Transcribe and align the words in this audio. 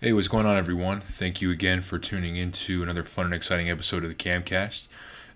Hey, 0.00 0.12
what's 0.12 0.28
going 0.28 0.46
on, 0.46 0.56
everyone? 0.56 1.00
Thank 1.00 1.42
you 1.42 1.50
again 1.50 1.80
for 1.80 1.98
tuning 1.98 2.36
into 2.36 2.84
another 2.84 3.02
fun 3.02 3.24
and 3.24 3.34
exciting 3.34 3.68
episode 3.68 4.04
of 4.04 4.08
the 4.08 4.14
Camcast. 4.14 4.86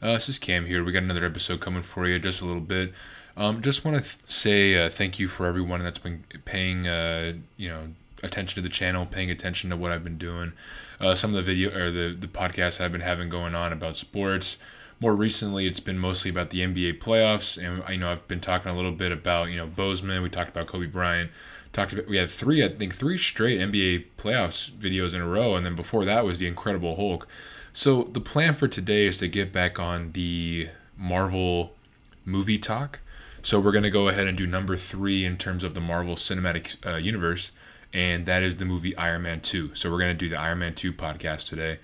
Uh, 0.00 0.12
this 0.12 0.29
is 0.29 0.38
Cam 0.38 0.67
here. 0.67 0.85
We 0.85 0.92
got 0.92 1.03
another 1.03 1.25
episode 1.25 1.61
coming 1.61 1.83
for 1.83 2.07
you 2.07 2.17
just 2.21 2.41
a 2.42 2.45
little 2.45 2.61
bit. 2.61 2.93
Um, 3.37 3.61
just 3.61 3.85
want 3.85 3.97
to 3.97 4.03
th- 4.03 4.31
say 4.31 4.87
uh, 4.87 4.89
thank 4.89 5.19
you 5.19 5.27
for 5.27 5.47
everyone 5.47 5.83
that's 5.83 5.99
been 5.99 6.23
paying, 6.45 6.87
uh, 6.87 7.33
you 7.57 7.71
know, 7.71 7.89
attention 8.23 8.62
to 8.62 8.69
the 8.69 8.73
channel, 8.73 9.05
paying 9.05 9.33
attention 9.33 9.69
to 9.71 9.77
what 9.77 9.91
I've 9.91 10.05
been 10.05 10.17
doing. 10.17 10.53
Uh, 11.01 11.17
some 11.17 11.31
of 11.31 11.35
the 11.35 11.43
video 11.43 11.77
or 11.77 11.91
the 11.91 12.17
the 12.17 12.29
podcasts 12.29 12.81
I've 12.81 12.93
been 12.93 13.01
having 13.01 13.29
going 13.29 13.57
on 13.57 13.73
about 13.73 13.97
sports. 13.97 14.59
More 15.01 15.17
recently, 15.17 15.67
it's 15.67 15.81
been 15.81 15.99
mostly 15.99 16.31
about 16.31 16.51
the 16.51 16.61
NBA 16.61 17.01
playoffs, 17.01 17.59
and 17.61 17.83
I 17.89 17.97
know 17.97 18.13
I've 18.13 18.29
been 18.29 18.39
talking 18.39 18.71
a 18.71 18.77
little 18.77 18.93
bit 18.93 19.11
about 19.11 19.51
you 19.51 19.57
know 19.57 19.67
Boseman. 19.67 20.23
We 20.23 20.29
talked 20.29 20.51
about 20.51 20.69
Kobe 20.69 20.87
Bryant 20.87 21.33
talked 21.73 21.93
about 21.93 22.07
we 22.07 22.16
had 22.16 22.30
three 22.30 22.64
I 22.64 22.68
think 22.68 22.95
three 22.95 23.18
straight 23.18 23.59
NBA 23.59 24.07
playoffs 24.18 24.71
videos 24.71 25.14
in 25.14 25.21
a 25.21 25.27
row 25.27 25.57
and 25.57 25.64
then 25.64 25.75
before 25.75 26.04
that 26.04 26.25
was 26.25 26.39
the 26.39 26.46
Incredible 26.46 26.96
Hulk. 26.96 27.26
So 27.72 28.04
the 28.04 28.21
plan 28.21 28.53
for 28.53 28.68
today 28.68 29.07
is 29.07 29.18
to 29.18 29.29
get 29.29 29.53
back 29.53 29.79
on 29.79 30.13
the 30.13 30.68
Marvel 30.96 31.75
movie 32.24 32.58
talk. 32.58 33.00
So 33.42 33.58
we're 33.58 33.72
going 33.72 33.82
to 33.82 33.90
go 33.90 34.08
ahead 34.08 34.28
and 34.28 34.38
do 34.38 34.46
number 34.46 34.77
3 34.77 35.24
in 35.24 35.36
terms 35.36 35.64
of 35.64 35.74
the 35.74 35.80
Marvel 35.80 36.14
Cinematic 36.14 36.86
uh, 36.86 36.96
Universe 36.96 37.50
and 37.92 38.27
that 38.27 38.42
is 38.42 38.56
the 38.56 38.64
movie 38.64 38.96
Iron 38.96 39.22
Man 39.22 39.41
2. 39.41 39.74
So 39.74 39.91
we're 39.91 39.98
going 39.98 40.16
to 40.16 40.18
do 40.18 40.28
the 40.28 40.38
Iron 40.38 40.60
Man 40.60 40.74
2 40.74 40.92
podcast 40.92 41.46
today. 41.46 41.78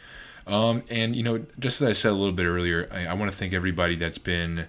Um, 0.47 0.83
and 0.89 1.15
you 1.15 1.23
know, 1.23 1.45
just 1.59 1.83
as 1.83 1.89
I 1.89 1.93
said 1.93 2.13
a 2.13 2.15
little 2.15 2.33
bit 2.33 2.47
earlier, 2.47 2.89
I, 2.91 3.07
I 3.07 3.15
want 3.15 3.31
to 3.31 3.37
thank 3.37 3.53
everybody 3.53 3.97
that's 3.97 4.19
been 4.19 4.67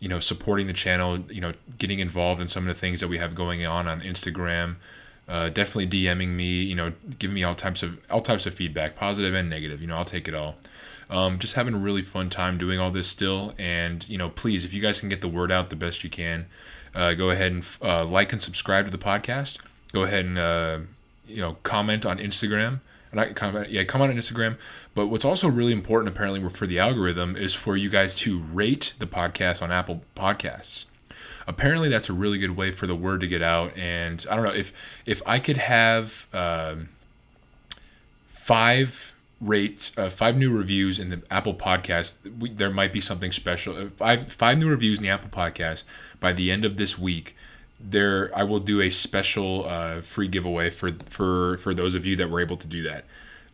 you 0.00 0.08
know, 0.08 0.18
supporting 0.18 0.66
the 0.66 0.72
channel, 0.72 1.18
you 1.30 1.40
know, 1.40 1.52
getting 1.78 1.98
involved 1.98 2.40
in 2.40 2.48
some 2.48 2.66
of 2.66 2.74
the 2.74 2.80
things 2.80 3.00
that 3.00 3.08
we 3.08 3.18
have 3.18 3.34
going 3.34 3.64
on 3.64 3.86
on 3.86 4.00
Instagram. 4.00 4.76
Uh, 5.28 5.48
definitely 5.48 5.86
DMing 5.86 6.30
me, 6.30 6.62
you 6.62 6.74
know, 6.74 6.92
giving 7.18 7.34
me 7.34 7.44
all 7.44 7.54
types 7.54 7.82
of 7.84 8.00
all 8.10 8.20
types 8.20 8.46
of 8.46 8.54
feedback, 8.54 8.96
positive 8.96 9.34
and 9.34 9.48
negative. 9.48 9.80
You 9.80 9.86
know, 9.86 9.96
I'll 9.96 10.04
take 10.04 10.26
it 10.26 10.34
all. 10.34 10.56
Um, 11.08 11.38
just 11.38 11.54
having 11.54 11.74
a 11.74 11.78
really 11.78 12.02
fun 12.02 12.30
time 12.30 12.56
doing 12.56 12.80
all 12.80 12.90
this 12.90 13.06
still, 13.06 13.54
and 13.58 14.08
you 14.08 14.18
know, 14.18 14.30
please, 14.30 14.64
if 14.64 14.72
you 14.72 14.80
guys 14.80 14.98
can 14.98 15.08
get 15.08 15.20
the 15.20 15.28
word 15.28 15.52
out 15.52 15.70
the 15.70 15.76
best 15.76 16.02
you 16.02 16.10
can, 16.10 16.46
uh, 16.94 17.14
go 17.14 17.30
ahead 17.30 17.52
and 17.52 17.68
uh, 17.82 18.04
like 18.04 18.32
and 18.32 18.40
subscribe 18.40 18.86
to 18.86 18.90
the 18.90 18.98
podcast. 18.98 19.58
Go 19.92 20.02
ahead 20.04 20.24
and 20.24 20.38
uh, 20.38 20.78
you 21.28 21.42
know 21.42 21.58
comment 21.62 22.06
on 22.06 22.18
Instagram 22.18 22.80
and 23.10 23.20
I 23.20 23.32
comment, 23.32 23.70
yeah, 23.70 23.84
come 23.84 24.02
on 24.02 24.10
Instagram. 24.10 24.56
But 24.94 25.08
what's 25.08 25.24
also 25.24 25.48
really 25.48 25.72
important, 25.72 26.14
apparently, 26.14 26.48
for 26.50 26.66
the 26.66 26.78
algorithm 26.78 27.36
is 27.36 27.54
for 27.54 27.76
you 27.76 27.90
guys 27.90 28.14
to 28.16 28.38
rate 28.38 28.94
the 28.98 29.06
podcast 29.06 29.62
on 29.62 29.72
Apple 29.72 30.02
Podcasts. 30.16 30.84
Apparently, 31.46 31.88
that's 31.88 32.08
a 32.08 32.12
really 32.12 32.38
good 32.38 32.56
way 32.56 32.70
for 32.70 32.86
the 32.86 32.94
word 32.94 33.20
to 33.20 33.26
get 33.26 33.42
out. 33.42 33.76
And 33.76 34.24
I 34.30 34.36
don't 34.36 34.46
know 34.46 34.54
if 34.54 34.72
if 35.06 35.22
I 35.26 35.38
could 35.38 35.56
have 35.56 36.26
um, 36.32 36.90
five 38.26 39.12
rates, 39.40 39.96
uh, 39.96 40.08
five 40.08 40.36
new 40.36 40.52
reviews 40.52 40.98
in 40.98 41.08
the 41.08 41.22
Apple 41.30 41.54
Podcast, 41.54 42.38
we, 42.38 42.50
there 42.50 42.70
might 42.70 42.92
be 42.92 43.00
something 43.00 43.32
special. 43.32 43.76
Uh, 43.76 43.88
five 43.96 44.32
five 44.32 44.58
new 44.58 44.68
reviews 44.68 44.98
in 44.98 45.02
the 45.02 45.10
Apple 45.10 45.30
Podcast 45.30 45.84
by 46.20 46.32
the 46.32 46.50
end 46.52 46.64
of 46.64 46.76
this 46.76 46.98
week 46.98 47.34
there 47.82 48.30
I 48.36 48.42
will 48.42 48.60
do 48.60 48.80
a 48.80 48.90
special 48.90 49.66
uh, 49.66 50.00
free 50.00 50.28
giveaway 50.28 50.70
for 50.70 50.90
for 51.06 51.58
for 51.58 51.74
those 51.74 51.94
of 51.94 52.06
you 52.06 52.16
that 52.16 52.30
were 52.30 52.40
able 52.40 52.56
to 52.56 52.66
do 52.66 52.82
that. 52.82 53.04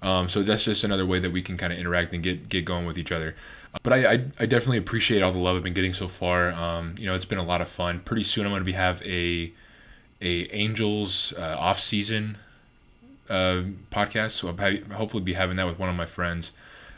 Um, 0.03 0.29
so 0.29 0.43
that's 0.43 0.65
just 0.65 0.85
another 0.85 1.07
way 1.07 1.19
that 1.19 1.31
we 1.31 1.43
can 1.43 1.57
kind 1.57 1.73
of 1.73 1.79
interact 1.79 2.13
and 2.13 2.23
get 2.23 2.49
get 2.49 2.65
going 2.65 2.87
with 2.87 2.99
each 2.99 3.13
other. 3.13 3.35
But 3.83 3.93
I, 3.93 4.13
I, 4.13 4.13
I 4.41 4.47
definitely 4.47 4.79
appreciate 4.79 5.23
all 5.23 5.33
the 5.33 5.39
love 5.39 5.57
I've 5.57 5.63
been 5.63 5.75
getting 5.75 5.95
so 5.95 6.09
far. 6.09 6.51
Um, 6.53 6.95
you 6.99 7.07
know, 7.07 7.15
it's 7.15 7.25
been 7.25 7.39
a 7.39 7.45
lot 7.45 7.61
of 7.61 7.69
fun. 7.69 8.01
Pretty 8.01 8.23
soon 8.23 8.47
I'm 8.47 8.53
going 8.53 8.63
to 8.63 8.67
be 8.67 8.73
have 8.73 9.03
a 9.03 9.53
a 10.21 10.51
Angels 10.53 11.35
uh, 11.37 11.57
off 11.59 11.81
season 11.81 12.39
uh, 13.29 13.63
podcast. 13.91 14.33
So 14.33 14.49
I'll 14.49 14.97
hopefully 14.97 15.23
be 15.23 15.35
having 15.35 15.57
that 15.57 15.67
with 15.67 15.79
one 15.79 15.89
of 15.89 15.97
my 15.97 16.07
friends. 16.07 16.53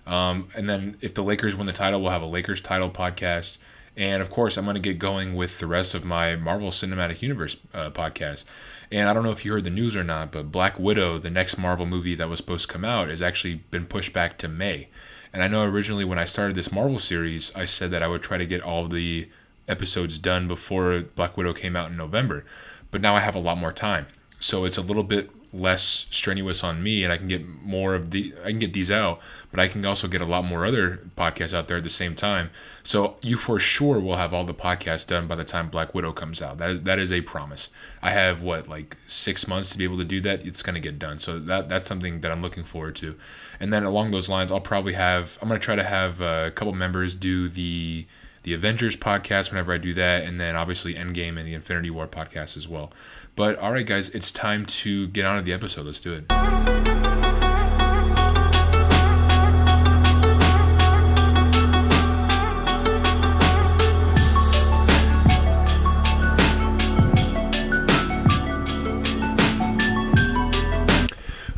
Um, 0.07 0.49
and 0.57 0.69
then 0.69 0.97
if 1.01 1.15
the 1.15 1.23
Lakers 1.23 1.55
win 1.55 1.67
the 1.67 1.73
title, 1.73 2.01
we'll 2.01 2.11
have 2.11 2.23
a 2.23 2.27
Lakers 2.27 2.61
title 2.61 2.91
podcast. 2.91 3.59
And 3.99 4.23
of 4.23 4.31
course, 4.31 4.57
I'm 4.57 4.65
going 4.65 4.75
to 4.75 4.81
get 4.81 5.01
going 5.01 5.35
with 5.35 5.59
the 5.59 5.67
rest 5.67 5.93
of 5.93 6.05
my 6.05 6.37
Marvel 6.37 6.71
Cinematic 6.71 7.21
Universe 7.21 7.57
uh, 7.75 7.91
podcast. 7.91 8.45
And 8.93 9.09
I 9.09 9.13
don't 9.13 9.25
know 9.25 9.33
if 9.33 9.45
you 9.45 9.51
heard 9.51 9.65
the 9.65 9.71
news 9.71 9.97
or 9.97 10.05
not, 10.05 10.31
but 10.31 10.53
Black 10.53 10.79
Widow, 10.79 11.19
the 11.19 11.31
next 11.31 11.59
Marvel 11.59 11.85
movie 11.85 12.15
that 12.15 12.29
was 12.29 12.39
supposed 12.39 12.69
to 12.69 12.73
come 12.73 12.85
out, 12.85 13.09
has 13.09 13.21
actually 13.21 13.57
been 13.73 13.87
pushed 13.87 14.13
back 14.13 14.39
to 14.39 14.47
May. 14.47 14.89
And 15.33 15.43
I 15.43 15.49
know 15.49 15.65
originally 15.65 16.05
when 16.05 16.19
I 16.19 16.27
started 16.27 16.55
this 16.55 16.71
Marvel 16.71 17.01
series, 17.01 17.55
I 17.57 17.65
said 17.65 17.91
that 17.91 18.03
I 18.05 18.07
would 18.07 18.23
try 18.23 18.39
to 18.39 18.47
get 18.47 18.63
all 18.63 18.87
the 18.87 19.29
episodes 19.67 20.17
done 20.19 20.47
before 20.47 21.01
Black 21.17 21.37
Widow 21.37 21.53
came 21.53 21.75
out 21.75 21.91
in 21.91 21.97
November. 21.97 22.45
But 22.93 23.01
now 23.01 23.17
I 23.17 23.21
have 23.21 23.35
a 23.35 23.41
lot 23.41 23.59
more 23.59 23.73
time. 23.73 24.07
So 24.39 24.65
it's 24.65 24.77
a 24.77 24.83
little 24.83 25.03
bit 25.03 25.31
less 25.51 26.07
strenuous 26.11 26.63
on 26.63 26.83
me 26.83 27.03
and 27.03 27.13
I 27.13 27.17
can 27.17 27.27
get 27.27 27.47
more 27.47 27.95
of 27.95 28.11
the 28.11 28.35
I 28.45 28.51
can 28.51 28.59
get 28.59 28.73
these 28.73 28.91
out, 28.91 29.21
but 29.51 29.59
I 29.59 29.67
can 29.69 29.85
also 29.87 30.07
get 30.07 30.21
a 30.21 30.27
lot 30.27 30.45
more 30.45 30.67
other 30.67 31.09
podcasts 31.17 31.55
out 31.55 31.69
there 31.69 31.79
at 31.79 31.83
the 31.83 31.89
same 31.89 32.15
time. 32.15 32.51
So 32.83 33.17
you 33.23 33.37
for 33.37 33.59
sure 33.59 33.99
will 33.99 34.17
have 34.17 34.35
all 34.35 34.45
the 34.45 34.55
podcasts 34.55 35.07
done 35.07 35.27
by 35.27 35.37
the 35.37 35.45
time 35.45 35.71
Black 35.71 35.95
Widow 35.95 36.13
comes 36.13 36.43
out. 36.43 36.59
That 36.59 36.71
is 36.71 36.83
that 36.83 36.99
is 36.99 37.11
a 37.11 37.23
promise. 37.23 37.71
I 38.03 38.11
have 38.11 38.43
what 38.43 38.69
like 38.69 38.97
6 39.07 39.49
months 39.49 39.71
to 39.71 39.79
be 39.79 39.85
able 39.85 39.99
to 39.99 40.05
do 40.05 40.21
that. 40.21 40.47
It's 40.47 40.63
going 40.63 40.75
to 40.75 40.81
get 40.81 40.99
done. 40.99 41.19
So 41.19 41.39
that 41.39 41.69
that's 41.69 41.89
something 41.89 42.21
that 42.21 42.31
I'm 42.31 42.43
looking 42.43 42.65
forward 42.65 42.97
to. 42.97 43.17
And 43.59 43.73
then 43.73 43.85
along 43.85 44.11
those 44.11 44.29
lines, 44.29 44.53
I'll 44.53 44.61
probably 44.61 44.95
have 44.95 45.39
I'm 45.41 45.49
going 45.49 45.59
to 45.59 45.65
try 45.65 45.77
to 45.77 45.85
have 45.85 46.21
a 46.21 46.53
couple 46.55 46.75
members 46.75 47.15
do 47.15 47.49
the 47.49 48.07
the 48.43 48.55
Avengers 48.55 48.97
podcast 48.97 49.51
whenever 49.51 49.73
I 49.75 49.79
do 49.79 49.93
that, 49.95 50.23
and 50.25 50.41
then 50.41 50.57
obviously 50.57 50.95
Endgame 50.95 51.37
and 51.37 51.47
the 51.47 51.55
Infinity 51.55 51.91
War 51.91 52.07
podcast 52.07 52.57
as 52.57 52.67
well. 52.67 52.91
But 53.39 53.57
all 53.61 53.71
right, 53.71 53.87
guys, 53.87 54.09
it's 54.09 54.33
time 54.33 54.67
to 54.67 55.07
get 55.07 55.25
on 55.25 55.37
to 55.37 55.43
the 55.45 55.53
episode. 55.53 55.87
Let's 55.87 56.01
do 56.01 56.13
it. 56.13 56.25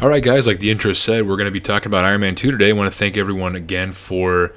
All 0.02 0.08
right, 0.10 0.22
guys, 0.22 0.46
like 0.46 0.58
the 0.58 0.70
intro 0.70 0.92
said, 0.92 1.26
we're 1.26 1.36
going 1.36 1.46
to 1.46 1.50
be 1.50 1.60
talking 1.60 1.86
about 1.86 2.04
Iron 2.04 2.20
Man 2.20 2.34
2 2.34 2.50
today. 2.50 2.68
I 2.68 2.72
want 2.72 2.92
to 2.92 2.98
thank 2.98 3.16
everyone 3.16 3.56
again 3.56 3.92
for 3.92 4.52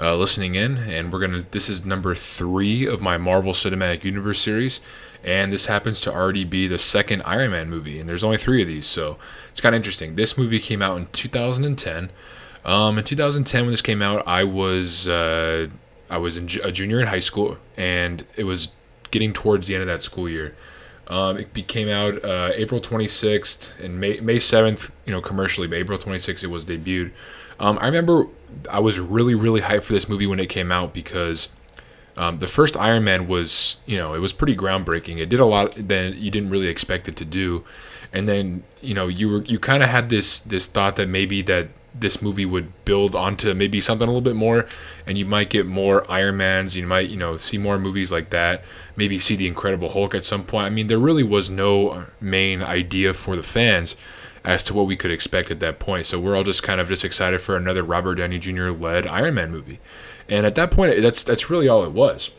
uh, 0.00 0.16
listening 0.16 0.54
in, 0.54 0.78
and 0.78 1.12
we're 1.12 1.20
gonna. 1.20 1.44
This 1.50 1.68
is 1.68 1.84
number 1.84 2.14
three 2.14 2.86
of 2.86 3.00
my 3.00 3.18
Marvel 3.18 3.52
Cinematic 3.52 4.04
Universe 4.04 4.40
series, 4.40 4.80
and 5.24 5.52
this 5.52 5.66
happens 5.66 6.00
to 6.02 6.12
already 6.12 6.44
be 6.44 6.66
the 6.66 6.78
second 6.78 7.22
Iron 7.24 7.52
Man 7.52 7.70
movie, 7.70 7.98
and 7.98 8.08
there's 8.08 8.24
only 8.24 8.38
three 8.38 8.62
of 8.62 8.68
these, 8.68 8.86
so 8.86 9.18
it's 9.50 9.60
kind 9.60 9.74
of 9.74 9.78
interesting. 9.78 10.16
This 10.16 10.36
movie 10.36 10.58
came 10.58 10.82
out 10.82 10.96
in 10.96 11.06
2010. 11.12 12.10
Um, 12.64 12.98
in 12.98 13.04
2010, 13.04 13.62
when 13.62 13.70
this 13.70 13.82
came 13.82 14.02
out, 14.02 14.26
I 14.26 14.44
was 14.44 15.08
uh, 15.08 15.68
I 16.10 16.18
was 16.18 16.36
in, 16.36 16.48
a 16.62 16.72
junior 16.72 17.00
in 17.00 17.08
high 17.08 17.20
school, 17.20 17.58
and 17.76 18.24
it 18.36 18.44
was 18.44 18.68
getting 19.10 19.32
towards 19.32 19.66
the 19.66 19.74
end 19.74 19.82
of 19.82 19.88
that 19.88 20.02
school 20.02 20.28
year. 20.28 20.54
Um, 21.08 21.36
it 21.36 21.66
came 21.66 21.88
out 21.88 22.24
uh, 22.24 22.52
April 22.54 22.80
26th 22.80 23.78
and 23.80 24.00
May, 24.00 24.20
May 24.20 24.36
7th, 24.36 24.92
you 25.04 25.12
know, 25.12 25.20
commercially, 25.20 25.66
but 25.66 25.76
April 25.76 25.98
26th 25.98 26.44
it 26.44 26.46
was 26.46 26.64
debuted. 26.64 27.10
Um, 27.60 27.78
I 27.80 27.86
remember 27.86 28.28
I 28.70 28.80
was 28.80 28.98
really, 28.98 29.34
really 29.34 29.60
hyped 29.60 29.82
for 29.82 29.92
this 29.92 30.08
movie 30.08 30.26
when 30.26 30.40
it 30.40 30.48
came 30.48 30.72
out 30.72 30.94
because 30.94 31.48
um, 32.16 32.38
the 32.38 32.46
first 32.46 32.76
Iron 32.76 33.04
Man 33.04 33.26
was, 33.26 33.80
you 33.86 33.96
know, 33.96 34.14
it 34.14 34.18
was 34.18 34.32
pretty 34.32 34.54
groundbreaking. 34.54 35.18
It 35.18 35.28
did 35.28 35.40
a 35.40 35.46
lot 35.46 35.72
that 35.72 36.16
you 36.16 36.30
didn't 36.30 36.50
really 36.50 36.68
expect 36.68 37.08
it 37.08 37.16
to 37.16 37.24
do, 37.24 37.64
and 38.12 38.28
then 38.28 38.64
you 38.82 38.94
know 38.94 39.08
you 39.08 39.28
were 39.28 39.42
you 39.44 39.58
kind 39.58 39.82
of 39.82 39.88
had 39.88 40.10
this 40.10 40.38
this 40.38 40.66
thought 40.66 40.96
that 40.96 41.08
maybe 41.08 41.40
that 41.42 41.68
this 41.94 42.22
movie 42.22 42.46
would 42.46 42.84
build 42.84 43.14
onto 43.14 43.52
maybe 43.54 43.80
something 43.80 44.06
a 44.06 44.10
little 44.10 44.20
bit 44.20 44.36
more, 44.36 44.66
and 45.06 45.16
you 45.16 45.24
might 45.24 45.50
get 45.50 45.66
more 45.66 46.10
Iron 46.10 46.36
Mans. 46.36 46.76
You 46.76 46.86
might 46.86 47.08
you 47.08 47.16
know 47.16 47.38
see 47.38 47.56
more 47.56 47.78
movies 47.78 48.12
like 48.12 48.30
that. 48.30 48.62
Maybe 48.94 49.18
see 49.18 49.36
the 49.36 49.46
Incredible 49.46 49.90
Hulk 49.90 50.14
at 50.14 50.24
some 50.24 50.44
point. 50.44 50.66
I 50.66 50.70
mean, 50.70 50.88
there 50.88 50.98
really 50.98 51.22
was 51.22 51.48
no 51.48 52.06
main 52.20 52.62
idea 52.62 53.14
for 53.14 53.36
the 53.36 53.42
fans 53.42 53.96
as 54.44 54.62
to 54.64 54.74
what 54.74 54.86
we 54.86 54.96
could 54.96 55.10
expect 55.10 55.50
at 55.50 55.60
that 55.60 55.78
point. 55.78 56.06
So 56.06 56.18
we're 56.18 56.36
all 56.36 56.44
just 56.44 56.62
kind 56.62 56.80
of 56.80 56.88
just 56.88 57.04
excited 57.04 57.40
for 57.40 57.56
another 57.56 57.82
Robert 57.82 58.16
Downey 58.16 58.38
Jr. 58.38 58.70
led 58.70 59.06
Iron 59.06 59.34
Man 59.34 59.50
movie. 59.50 59.78
And 60.28 60.46
at 60.46 60.54
that 60.54 60.70
point, 60.70 61.00
that's 61.02 61.22
that's 61.22 61.50
really 61.50 61.68
all 61.68 61.84
it 61.84 61.92
was. 61.92 62.30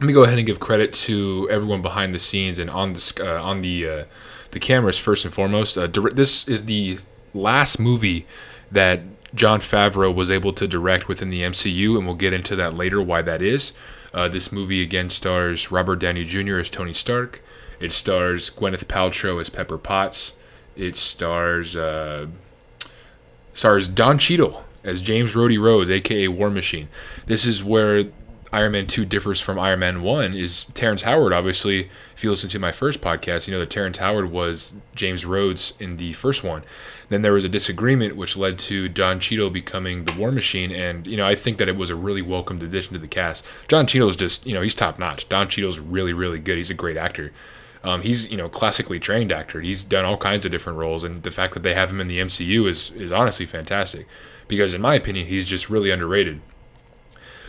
Let 0.00 0.06
me 0.06 0.12
go 0.12 0.24
ahead 0.24 0.38
and 0.38 0.46
give 0.46 0.60
credit 0.60 0.92
to 0.94 1.46
everyone 1.50 1.82
behind 1.82 2.14
the 2.14 2.18
scenes 2.18 2.58
and 2.58 2.70
on 2.70 2.94
the 2.94 3.14
uh, 3.20 3.42
on 3.42 3.60
the 3.60 3.88
uh, 3.88 4.04
the 4.50 4.58
cameras 4.58 4.98
first 4.98 5.24
and 5.24 5.34
foremost. 5.34 5.76
Uh, 5.76 5.86
this 5.86 6.48
is 6.48 6.64
the 6.64 6.98
last 7.34 7.78
movie 7.78 8.26
that 8.70 9.00
Jon 9.34 9.60
Favreau 9.60 10.14
was 10.14 10.30
able 10.30 10.52
to 10.54 10.66
direct 10.66 11.06
within 11.08 11.30
the 11.30 11.42
MCU, 11.42 11.96
and 11.96 12.06
we'll 12.06 12.16
get 12.16 12.32
into 12.32 12.56
that 12.56 12.74
later 12.74 13.00
why 13.00 13.22
that 13.22 13.42
is. 13.42 13.72
Uh, 14.12 14.28
this 14.28 14.50
movie 14.50 14.82
again 14.82 15.08
stars 15.10 15.70
Robert 15.70 15.96
Downey 15.96 16.24
Jr. 16.24 16.58
as 16.58 16.70
Tony 16.70 16.92
Stark. 16.92 17.42
It 17.78 17.92
stars 17.92 18.50
Gwyneth 18.50 18.84
Paltrow 18.86 19.40
as 19.40 19.48
Pepper 19.50 19.78
Potts. 19.78 20.34
It 20.76 20.96
stars 20.96 21.76
uh, 21.76 22.26
stars 23.52 23.88
Don 23.88 24.18
Cheadle 24.18 24.64
as 24.84 25.00
James 25.00 25.34
Rhodey 25.34 25.60
Rhodes, 25.60 25.90
aka 25.90 26.28
War 26.28 26.50
Machine. 26.50 26.88
This 27.26 27.44
is 27.44 27.62
where 27.62 28.04
Iron 28.52 28.72
Man 28.72 28.88
2 28.88 29.04
differs 29.04 29.40
from 29.40 29.60
Iron 29.60 29.78
Man 29.78 30.02
1 30.02 30.34
is 30.34 30.64
Terrence 30.66 31.02
Howard, 31.02 31.32
obviously, 31.32 31.88
if 32.16 32.24
you 32.24 32.30
listen 32.30 32.50
to 32.50 32.58
my 32.58 32.72
first 32.72 33.00
podcast, 33.00 33.46
you 33.46 33.54
know 33.54 33.60
that 33.60 33.70
Terrence 33.70 33.98
Howard 33.98 34.30
was 34.30 34.74
James 34.94 35.24
Rhodes 35.24 35.74
in 35.78 35.98
the 35.98 36.12
first 36.14 36.42
one. 36.42 36.64
Then 37.10 37.22
there 37.22 37.32
was 37.32 37.44
a 37.44 37.48
disagreement 37.48 38.16
which 38.16 38.36
led 38.36 38.58
to 38.60 38.88
Don 38.88 39.20
Cheadle 39.20 39.50
becoming 39.50 40.04
the 40.04 40.12
War 40.12 40.32
Machine, 40.32 40.72
and, 40.72 41.06
you 41.06 41.16
know, 41.16 41.26
I 41.26 41.36
think 41.36 41.58
that 41.58 41.68
it 41.68 41.76
was 41.76 41.90
a 41.90 41.94
really 41.94 42.22
welcomed 42.22 42.62
addition 42.62 42.92
to 42.94 42.98
the 42.98 43.08
cast. 43.08 43.44
Don 43.68 43.86
Cheadle's 43.86 44.16
just, 44.16 44.46
you 44.46 44.54
know, 44.54 44.62
he's 44.62 44.74
top 44.74 44.98
notch. 44.98 45.28
Don 45.28 45.48
Cheadle's 45.48 45.78
really, 45.78 46.12
really 46.12 46.40
good. 46.40 46.58
He's 46.58 46.70
a 46.70 46.74
great 46.74 46.96
actor. 46.96 47.32
Um, 47.82 48.02
he's, 48.02 48.30
you 48.30 48.36
know, 48.36 48.48
classically 48.48 49.00
trained 49.00 49.32
actor. 49.32 49.60
He's 49.60 49.84
done 49.84 50.04
all 50.04 50.18
kinds 50.18 50.44
of 50.44 50.52
different 50.52 50.78
roles, 50.78 51.02
and 51.02 51.22
the 51.22 51.30
fact 51.30 51.54
that 51.54 51.62
they 51.62 51.74
have 51.74 51.90
him 51.90 52.00
in 52.00 52.08
the 52.08 52.20
MCU 52.20 52.68
is, 52.68 52.90
is 52.92 53.10
honestly 53.10 53.46
fantastic 53.46 54.06
because, 54.48 54.74
in 54.74 54.82
my 54.82 54.94
opinion, 54.94 55.26
he's 55.26 55.46
just 55.46 55.70
really 55.70 55.90
underrated. 55.90 56.40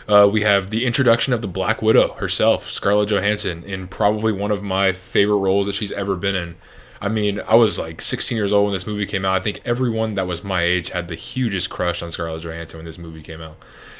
Uh, 0.08 0.28
we 0.30 0.42
have 0.42 0.70
the 0.70 0.84
introduction 0.84 1.32
of 1.32 1.42
the 1.42 1.48
Black 1.48 1.82
Widow 1.82 2.14
herself, 2.14 2.70
Scarlett 2.70 3.10
Johansson, 3.10 3.62
in 3.64 3.88
probably 3.88 4.32
one 4.32 4.50
of 4.50 4.62
my 4.62 4.92
favorite 4.92 5.36
roles 5.36 5.66
that 5.66 5.74
she's 5.74 5.92
ever 5.92 6.16
been 6.16 6.34
in. 6.34 6.56
I 7.00 7.08
mean, 7.08 7.40
I 7.48 7.56
was 7.56 7.78
like 7.80 8.00
16 8.00 8.36
years 8.36 8.52
old 8.52 8.66
when 8.66 8.72
this 8.72 8.86
movie 8.86 9.06
came 9.06 9.24
out. 9.24 9.34
I 9.34 9.40
think 9.40 9.60
everyone 9.64 10.14
that 10.14 10.26
was 10.26 10.44
my 10.44 10.62
age 10.62 10.90
had 10.90 11.08
the 11.08 11.16
hugest 11.16 11.68
crush 11.68 12.00
on 12.00 12.12
Scarlett 12.12 12.42
Johansson 12.42 12.78
when 12.78 12.86
this 12.86 12.98
movie 12.98 13.22
came 13.22 13.42
out. 13.42 13.56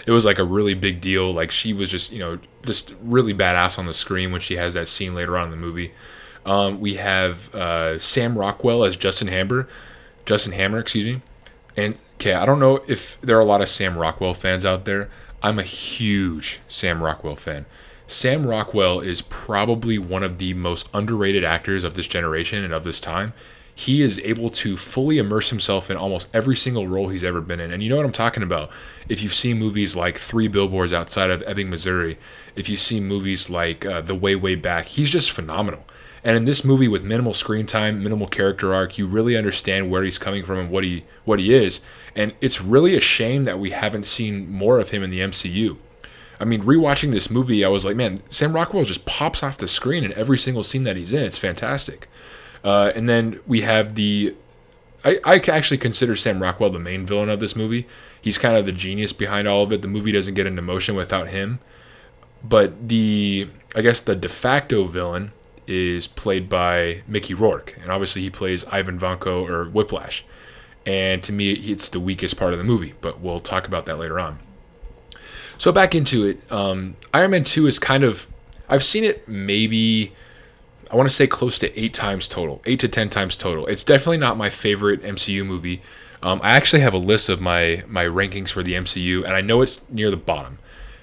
It 0.06 0.12
was 0.12 0.24
like 0.24 0.38
a 0.38 0.44
really 0.44 0.74
big 0.74 1.00
deal. 1.00 1.32
Like 1.32 1.50
she 1.50 1.72
was 1.72 1.88
just, 1.88 2.12
you 2.12 2.20
know, 2.20 2.38
just 2.64 2.94
really 3.02 3.34
badass 3.34 3.76
on 3.76 3.86
the 3.86 3.94
screen 3.94 4.30
when 4.30 4.40
she 4.40 4.56
has 4.56 4.74
that 4.74 4.86
scene 4.86 5.16
later 5.16 5.36
on 5.36 5.46
in 5.46 5.50
the 5.50 5.56
movie. 5.56 5.92
Um, 6.44 6.80
we 6.80 6.96
have 6.96 7.54
uh, 7.54 7.98
Sam 7.98 8.38
Rockwell 8.38 8.84
as 8.84 8.96
Justin 8.96 9.28
Hammer, 9.28 9.68
Justin 10.26 10.52
Hammer, 10.52 10.78
excuse 10.78 11.06
me. 11.06 11.20
And 11.76 11.96
okay, 12.14 12.34
I 12.34 12.44
don't 12.46 12.60
know 12.60 12.84
if 12.88 13.20
there 13.20 13.36
are 13.36 13.40
a 13.40 13.44
lot 13.44 13.62
of 13.62 13.68
Sam 13.68 13.96
Rockwell 13.96 14.34
fans 14.34 14.64
out 14.66 14.84
there. 14.84 15.08
I'm 15.42 15.58
a 15.58 15.64
huge 15.64 16.60
Sam 16.68 17.02
Rockwell 17.02 17.36
fan. 17.36 17.66
Sam 18.06 18.46
Rockwell 18.46 19.00
is 19.00 19.22
probably 19.22 19.98
one 19.98 20.22
of 20.22 20.38
the 20.38 20.54
most 20.54 20.88
underrated 20.92 21.44
actors 21.44 21.82
of 21.82 21.94
this 21.94 22.06
generation 22.06 22.62
and 22.62 22.74
of 22.74 22.84
this 22.84 23.00
time. 23.00 23.32
He 23.74 24.02
is 24.02 24.20
able 24.20 24.50
to 24.50 24.76
fully 24.76 25.16
immerse 25.16 25.48
himself 25.48 25.90
in 25.90 25.96
almost 25.96 26.28
every 26.34 26.54
single 26.54 26.86
role 26.86 27.08
he's 27.08 27.24
ever 27.24 27.40
been 27.40 27.58
in. 27.58 27.72
And 27.72 27.82
you 27.82 27.88
know 27.88 27.96
what 27.96 28.04
I'm 28.04 28.12
talking 28.12 28.42
about. 28.42 28.70
If 29.08 29.22
you've 29.22 29.32
seen 29.32 29.58
movies 29.58 29.96
like 29.96 30.18
Three 30.18 30.46
Billboards 30.46 30.92
Outside 30.92 31.30
of 31.30 31.42
Ebbing, 31.46 31.70
Missouri, 31.70 32.18
if 32.54 32.68
you 32.68 32.76
see 32.76 33.00
movies 33.00 33.48
like 33.48 33.86
uh, 33.86 34.02
The 34.02 34.14
Way, 34.14 34.36
Way 34.36 34.56
Back, 34.56 34.88
he's 34.88 35.10
just 35.10 35.30
phenomenal. 35.30 35.84
And 36.24 36.36
in 36.36 36.44
this 36.44 36.64
movie 36.64 36.88
with 36.88 37.02
minimal 37.02 37.34
screen 37.34 37.66
time, 37.66 38.02
minimal 38.02 38.28
character 38.28 38.72
arc, 38.72 38.96
you 38.96 39.06
really 39.06 39.36
understand 39.36 39.90
where 39.90 40.04
he's 40.04 40.18
coming 40.18 40.44
from 40.44 40.58
and 40.58 40.70
what 40.70 40.84
he 40.84 41.04
what 41.24 41.40
he 41.40 41.52
is. 41.52 41.80
And 42.14 42.34
it's 42.40 42.60
really 42.60 42.96
a 42.96 43.00
shame 43.00 43.44
that 43.44 43.58
we 43.58 43.70
haven't 43.70 44.06
seen 44.06 44.50
more 44.50 44.78
of 44.78 44.90
him 44.90 45.02
in 45.02 45.10
the 45.10 45.20
MCU. 45.20 45.78
I 46.38 46.44
mean, 46.44 46.62
rewatching 46.62 47.12
this 47.12 47.30
movie, 47.30 47.64
I 47.64 47.68
was 47.68 47.84
like, 47.84 47.96
man, 47.96 48.18
Sam 48.28 48.52
Rockwell 48.52 48.84
just 48.84 49.04
pops 49.04 49.42
off 49.42 49.58
the 49.58 49.68
screen 49.68 50.04
in 50.04 50.12
every 50.14 50.38
single 50.38 50.64
scene 50.64 50.82
that 50.82 50.96
he's 50.96 51.12
in. 51.12 51.22
It's 51.22 51.38
fantastic. 51.38 52.08
Uh, 52.64 52.92
and 52.94 53.08
then 53.08 53.40
we 53.46 53.62
have 53.62 53.94
the. 53.96 54.34
I, 55.04 55.18
I 55.24 55.36
actually 55.48 55.78
consider 55.78 56.14
Sam 56.14 56.40
Rockwell 56.40 56.70
the 56.70 56.78
main 56.78 57.04
villain 57.04 57.28
of 57.28 57.40
this 57.40 57.56
movie. 57.56 57.88
He's 58.20 58.38
kind 58.38 58.56
of 58.56 58.66
the 58.66 58.72
genius 58.72 59.12
behind 59.12 59.48
all 59.48 59.64
of 59.64 59.72
it. 59.72 59.82
The 59.82 59.88
movie 59.88 60.12
doesn't 60.12 60.34
get 60.34 60.46
into 60.46 60.62
motion 60.62 60.94
without 60.94 61.28
him. 61.28 61.58
But 62.44 62.88
the, 62.88 63.48
I 63.74 63.80
guess, 63.80 64.00
the 64.00 64.14
de 64.14 64.28
facto 64.28 64.84
villain 64.84 65.32
is 65.66 66.06
played 66.06 66.48
by 66.48 67.02
Mickey 67.06 67.34
Rourke, 67.34 67.76
and 67.80 67.90
obviously 67.90 68.22
he 68.22 68.30
plays 68.30 68.64
Ivan 68.66 68.98
Vanko 68.98 69.48
or 69.48 69.68
Whiplash. 69.68 70.24
And 70.84 71.22
to 71.22 71.32
me, 71.32 71.52
it's 71.52 71.88
the 71.88 72.00
weakest 72.00 72.36
part 72.36 72.52
of 72.52 72.58
the 72.58 72.64
movie, 72.64 72.94
but 73.00 73.20
we'll 73.20 73.38
talk 73.38 73.66
about 73.66 73.86
that 73.86 73.98
later 73.98 74.18
on. 74.18 74.38
So 75.58 75.70
back 75.70 75.94
into 75.94 76.26
it, 76.26 76.50
um, 76.50 76.96
Iron 77.14 77.30
Man 77.30 77.44
Two 77.44 77.66
is 77.66 77.78
kind 77.78 78.02
of 78.02 78.26
I've 78.68 78.82
seen 78.82 79.04
it 79.04 79.28
maybe 79.28 80.12
I 80.90 80.96
want 80.96 81.08
to 81.08 81.14
say 81.14 81.26
close 81.26 81.58
to 81.60 81.78
eight 81.78 81.94
times 81.94 82.26
total, 82.26 82.62
eight 82.66 82.80
to 82.80 82.88
ten 82.88 83.08
times 83.08 83.36
total. 83.36 83.66
It's 83.66 83.84
definitely 83.84 84.18
not 84.18 84.36
my 84.36 84.50
favorite 84.50 85.02
MCU 85.02 85.46
movie. 85.46 85.82
Um, 86.22 86.40
I 86.42 86.50
actually 86.50 86.82
have 86.82 86.94
a 86.94 86.98
list 86.98 87.28
of 87.28 87.40
my 87.40 87.84
my 87.86 88.04
rankings 88.04 88.50
for 88.50 88.62
the 88.62 88.74
MCU, 88.74 89.24
and 89.24 89.34
I 89.34 89.40
know 89.40 89.62
it's 89.62 89.88
near 89.88 90.10
the 90.10 90.16
bottom 90.16 90.58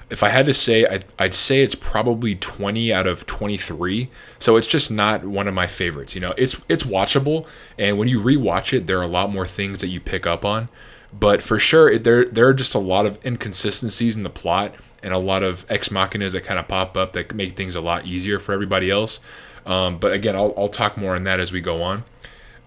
if 0.09 0.23
I 0.23 0.29
had 0.29 0.45
to 0.47 0.53
say, 0.53 0.85
I'd, 0.85 1.05
I'd 1.17 1.33
say 1.33 1.61
it's 1.61 1.75
probably 1.75 2.35
20 2.35 2.91
out 2.91 3.07
of 3.07 3.25
23. 3.25 4.09
So 4.39 4.57
it's 4.57 4.67
just 4.67 4.89
not 4.89 5.25
one 5.25 5.47
of 5.47 5.53
my 5.53 5.67
favorites. 5.67 6.15
You 6.15 6.21
know, 6.21 6.33
it's 6.37 6.61
it's 6.67 6.83
watchable, 6.83 7.47
and 7.77 7.97
when 7.97 8.07
you 8.07 8.19
rewatch 8.19 8.73
it, 8.73 8.87
there 8.87 8.99
are 8.99 9.03
a 9.03 9.07
lot 9.07 9.31
more 9.31 9.45
things 9.45 9.79
that 9.79 9.87
you 9.87 9.99
pick 9.99 10.25
up 10.25 10.43
on. 10.43 10.69
But 11.11 11.41
for 11.41 11.59
sure, 11.59 11.89
it, 11.89 12.03
there 12.03 12.25
there 12.25 12.47
are 12.47 12.53
just 12.53 12.75
a 12.75 12.79
lot 12.79 13.05
of 13.05 13.23
inconsistencies 13.25 14.15
in 14.15 14.23
the 14.23 14.29
plot 14.29 14.75
and 15.01 15.13
a 15.13 15.19
lot 15.19 15.43
of 15.43 15.65
ex 15.69 15.89
machinas 15.89 16.33
that 16.33 16.43
kind 16.43 16.59
of 16.59 16.67
pop 16.67 16.97
up 16.97 17.13
that 17.13 17.33
make 17.33 17.55
things 17.55 17.75
a 17.75 17.81
lot 17.81 18.05
easier 18.05 18.39
for 18.39 18.53
everybody 18.53 18.91
else. 18.91 19.19
Um, 19.65 19.97
but 19.99 20.13
again, 20.13 20.35
I'll, 20.35 20.53
I'll 20.57 20.69
talk 20.69 20.97
more 20.97 21.15
on 21.15 21.23
that 21.23 21.39
as 21.39 21.51
we 21.51 21.61
go 21.61 21.81
on. 21.81 22.03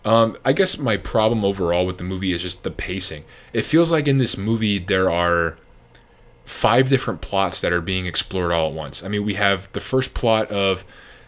Um, 0.05 0.37
I 0.45 0.53
guess 0.53 0.79
my 0.79 0.97
problem 0.97 1.45
overall 1.45 1.87
with 1.87 1.99
the 1.99 2.05
movie 2.05 2.33
is 2.33 2.43
just 2.43 2.65
the 2.65 2.71
pacing. 2.71 3.25
It 3.53 3.65
feels 3.65 3.91
like 3.91 4.09
in 4.09 4.19
this 4.19 4.37
movie 4.37 4.79
there 4.79 5.11
are 5.11 5.57
five 6.45 6.89
different 6.89 7.21
plots 7.21 7.61
that 7.61 7.73
are 7.73 7.81
being 7.81 8.07
explored 8.07 8.53
all 8.53 8.69
at 8.69 8.75
once. 8.75 9.03
I 9.03 9.09
mean, 9.09 9.25
we 9.25 9.35
have 9.35 9.71
the 9.73 9.81
first 9.81 10.15
plot 10.15 10.51
of, 10.51 10.85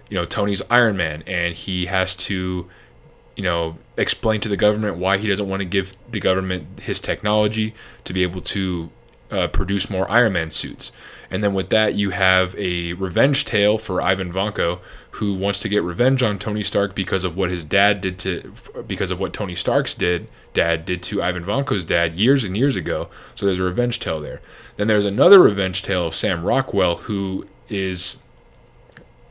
you 0.09 0.17
know, 0.17 0.25
Tony's 0.25 0.63
Iron 0.71 0.97
Man, 0.97 1.23
and 1.27 1.55
he 1.55 1.87
has 1.87 2.17
to, 2.17 2.69
you 3.37 3.43
know, 3.43 3.79
explain 3.97 4.41
to 4.41 4.49
the 4.49 4.57
government 4.57 4.97
why 4.97 5.19
he 5.19 5.29
doesn't 5.29 5.49
want 5.49 5.61
to 5.61 5.67
give 5.67 5.97
the 6.11 6.21
government 6.21 6.81
his 6.81 7.01
technology 7.01 7.75
to 8.05 8.13
be 8.13 8.23
able 8.23 8.41
to 8.41 8.91
uh, 9.31 9.49
produce 9.49 9.89
more 9.89 10.11
Iron 10.11 10.33
Man 10.33 10.51
suits. 10.51 10.93
And 11.35 11.43
then 11.43 11.53
with 11.53 11.71
that, 11.71 11.95
you 11.95 12.11
have 12.11 12.55
a 12.57 12.93
revenge 12.93 13.45
tale 13.45 13.77
for 13.77 14.01
Ivan 14.01 14.33
Vanko, 14.33 14.79
who 15.19 15.35
wants 15.35 15.59
to 15.63 15.69
get 15.69 15.83
revenge 15.83 16.23
on 16.23 16.39
Tony 16.39 16.63
Stark 16.63 16.95
because 16.95 17.25
of 17.25 17.37
what 17.37 17.51
his 17.51 17.65
dad 17.65 18.01
did 18.01 18.21
to, 18.21 18.55
because 18.87 19.11
of 19.11 19.19
what 19.19 19.33
Tony 19.33 19.57
Stark's 19.57 19.97
did 19.97 20.29
dad 20.53 20.87
did 20.87 21.03
to 21.03 21.21
Ivan 21.21 21.45
Vanko's 21.45 21.85
dad 21.85 22.15
years 22.15 22.45
and 22.45 22.57
years 22.57 22.77
ago. 22.77 23.09
So 23.35 23.47
there's 23.47 23.59
a 23.59 23.65
revenge 23.65 23.99
tale 23.99 24.21
there. 24.21 24.43
Then 24.77 24.87
there's 24.87 25.05
another 25.05 25.43
revenge 25.43 25.83
tale 25.83 26.07
of 26.07 26.15
Sam 26.15 26.45
Rockwell, 26.45 26.99
who 26.99 27.49
is 27.69 28.15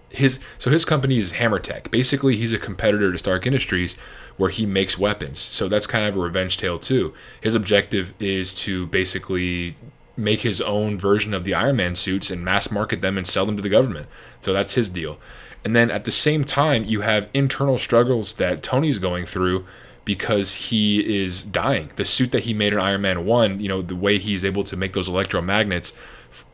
his 0.09 0.41
so 0.57 0.69
his 0.71 0.83
company 0.83 1.19
is 1.19 1.31
HammerTech. 1.31 1.89
Basically, 1.89 2.35
he's 2.35 2.51
a 2.51 2.59
competitor 2.59 3.13
to 3.13 3.17
Stark 3.17 3.47
Industries, 3.47 3.93
where 4.35 4.49
he 4.49 4.65
makes 4.65 4.99
weapons. 4.99 5.39
So 5.39 5.69
that's 5.69 5.87
kind 5.87 6.05
of 6.05 6.17
a 6.17 6.19
revenge 6.19 6.57
tale 6.57 6.79
too. 6.79 7.13
His 7.39 7.55
objective 7.55 8.13
is 8.19 8.53
to 8.55 8.87
basically 8.87 9.77
make 10.15 10.41
his 10.41 10.61
own 10.61 10.97
version 10.97 11.33
of 11.33 11.43
the 11.43 11.53
Iron 11.53 11.77
Man 11.77 11.95
suits 11.95 12.29
and 12.29 12.43
mass 12.43 12.69
market 12.69 13.01
them 13.01 13.17
and 13.17 13.25
sell 13.25 13.45
them 13.45 13.55
to 13.57 13.63
the 13.63 13.69
government. 13.69 14.07
So 14.41 14.53
that's 14.53 14.75
his 14.75 14.89
deal. 14.89 15.17
And 15.63 15.75
then 15.75 15.89
at 15.89 16.05
the 16.05 16.11
same 16.11 16.43
time, 16.43 16.83
you 16.83 17.01
have 17.01 17.29
internal 17.33 17.79
struggles 17.79 18.33
that 18.35 18.61
Tony's 18.61 18.99
going 18.99 19.25
through 19.25 19.65
because 20.05 20.55
he 20.55 21.21
is 21.21 21.41
dying. 21.41 21.91
The 21.95 22.05
suit 22.05 22.31
that 22.33 22.43
he 22.43 22.53
made 22.53 22.73
in 22.73 22.79
Iron 22.79 23.01
Man 23.01 23.25
1, 23.25 23.59
you 23.59 23.69
know, 23.69 23.81
the 23.81 23.95
way 23.95 24.17
he's 24.17 24.43
able 24.43 24.63
to 24.65 24.75
make 24.75 24.93
those 24.93 25.07
electromagnets 25.07 25.93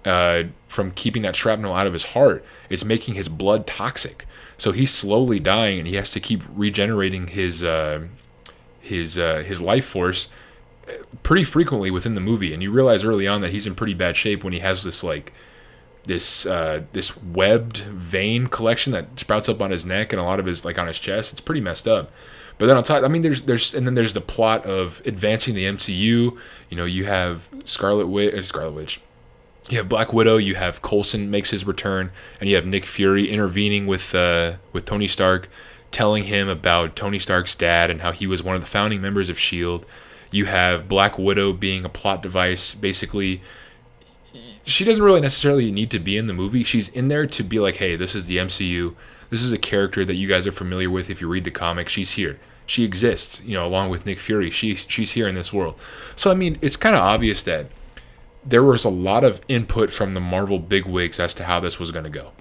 uh, 0.06 0.50
from 0.68 0.92
keeping 0.92 1.24
that 1.24 1.36
shrapnel 1.36 1.74
out 1.74 1.88
of 1.88 1.94
his 1.94 2.06
heart, 2.06 2.46
it's 2.70 2.86
making 2.86 3.16
his 3.16 3.28
blood 3.28 3.66
toxic. 3.66 4.26
So 4.58 4.72
he's 4.72 4.94
slowly 4.94 5.40
dying 5.40 5.80
and 5.80 5.88
he 5.88 5.96
has 5.96 6.12
to 6.12 6.20
keep 6.20 6.44
regenerating 6.50 7.28
his 7.28 7.64
uh, 7.64 8.08
his 8.80 9.18
uh, 9.18 9.44
his 9.46 9.62
life 9.62 9.86
force 9.86 10.30
pretty 11.24 11.44
frequently 11.44 11.92
within 11.92 12.16
the 12.16 12.22
movie 12.22 12.54
and 12.54 12.64
you 12.64 12.72
realize 12.72 13.04
early 13.04 13.28
on 13.28 13.42
that 13.42 13.52
he's 13.52 13.68
in 13.68 13.76
pretty 13.76 13.94
bad 13.94 14.16
shape 14.16 14.44
when 14.44 14.54
he 14.54 14.60
has 14.60 14.84
this 14.84 15.04
like 15.04 15.34
this 16.04 16.46
uh, 16.46 16.82
this 16.92 17.16
webbed 17.22 17.78
vein 17.78 18.48
collection 18.48 18.92
that 18.94 19.20
sprouts 19.20 19.48
up 19.48 19.62
on 19.62 19.72
his 19.72 19.86
neck 19.86 20.12
and 20.12 20.20
a 20.20 20.24
lot 20.24 20.40
of 20.40 20.46
his 20.46 20.66
like 20.66 20.80
on 20.80 20.88
his 20.88 20.98
chest 20.98 21.32
it's 21.32 21.42
pretty 21.42 21.62
messed 21.62 21.88
up 21.88 22.12
but 22.60 22.66
then 22.66 22.76
on 22.76 22.84
top, 22.84 23.04
I 23.04 23.08
mean, 23.08 23.22
there's 23.22 23.44
there's 23.44 23.74
and 23.74 23.88
then 23.88 23.96
there's 23.96 24.14
the 24.14 24.22
plot 24.22 24.66
of 24.66 25.02
advancing 25.06 25.56
the 25.56 25.64
MCU. 25.64 25.98
You 26.70 26.78
know, 26.78 26.84
you 26.84 27.06
have 27.06 27.50
Scarlet 27.64 28.08
Witch, 28.08 28.36
uh, 28.36 28.44
Scarlet 28.44 28.74
Witch. 28.74 29.02
You 29.70 29.78
have 29.78 29.88
Black 29.88 30.12
Widow. 30.12 30.36
You 30.36 30.56
have 30.56 30.82
Coulson 30.82 31.32
makes 31.32 31.52
his 31.52 31.66
return, 31.66 32.12
and 32.40 32.50
you 32.50 32.58
have 32.58 32.66
Nick 32.66 32.86
Fury 32.86 33.30
intervening 33.30 33.88
with 33.88 34.14
uh, 34.14 34.56
with 34.74 34.84
Tony 34.84 35.08
Stark, 35.08 35.50
telling 35.92 36.26
him 36.26 36.50
about 36.50 36.98
Tony 36.98 37.18
Stark's 37.18 37.56
dad 37.56 37.90
and 37.90 38.02
how 38.02 38.12
he 38.12 38.28
was 38.28 38.44
one 38.44 38.56
of 38.56 38.62
the 38.62 38.68
founding 38.68 39.02
members 39.02 39.30
of 39.30 39.40
Shield. 39.40 39.86
You 40.32 40.46
have 40.46 40.88
Black 40.88 41.18
Widow 41.18 41.54
being 41.54 41.86
a 41.86 41.90
plot 41.90 42.22
device, 42.22 42.74
basically 42.74 43.42
she 44.66 44.86
doesn't 44.86 45.04
really 45.04 45.22
necessarily 45.22 45.72
need 45.72 45.90
to 45.90 45.98
be 45.98 46.16
in 46.16 46.28
the 46.28 46.34
movie. 46.34 46.64
She's 46.64 46.90
in 46.90 47.08
there 47.08 47.26
to 47.26 47.44
be 47.44 47.60
like, 47.60 47.78
hey, 47.78 47.96
this 47.96 48.14
is 48.14 48.28
the 48.28 48.38
MCU. 48.38 48.94
This 49.32 49.42
is 49.42 49.52
a 49.52 49.58
character 49.58 50.06
that 50.06 50.14
you 50.14 50.28
guys 50.28 50.46
are 50.46 50.52
familiar 50.52 50.92
with 50.92 51.10
if 51.10 51.22
you 51.22 51.28
read 51.28 51.44
the 51.44 51.50
comics. 51.50 51.92
She's 51.92 52.12
here 52.12 52.38
she 52.70 52.84
exists, 52.84 53.42
you 53.44 53.56
know, 53.56 53.66
along 53.66 53.90
with 53.90 54.06
Nick 54.06 54.20
Fury. 54.20 54.52
She's 54.52 54.86
she's 54.88 55.12
here 55.12 55.28
in 55.28 55.34
this 55.34 55.52
world. 55.52 55.74
So 56.16 56.30
I 56.30 56.36
mean, 56.36 56.60
it's 56.62 56.76
kind 56.76 56.96
of 56.96 57.02
obvious 57.02 57.42
that 57.44 57.66
there 58.46 58.62
was 58.62 58.86
a 58.86 58.90
lot 58.90 59.24
of 59.24 59.42
input 59.48 59.92
from 59.92 60.14
the 60.14 60.20
Marvel 60.20 60.60
bigwigs 60.60 61.20
as 61.20 61.34
to 61.36 61.46
how 61.46 61.60
this 61.60 61.80
was 61.80 61.90
going 61.90 62.04
to 62.04 62.12
go. 62.12 62.32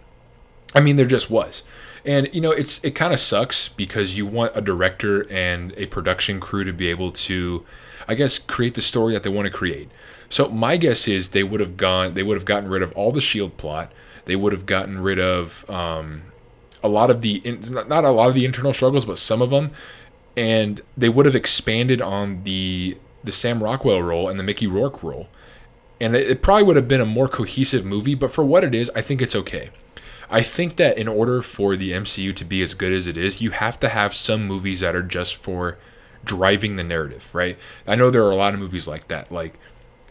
I 0.75 0.81
mean, 0.81 0.97
there 0.97 1.07
just 1.07 1.31
was. 1.31 1.65
And 2.05 2.29
you 2.33 2.41
know, 2.41 2.53
it's 2.53 2.83
it 2.85 2.93
kind 2.93 3.13
of 3.13 3.21
sucks 3.21 3.69
because 3.69 4.17
you 4.17 4.27
want 4.27 4.53
a 4.55 4.61
director 4.61 5.27
and 5.31 5.73
a 5.77 5.87
production 5.87 6.41
crew 6.41 6.65
to 6.65 6.73
be 6.73 6.89
able 6.89 7.11
to, 7.13 7.65
I 8.07 8.15
guess, 8.15 8.39
create 8.39 8.75
the 8.75 8.83
story 8.83 9.13
that 9.15 9.23
they 9.23 9.31
want 9.31 9.47
to 9.47 9.53
create. 9.53 9.91
So 10.29 10.49
my 10.49 10.77
guess 10.77 11.09
is 11.09 11.31
they 11.31 11.43
would 11.43 11.61
have 11.61 11.77
gone, 11.77 12.15
they 12.15 12.23
would 12.23 12.37
have 12.37 12.45
gotten 12.45 12.69
rid 12.69 12.83
of 12.83 12.93
all 12.93 13.13
the 13.13 13.21
Shield 13.21 13.57
plot. 13.57 13.93
They 14.27 14.37
would 14.37 14.53
have 14.53 14.67
gotten 14.67 15.01
rid 15.01 15.19
of 15.19 15.69
um, 15.71 16.23
a 16.83 16.89
lot 16.89 17.11
of 17.11 17.23
the 17.23 17.43
not 17.89 18.05
a 18.05 18.11
lot 18.11 18.29
of 18.29 18.35
the 18.35 18.45
internal 18.45 18.75
struggles, 18.75 19.05
but 19.05 19.19
some 19.19 19.43
of 19.43 19.51
them, 19.51 19.71
and 20.37 20.83
they 20.97 21.09
would 21.09 21.27
have 21.27 21.35
expanded 21.35 22.01
on 22.03 22.45
the 22.45 22.99
the 23.25 23.33
Sam 23.33 23.63
Rockwell 23.63 24.03
role 24.03 24.29
and 24.29 24.39
the 24.39 24.43
Mickey 24.43 24.67
Rourke 24.67 25.03
role, 25.03 25.29
and 26.01 26.15
it, 26.15 26.31
it 26.31 26.43
probably 26.43 26.65
would 26.65 26.77
have 26.77 26.89
been 26.89 27.01
a 27.01 27.07
more 27.07 27.29
cohesive 27.29 27.85
movie. 27.85 28.15
But 28.15 28.33
for 28.33 28.45
what 28.45 28.65
it 28.65 28.75
is, 28.75 28.91
I 28.95 29.01
think 29.01 29.23
it's 29.23 29.35
okay. 29.35 29.71
I 30.31 30.43
think 30.43 30.77
that 30.77 30.99
in 30.99 31.09
order 31.09 31.41
for 31.43 31.77
the 31.77 31.93
MCU 31.93 32.35
to 32.37 32.45
be 32.45 32.63
as 32.63 32.75
good 32.75 32.93
as 32.93 33.07
it 33.07 33.17
is, 33.17 33.41
you 33.41 33.51
have 33.51 33.81
to 33.81 33.89
have 33.89 34.15
some 34.15 34.47
movies 34.47 34.81
that 34.81 34.95
are 34.95 35.03
just 35.03 35.37
for 35.37 35.79
driving 36.25 36.77
the 36.77 36.85
narrative, 36.85 37.31
right? 37.33 37.59
I 37.87 37.95
know 37.95 38.11
there 38.11 38.25
are 38.25 38.31
a 38.31 38.37
lot 38.37 38.55
of 38.55 38.61
movies 38.61 38.87
like 38.87 39.09
that. 39.09 39.33
Like 39.33 39.59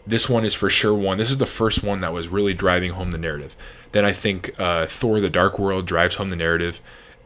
this 0.06 0.28
one 0.28 0.44
is 0.44 0.54
for 0.54 0.70
sure 0.70 0.94
one. 0.94 1.18
This 1.18 1.30
is 1.30 1.38
the 1.38 1.46
first 1.46 1.84
one 1.84 2.00
that 2.00 2.12
was 2.12 2.28
really 2.28 2.54
driving 2.54 2.92
home 2.92 3.10
the 3.10 3.18
narrative. 3.18 3.54
Then 3.92 4.04
I 4.04 4.12
think 4.12 4.58
uh, 4.58 4.86
Thor: 4.86 5.20
The 5.20 5.30
Dark 5.30 5.58
World 5.58 5.86
drives 5.86 6.16
home 6.16 6.30
the 6.30 6.36
narrative. 6.36 6.80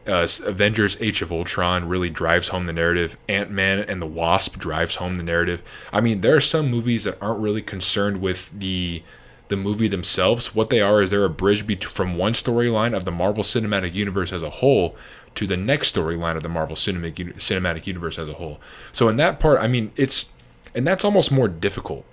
Uh, 0.05 0.27
Avengers: 0.45 1.01
Age 1.01 1.21
of 1.21 1.31
Ultron 1.31 1.87
really 1.87 2.09
drives 2.09 2.49
home 2.49 2.65
the 2.65 2.73
narrative. 2.73 3.17
Ant 3.27 3.49
Man 3.49 3.79
and 3.79 4.01
the 4.01 4.05
Wasp 4.05 4.59
drives 4.59 4.97
home 4.97 5.15
the 5.15 5.23
narrative. 5.23 5.63
I 5.91 6.01
mean, 6.01 6.21
there 6.21 6.35
are 6.35 6.41
some 6.41 6.69
movies 6.69 7.05
that 7.05 7.17
aren't 7.21 7.39
really 7.39 7.61
concerned 7.61 8.21
with 8.21 8.51
the 8.57 9.01
the 9.47 9.57
movie 9.57 9.87
themselves. 9.87 10.55
What 10.55 10.69
they 10.69 10.81
are 10.81 11.01
is 11.01 11.11
they're 11.11 11.25
a 11.25 11.29
bridge 11.29 11.67
be- 11.67 11.75
from 11.75 12.15
one 12.15 12.33
storyline 12.33 12.95
of 12.95 13.05
the 13.05 13.11
Marvel 13.11 13.43
Cinematic 13.43 13.93
Universe 13.93 14.31
as 14.31 14.41
a 14.41 14.49
whole 14.49 14.95
to 15.35 15.47
the 15.47 15.57
next 15.57 15.95
storyline 15.95 16.35
of 16.35 16.43
the 16.43 16.49
Marvel 16.49 16.75
Cinematic 16.75 17.35
Cinematic 17.35 17.87
Universe 17.87 18.17
as 18.19 18.29
a 18.29 18.33
whole. 18.33 18.59
So 18.91 19.09
in 19.09 19.17
that 19.17 19.39
part, 19.39 19.59
I 19.59 19.67
mean, 19.67 19.91
it's 19.95 20.29
and 20.75 20.87
that's 20.87 21.05
almost 21.05 21.31
more 21.31 21.47
difficult. 21.47 22.05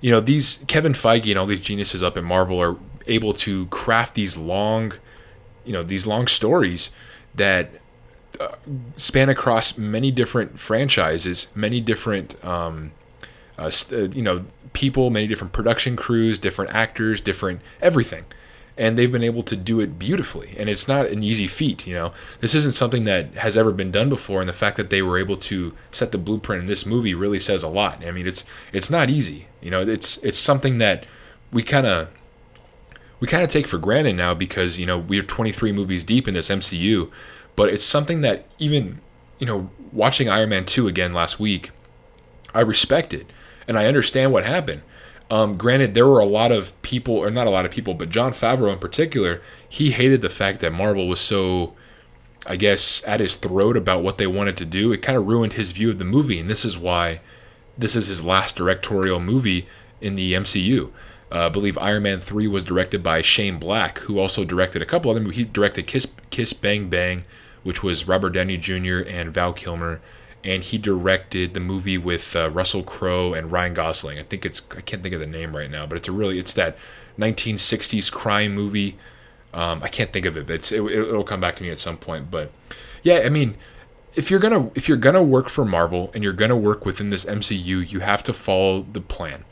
You 0.00 0.10
know, 0.10 0.20
these 0.20 0.64
Kevin 0.66 0.92
Feige 0.92 1.30
and 1.30 1.38
all 1.38 1.46
these 1.46 1.60
geniuses 1.60 2.02
up 2.02 2.16
at 2.16 2.24
Marvel 2.24 2.60
are 2.60 2.76
able 3.06 3.32
to 3.34 3.66
craft 3.66 4.14
these 4.14 4.36
long, 4.36 4.92
you 5.64 5.72
know, 5.72 5.82
these 5.82 6.06
long 6.06 6.26
stories 6.26 6.90
that 7.34 7.72
uh, 8.40 8.54
span 8.96 9.28
across 9.28 9.76
many 9.76 10.10
different 10.10 10.58
franchises, 10.58 11.48
many 11.54 11.80
different, 11.80 12.42
um, 12.44 12.92
uh, 13.60 13.70
uh, 13.92 14.08
you 14.08 14.22
know, 14.22 14.44
people, 14.72 15.10
many 15.10 15.26
different 15.26 15.52
production 15.52 15.94
crews, 15.94 16.38
different 16.38 16.74
actors, 16.74 17.20
different 17.20 17.60
everything. 17.82 18.24
And 18.76 18.96
they've 18.96 19.12
been 19.12 19.22
able 19.22 19.42
to 19.42 19.56
do 19.56 19.78
it 19.80 19.98
beautifully. 19.98 20.54
And 20.56 20.70
it's 20.70 20.88
not 20.88 21.06
an 21.06 21.22
easy 21.22 21.46
feat, 21.46 21.86
you 21.86 21.94
know. 21.94 22.12
This 22.38 22.54
isn't 22.54 22.72
something 22.72 23.04
that 23.04 23.34
has 23.34 23.56
ever 23.56 23.72
been 23.72 23.90
done 23.90 24.08
before, 24.08 24.40
and 24.40 24.48
the 24.48 24.54
fact 24.54 24.78
that 24.78 24.88
they 24.88 25.02
were 25.02 25.18
able 25.18 25.36
to 25.36 25.74
set 25.90 26.12
the 26.12 26.18
blueprint 26.18 26.60
in 26.60 26.66
this 26.66 26.86
movie 26.86 27.12
really 27.12 27.40
says 27.40 27.62
a 27.62 27.68
lot. 27.68 28.04
I 28.06 28.10
mean, 28.10 28.26
it's 28.26 28.44
it's 28.72 28.88
not 28.88 29.10
easy. 29.10 29.48
You 29.60 29.70
know, 29.70 29.82
it's 29.82 30.16
it's 30.18 30.38
something 30.38 30.78
that 30.78 31.04
we 31.52 31.62
kind 31.62 31.86
of 31.86 32.08
we 33.18 33.28
kind 33.28 33.44
of 33.44 33.50
take 33.50 33.66
for 33.66 33.76
granted 33.76 34.16
now 34.16 34.32
because 34.32 34.78
you 34.78 34.86
know 34.86 34.98
we're 34.98 35.22
23 35.24 35.72
movies 35.72 36.02
deep 36.02 36.26
in 36.26 36.32
this 36.32 36.48
MCU, 36.48 37.10
but 37.56 37.68
it's 37.68 37.84
something 37.84 38.20
that 38.20 38.46
even 38.58 39.00
you 39.38 39.46
know 39.46 39.68
watching 39.92 40.30
Iron 40.30 40.48
Man 40.48 40.64
2 40.64 40.88
again 40.88 41.12
last 41.12 41.38
week, 41.38 41.70
I 42.54 42.60
respect 42.60 43.12
it 43.12 43.26
and 43.70 43.78
I 43.78 43.86
understand 43.86 44.32
what 44.32 44.44
happened. 44.44 44.82
Um, 45.30 45.56
granted, 45.56 45.94
there 45.94 46.08
were 46.08 46.18
a 46.18 46.24
lot 46.24 46.50
of 46.50 46.80
people, 46.82 47.14
or 47.14 47.30
not 47.30 47.46
a 47.46 47.50
lot 47.50 47.64
of 47.64 47.70
people, 47.70 47.94
but 47.94 48.10
Jon 48.10 48.32
Favreau 48.32 48.72
in 48.72 48.80
particular, 48.80 49.40
he 49.68 49.92
hated 49.92 50.22
the 50.22 50.28
fact 50.28 50.58
that 50.58 50.72
Marvel 50.72 51.06
was 51.06 51.20
so, 51.20 51.72
I 52.48 52.56
guess, 52.56 53.04
at 53.06 53.20
his 53.20 53.36
throat 53.36 53.76
about 53.76 54.02
what 54.02 54.18
they 54.18 54.26
wanted 54.26 54.56
to 54.56 54.64
do. 54.64 54.90
It 54.90 55.02
kind 55.02 55.16
of 55.16 55.28
ruined 55.28 55.52
his 55.52 55.70
view 55.70 55.88
of 55.88 56.00
the 56.00 56.04
movie, 56.04 56.40
and 56.40 56.50
this 56.50 56.64
is 56.64 56.76
why 56.76 57.20
this 57.78 57.94
is 57.94 58.08
his 58.08 58.24
last 58.24 58.56
directorial 58.56 59.20
movie 59.20 59.68
in 60.00 60.16
the 60.16 60.32
MCU. 60.32 60.90
Uh, 61.30 61.46
I 61.46 61.48
believe 61.48 61.78
Iron 61.78 62.02
Man 62.02 62.18
3 62.18 62.48
was 62.48 62.64
directed 62.64 63.04
by 63.04 63.22
Shane 63.22 63.60
Black, 63.60 63.98
who 64.00 64.18
also 64.18 64.44
directed 64.44 64.82
a 64.82 64.86
couple 64.86 65.12
other 65.12 65.20
movies. 65.20 65.36
He 65.36 65.44
directed 65.44 65.86
Kiss, 65.86 66.08
Kiss 66.30 66.52
Bang 66.52 66.88
Bang, 66.88 67.22
which 67.62 67.84
was 67.84 68.08
Robert 68.08 68.30
Downey 68.30 68.56
Jr. 68.56 68.98
and 69.06 69.30
Val 69.30 69.52
Kilmer. 69.52 70.00
And 70.42 70.62
he 70.62 70.78
directed 70.78 71.52
the 71.52 71.60
movie 71.60 71.98
with 71.98 72.34
uh, 72.34 72.48
Russell 72.50 72.82
Crowe 72.82 73.34
and 73.34 73.52
Ryan 73.52 73.74
Gosling. 73.74 74.18
I 74.18 74.22
think 74.22 74.46
it's, 74.46 74.62
I 74.74 74.80
can't 74.80 75.02
think 75.02 75.14
of 75.14 75.20
the 75.20 75.26
name 75.26 75.54
right 75.54 75.70
now, 75.70 75.86
but 75.86 75.98
it's 75.98 76.08
a 76.08 76.12
really, 76.12 76.38
it's 76.38 76.54
that 76.54 76.78
1960s 77.18 78.10
crime 78.10 78.54
movie. 78.54 78.96
Um, 79.52 79.82
I 79.82 79.88
can't 79.88 80.12
think 80.12 80.24
of 80.24 80.36
it, 80.36 80.46
but 80.46 80.54
it's, 80.54 80.72
it, 80.72 80.82
it'll 80.82 81.24
come 81.24 81.40
back 81.40 81.56
to 81.56 81.62
me 81.62 81.70
at 81.70 81.78
some 81.78 81.98
point. 81.98 82.30
But 82.30 82.50
yeah, 83.02 83.20
I 83.24 83.28
mean, 83.28 83.56
if 84.14 84.30
you're 84.30 84.40
gonna 84.40 84.70
if 84.74 84.88
you're 84.88 84.96
gonna 84.96 85.22
work 85.22 85.48
for 85.48 85.64
Marvel 85.64 86.10
and 86.14 86.22
you're 86.22 86.32
gonna 86.32 86.56
work 86.56 86.84
within 86.84 87.10
this 87.10 87.24
MCU, 87.24 87.90
you 87.90 88.00
have 88.00 88.22
to 88.24 88.32
follow 88.32 88.82
the 88.82 89.00
plan. 89.00 89.44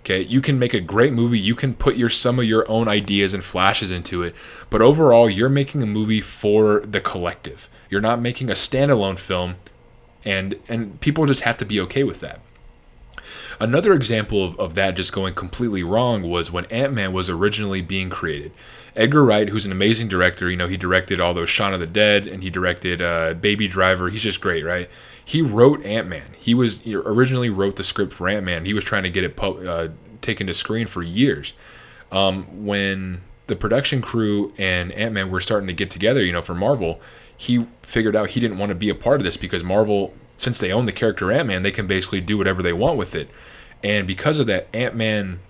Okay, 0.00 0.22
you 0.22 0.40
can 0.40 0.58
make 0.58 0.74
a 0.74 0.80
great 0.80 1.12
movie. 1.12 1.38
You 1.38 1.54
can 1.54 1.74
put 1.74 1.96
your 1.96 2.10
some 2.10 2.38
of 2.38 2.44
your 2.44 2.68
own 2.70 2.88
ideas 2.88 3.34
and 3.34 3.44
flashes 3.44 3.90
into 3.90 4.22
it, 4.22 4.34
but 4.68 4.82
overall, 4.82 5.30
you're 5.30 5.48
making 5.48 5.82
a 5.82 5.86
movie 5.86 6.20
for 6.20 6.80
the 6.80 7.00
collective. 7.00 7.68
You're 7.88 8.00
not 8.00 8.20
making 8.20 8.50
a 8.50 8.54
standalone 8.54 9.18
film, 9.18 9.56
and 10.24 10.56
and 10.68 11.00
people 11.00 11.26
just 11.26 11.42
have 11.42 11.56
to 11.58 11.64
be 11.64 11.80
okay 11.80 12.04
with 12.04 12.20
that. 12.20 12.40
Another 13.60 13.92
example 13.92 14.44
of, 14.44 14.58
of 14.58 14.74
that 14.74 14.96
just 14.96 15.12
going 15.12 15.34
completely 15.34 15.82
wrong 15.82 16.22
was 16.22 16.50
when 16.50 16.64
Ant 16.66 16.92
Man 16.92 17.12
was 17.12 17.28
originally 17.28 17.80
being 17.80 18.10
created. 18.10 18.52
Edgar 18.96 19.24
Wright, 19.24 19.48
who's 19.48 19.64
an 19.64 19.72
amazing 19.72 20.08
director, 20.08 20.50
you 20.50 20.56
know, 20.56 20.68
he 20.68 20.76
directed 20.76 21.20
all 21.20 21.32
those 21.32 21.48
Shaun 21.48 21.72
of 21.72 21.80
the 21.80 21.86
Dead 21.86 22.26
and 22.26 22.42
he 22.42 22.50
directed 22.50 23.00
uh, 23.00 23.34
Baby 23.34 23.68
Driver. 23.68 24.10
He's 24.10 24.22
just 24.22 24.40
great, 24.40 24.64
right? 24.64 24.90
He 25.24 25.40
wrote 25.40 25.84
Ant 25.84 26.08
Man. 26.08 26.34
He 26.38 26.54
was 26.54 26.80
he 26.80 26.94
originally 26.94 27.50
wrote 27.50 27.76
the 27.76 27.84
script 27.84 28.12
for 28.12 28.28
Ant 28.28 28.44
Man. 28.44 28.64
He 28.64 28.74
was 28.74 28.84
trying 28.84 29.04
to 29.04 29.10
get 29.10 29.24
it 29.24 29.38
uh, 29.40 29.88
taken 30.20 30.46
to 30.46 30.54
screen 30.54 30.86
for 30.86 31.02
years. 31.02 31.54
Um, 32.10 32.66
when 32.66 33.22
the 33.46 33.56
production 33.56 34.02
crew 34.02 34.52
and 34.58 34.92
Ant 34.92 35.14
Man 35.14 35.30
were 35.30 35.40
starting 35.40 35.66
to 35.66 35.72
get 35.72 35.90
together, 35.90 36.22
you 36.24 36.32
know, 36.32 36.42
for 36.42 36.54
Marvel, 36.54 37.00
he 37.42 37.66
figured 37.82 38.14
out 38.14 38.30
he 38.30 38.40
didn't 38.40 38.56
want 38.56 38.68
to 38.68 38.74
be 38.76 38.88
a 38.88 38.94
part 38.94 39.20
of 39.20 39.24
this 39.24 39.36
because 39.36 39.64
Marvel, 39.64 40.14
since 40.36 40.60
they 40.60 40.70
own 40.70 40.86
the 40.86 40.92
character 40.92 41.32
Ant 41.32 41.48
Man, 41.48 41.64
they 41.64 41.72
can 41.72 41.88
basically 41.88 42.20
do 42.20 42.38
whatever 42.38 42.62
they 42.62 42.72
want 42.72 42.96
with 42.96 43.16
it. 43.16 43.28
And 43.82 44.06
because 44.06 44.38
of 44.38 44.46
that, 44.46 44.68
Ant 44.72 44.94
Man 44.94 45.40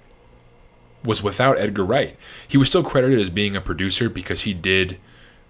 was 1.05 1.23
without 1.23 1.59
Edgar 1.59 1.85
Wright. 1.85 2.17
He 2.49 2.57
was 2.57 2.69
still 2.69 2.83
credited 2.83 3.19
as 3.19 3.29
being 3.29 3.55
a 3.55 3.61
producer 3.61 4.09
because 4.09 4.43
he 4.43 4.55
did 4.55 4.99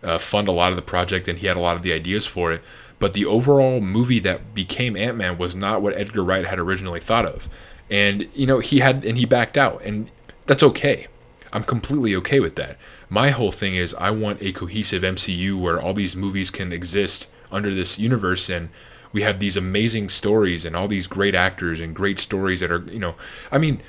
uh, 0.03 0.19
fund 0.19 0.49
a 0.49 0.53
lot 0.53 0.71
of 0.71 0.77
the 0.77 0.83
project 0.83 1.29
and 1.29 1.39
he 1.39 1.47
had 1.47 1.57
a 1.57 1.61
lot 1.61 1.77
of 1.77 1.83
the 1.83 1.93
ideas 1.93 2.27
for 2.27 2.51
it. 2.53 2.61
But 2.99 3.13
the 3.15 3.25
overall 3.25 3.81
movie 3.81 4.19
that 4.19 4.53
became 4.53 4.97
Ant 4.97 5.17
Man 5.17 5.39
was 5.39 5.55
not 5.55 5.81
what 5.81 5.97
Edgar 5.97 6.25
Wright 6.25 6.45
had 6.45 6.59
originally 6.59 6.99
thought 6.99 7.25
of. 7.25 7.49
And, 7.89 8.27
you 8.35 8.47
know, 8.47 8.59
he 8.59 8.81
had, 8.81 9.05
and 9.05 9.17
he 9.17 9.27
backed 9.27 9.57
out. 9.57 9.81
And 9.85 10.11
that's 10.47 10.65
okay. 10.65 11.07
I'm 11.53 11.65
completely 11.65 12.17
okay 12.17 12.41
with 12.41 12.57
that. 12.57 12.79
My 13.09 13.31
whole 13.31 13.53
thing 13.53 13.75
is 13.75 13.95
I 13.95 14.11
want 14.11 14.43
a 14.43 14.53
cohesive 14.53 15.03
MCU 15.03 15.59
where 15.59 15.81
all 15.81 15.95
these 15.95 16.17
movies 16.17 16.51
can 16.51 16.73
exist 16.73 17.29
under 17.51 17.75
this 17.75 17.99
universe 17.99 18.49
and 18.49 18.71
we 19.13 19.23
have 19.23 19.39
these 19.39 19.57
amazing 19.57 20.09
stories 20.09 20.65
and 20.65 20.75
all 20.75 20.89
these 20.89 21.07
great 21.07 21.35
actors 21.35 21.81
and 21.81 21.95
great 21.95 22.19
stories 22.19 22.61
that 22.61 22.71
are, 22.71 22.83
you 22.85 22.99
know, 22.99 23.15
I 23.51 23.59
mean, 23.59 23.83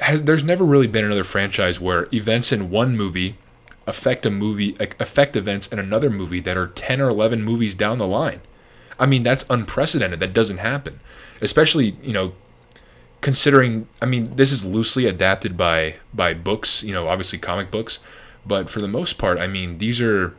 has, 0.00 0.22
there's 0.22 0.44
never 0.44 0.64
really 0.64 0.86
been 0.86 1.04
another 1.04 1.24
franchise 1.24 1.80
where 1.80 2.08
events 2.12 2.52
in 2.52 2.70
one 2.70 2.96
movie 2.96 3.36
affect 3.86 4.24
a 4.24 4.30
movie 4.30 4.76
affect 4.78 5.34
events 5.34 5.66
in 5.68 5.78
another 5.78 6.10
movie 6.10 6.40
that 6.40 6.56
are 6.56 6.68
10 6.68 7.00
or 7.00 7.08
11 7.08 7.42
movies 7.42 7.74
down 7.74 7.98
the 7.98 8.06
line. 8.06 8.40
I 8.98 9.06
mean, 9.06 9.22
that's 9.22 9.44
unprecedented. 9.50 10.20
That 10.20 10.32
doesn't 10.32 10.58
happen. 10.58 11.00
Especially, 11.40 11.96
you 12.02 12.12
know, 12.12 12.34
considering 13.20 13.88
I 14.00 14.06
mean, 14.06 14.36
this 14.36 14.52
is 14.52 14.64
loosely 14.64 15.06
adapted 15.06 15.56
by 15.56 15.96
by 16.12 16.34
books, 16.34 16.82
you 16.82 16.92
know, 16.92 17.08
obviously 17.08 17.38
comic 17.38 17.70
books, 17.70 17.98
but 18.46 18.70
for 18.70 18.80
the 18.80 18.88
most 18.88 19.18
part, 19.18 19.40
I 19.40 19.46
mean, 19.46 19.78
these 19.78 20.00
are 20.00 20.34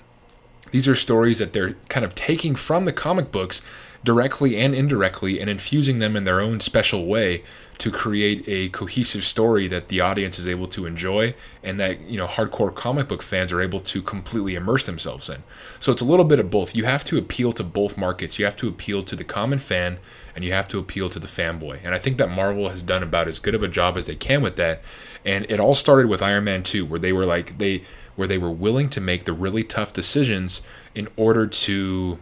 these 0.71 0.87
are 0.87 0.95
stories 0.95 1.39
that 1.39 1.53
they're 1.53 1.75
kind 1.89 2.05
of 2.05 2.15
taking 2.15 2.55
from 2.55 2.85
the 2.85 2.93
comic 2.93 3.31
books 3.31 3.61
directly 4.03 4.57
and 4.57 4.73
indirectly 4.73 5.39
and 5.39 5.49
infusing 5.49 5.99
them 5.99 6.15
in 6.15 6.23
their 6.23 6.41
own 6.41 6.59
special 6.59 7.05
way 7.05 7.43
to 7.81 7.89
create 7.89 8.43
a 8.45 8.69
cohesive 8.69 9.23
story 9.23 9.67
that 9.67 9.87
the 9.87 9.99
audience 9.99 10.37
is 10.37 10.47
able 10.47 10.67
to 10.67 10.85
enjoy 10.85 11.33
and 11.63 11.79
that 11.79 11.99
you 12.01 12.15
know 12.15 12.27
hardcore 12.27 12.73
comic 12.73 13.07
book 13.07 13.23
fans 13.23 13.51
are 13.51 13.59
able 13.59 13.79
to 13.79 14.03
completely 14.03 14.53
immerse 14.53 14.85
themselves 14.85 15.27
in. 15.27 15.41
So 15.79 15.91
it's 15.91 16.01
a 16.01 16.05
little 16.05 16.23
bit 16.23 16.37
of 16.37 16.51
both. 16.51 16.75
You 16.75 16.83
have 16.83 17.03
to 17.05 17.17
appeal 17.17 17.51
to 17.53 17.63
both 17.63 17.97
markets. 17.97 18.37
You 18.37 18.45
have 18.45 18.55
to 18.57 18.67
appeal 18.67 19.01
to 19.01 19.15
the 19.15 19.23
common 19.23 19.57
fan 19.57 19.97
and 20.35 20.45
you 20.45 20.53
have 20.53 20.67
to 20.67 20.77
appeal 20.77 21.09
to 21.09 21.17
the 21.17 21.25
fanboy. 21.25 21.79
And 21.83 21.95
I 21.95 21.97
think 21.97 22.19
that 22.19 22.29
Marvel 22.29 22.69
has 22.69 22.83
done 22.83 23.01
about 23.01 23.27
as 23.27 23.39
good 23.39 23.55
of 23.55 23.63
a 23.63 23.67
job 23.67 23.97
as 23.97 24.05
they 24.05 24.15
can 24.15 24.43
with 24.43 24.57
that. 24.57 24.83
And 25.25 25.47
it 25.49 25.59
all 25.59 25.73
started 25.73 26.07
with 26.07 26.21
Iron 26.21 26.43
Man 26.43 26.61
2 26.61 26.85
where 26.85 26.99
they 26.99 27.11
were 27.11 27.25
like 27.25 27.57
they 27.57 27.81
where 28.15 28.27
they 28.27 28.37
were 28.37 28.51
willing 28.51 28.89
to 28.89 29.01
make 29.01 29.25
the 29.25 29.33
really 29.33 29.63
tough 29.63 29.91
decisions 29.91 30.61
in 30.93 31.07
order 31.15 31.47
to 31.47 32.19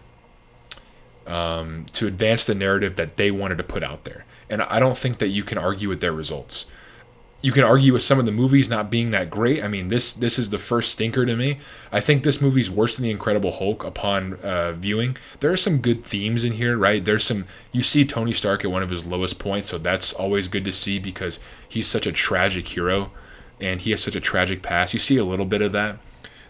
um, 1.28 1.86
to 1.92 2.08
advance 2.08 2.46
the 2.46 2.56
narrative 2.56 2.96
that 2.96 3.18
they 3.18 3.30
wanted 3.30 3.58
to 3.58 3.64
put 3.66 3.84
out 3.84 4.06
there. 4.06 4.26
And 4.50 4.62
I 4.64 4.80
don't 4.80 4.98
think 4.98 5.20
that 5.20 5.28
you 5.28 5.44
can 5.44 5.58
argue 5.58 5.90
with 5.90 6.02
their 6.02 6.14
results. 6.14 6.66
you 7.42 7.54
can 7.54 7.64
argue 7.64 7.94
with 7.94 8.02
some 8.02 8.20
of 8.20 8.26
the 8.26 8.32
movies 8.34 8.70
not 8.70 8.90
being 8.90 9.12
that 9.12 9.30
great. 9.30 9.64
I 9.64 9.70
mean, 9.70 9.88
this 9.88 10.12
this 10.12 10.38
is 10.38 10.50
the 10.50 10.60
first 10.60 10.92
stinker 10.92 11.26
to 11.26 11.36
me. 11.38 11.60
I 11.92 12.02
think 12.02 12.24
this 12.24 12.42
movie's 12.42 12.70
worse 12.70 12.96
than 12.98 13.04
the 13.04 13.12
Incredible 13.12 13.54
Hulk 13.54 13.86
upon 13.86 14.34
uh, 14.44 14.74
viewing. 14.74 15.16
There 15.40 15.52
are 15.52 15.58
some 15.58 15.78
good 15.78 16.04
themes 16.04 16.44
in 16.44 16.54
here, 16.54 16.78
right? 16.78 17.04
There's 17.04 17.24
some 17.24 17.46
you 17.72 17.82
see 17.82 18.04
Tony 18.06 18.34
Stark 18.34 18.66
at 18.66 18.72
one 18.72 18.84
of 18.84 18.90
his 18.90 19.06
lowest 19.06 19.40
points, 19.40 19.70
so 19.70 19.78
that's 19.78 20.12
always 20.12 20.50
good 20.50 20.66
to 20.66 20.74
see 20.74 21.00
because 21.00 21.40
he's 21.68 21.88
such 21.88 22.06
a 22.06 22.12
tragic 22.12 22.68
hero 22.70 23.12
and 23.62 23.82
he 23.82 23.92
has 23.92 24.04
such 24.04 24.16
a 24.16 24.22
tragic 24.22 24.62
past. 24.62 24.94
You 24.94 25.00
see 25.00 25.18
a 25.18 25.24
little 25.26 25.46
bit 25.46 25.62
of 25.62 25.72
that. 25.72 25.98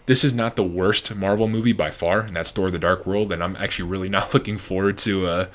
This 0.06 0.24
is 0.24 0.34
not 0.34 0.56
the 0.56 0.64
worst 0.64 1.14
Marvel 1.14 1.46
movie 1.46 1.72
by 1.72 1.90
far, 1.92 2.20
and 2.22 2.34
that's 2.34 2.50
Thor: 2.50 2.68
The 2.68 2.78
Dark 2.80 3.06
World, 3.06 3.30
and 3.30 3.44
I'm 3.44 3.54
actually 3.56 3.88
really 3.88 4.08
not 4.18 4.34
looking 4.34 4.58
forward 4.58 4.98
to. 4.98 5.26
Uh, 5.26 5.46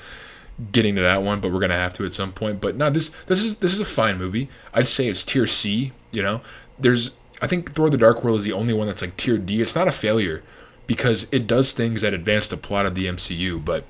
getting 0.72 0.94
to 0.96 1.02
that 1.02 1.22
one, 1.22 1.40
but 1.40 1.52
we're 1.52 1.60
gonna 1.60 1.74
have 1.74 1.94
to 1.94 2.04
at 2.04 2.14
some 2.14 2.32
point. 2.32 2.60
But 2.60 2.76
no, 2.76 2.90
this 2.90 3.10
this 3.26 3.42
is 3.42 3.58
this 3.58 3.74
is 3.74 3.80
a 3.80 3.84
fine 3.84 4.18
movie. 4.18 4.48
I'd 4.72 4.88
say 4.88 5.08
it's 5.08 5.22
tier 5.22 5.46
C. 5.46 5.92
You 6.10 6.22
know, 6.22 6.40
there's 6.78 7.12
I 7.42 7.46
think 7.46 7.72
Thor: 7.72 7.90
The 7.90 7.98
Dark 7.98 8.24
World 8.24 8.38
is 8.38 8.44
the 8.44 8.52
only 8.52 8.74
one 8.74 8.86
that's 8.86 9.02
like 9.02 9.16
tier 9.16 9.38
D. 9.38 9.60
It's 9.60 9.76
not 9.76 9.88
a 9.88 9.92
failure 9.92 10.42
because 10.86 11.26
it 11.32 11.46
does 11.46 11.72
things 11.72 12.02
that 12.02 12.14
advance 12.14 12.46
the 12.46 12.56
plot 12.56 12.86
of 12.86 12.94
the 12.94 13.06
MCU, 13.06 13.62
but 13.64 13.84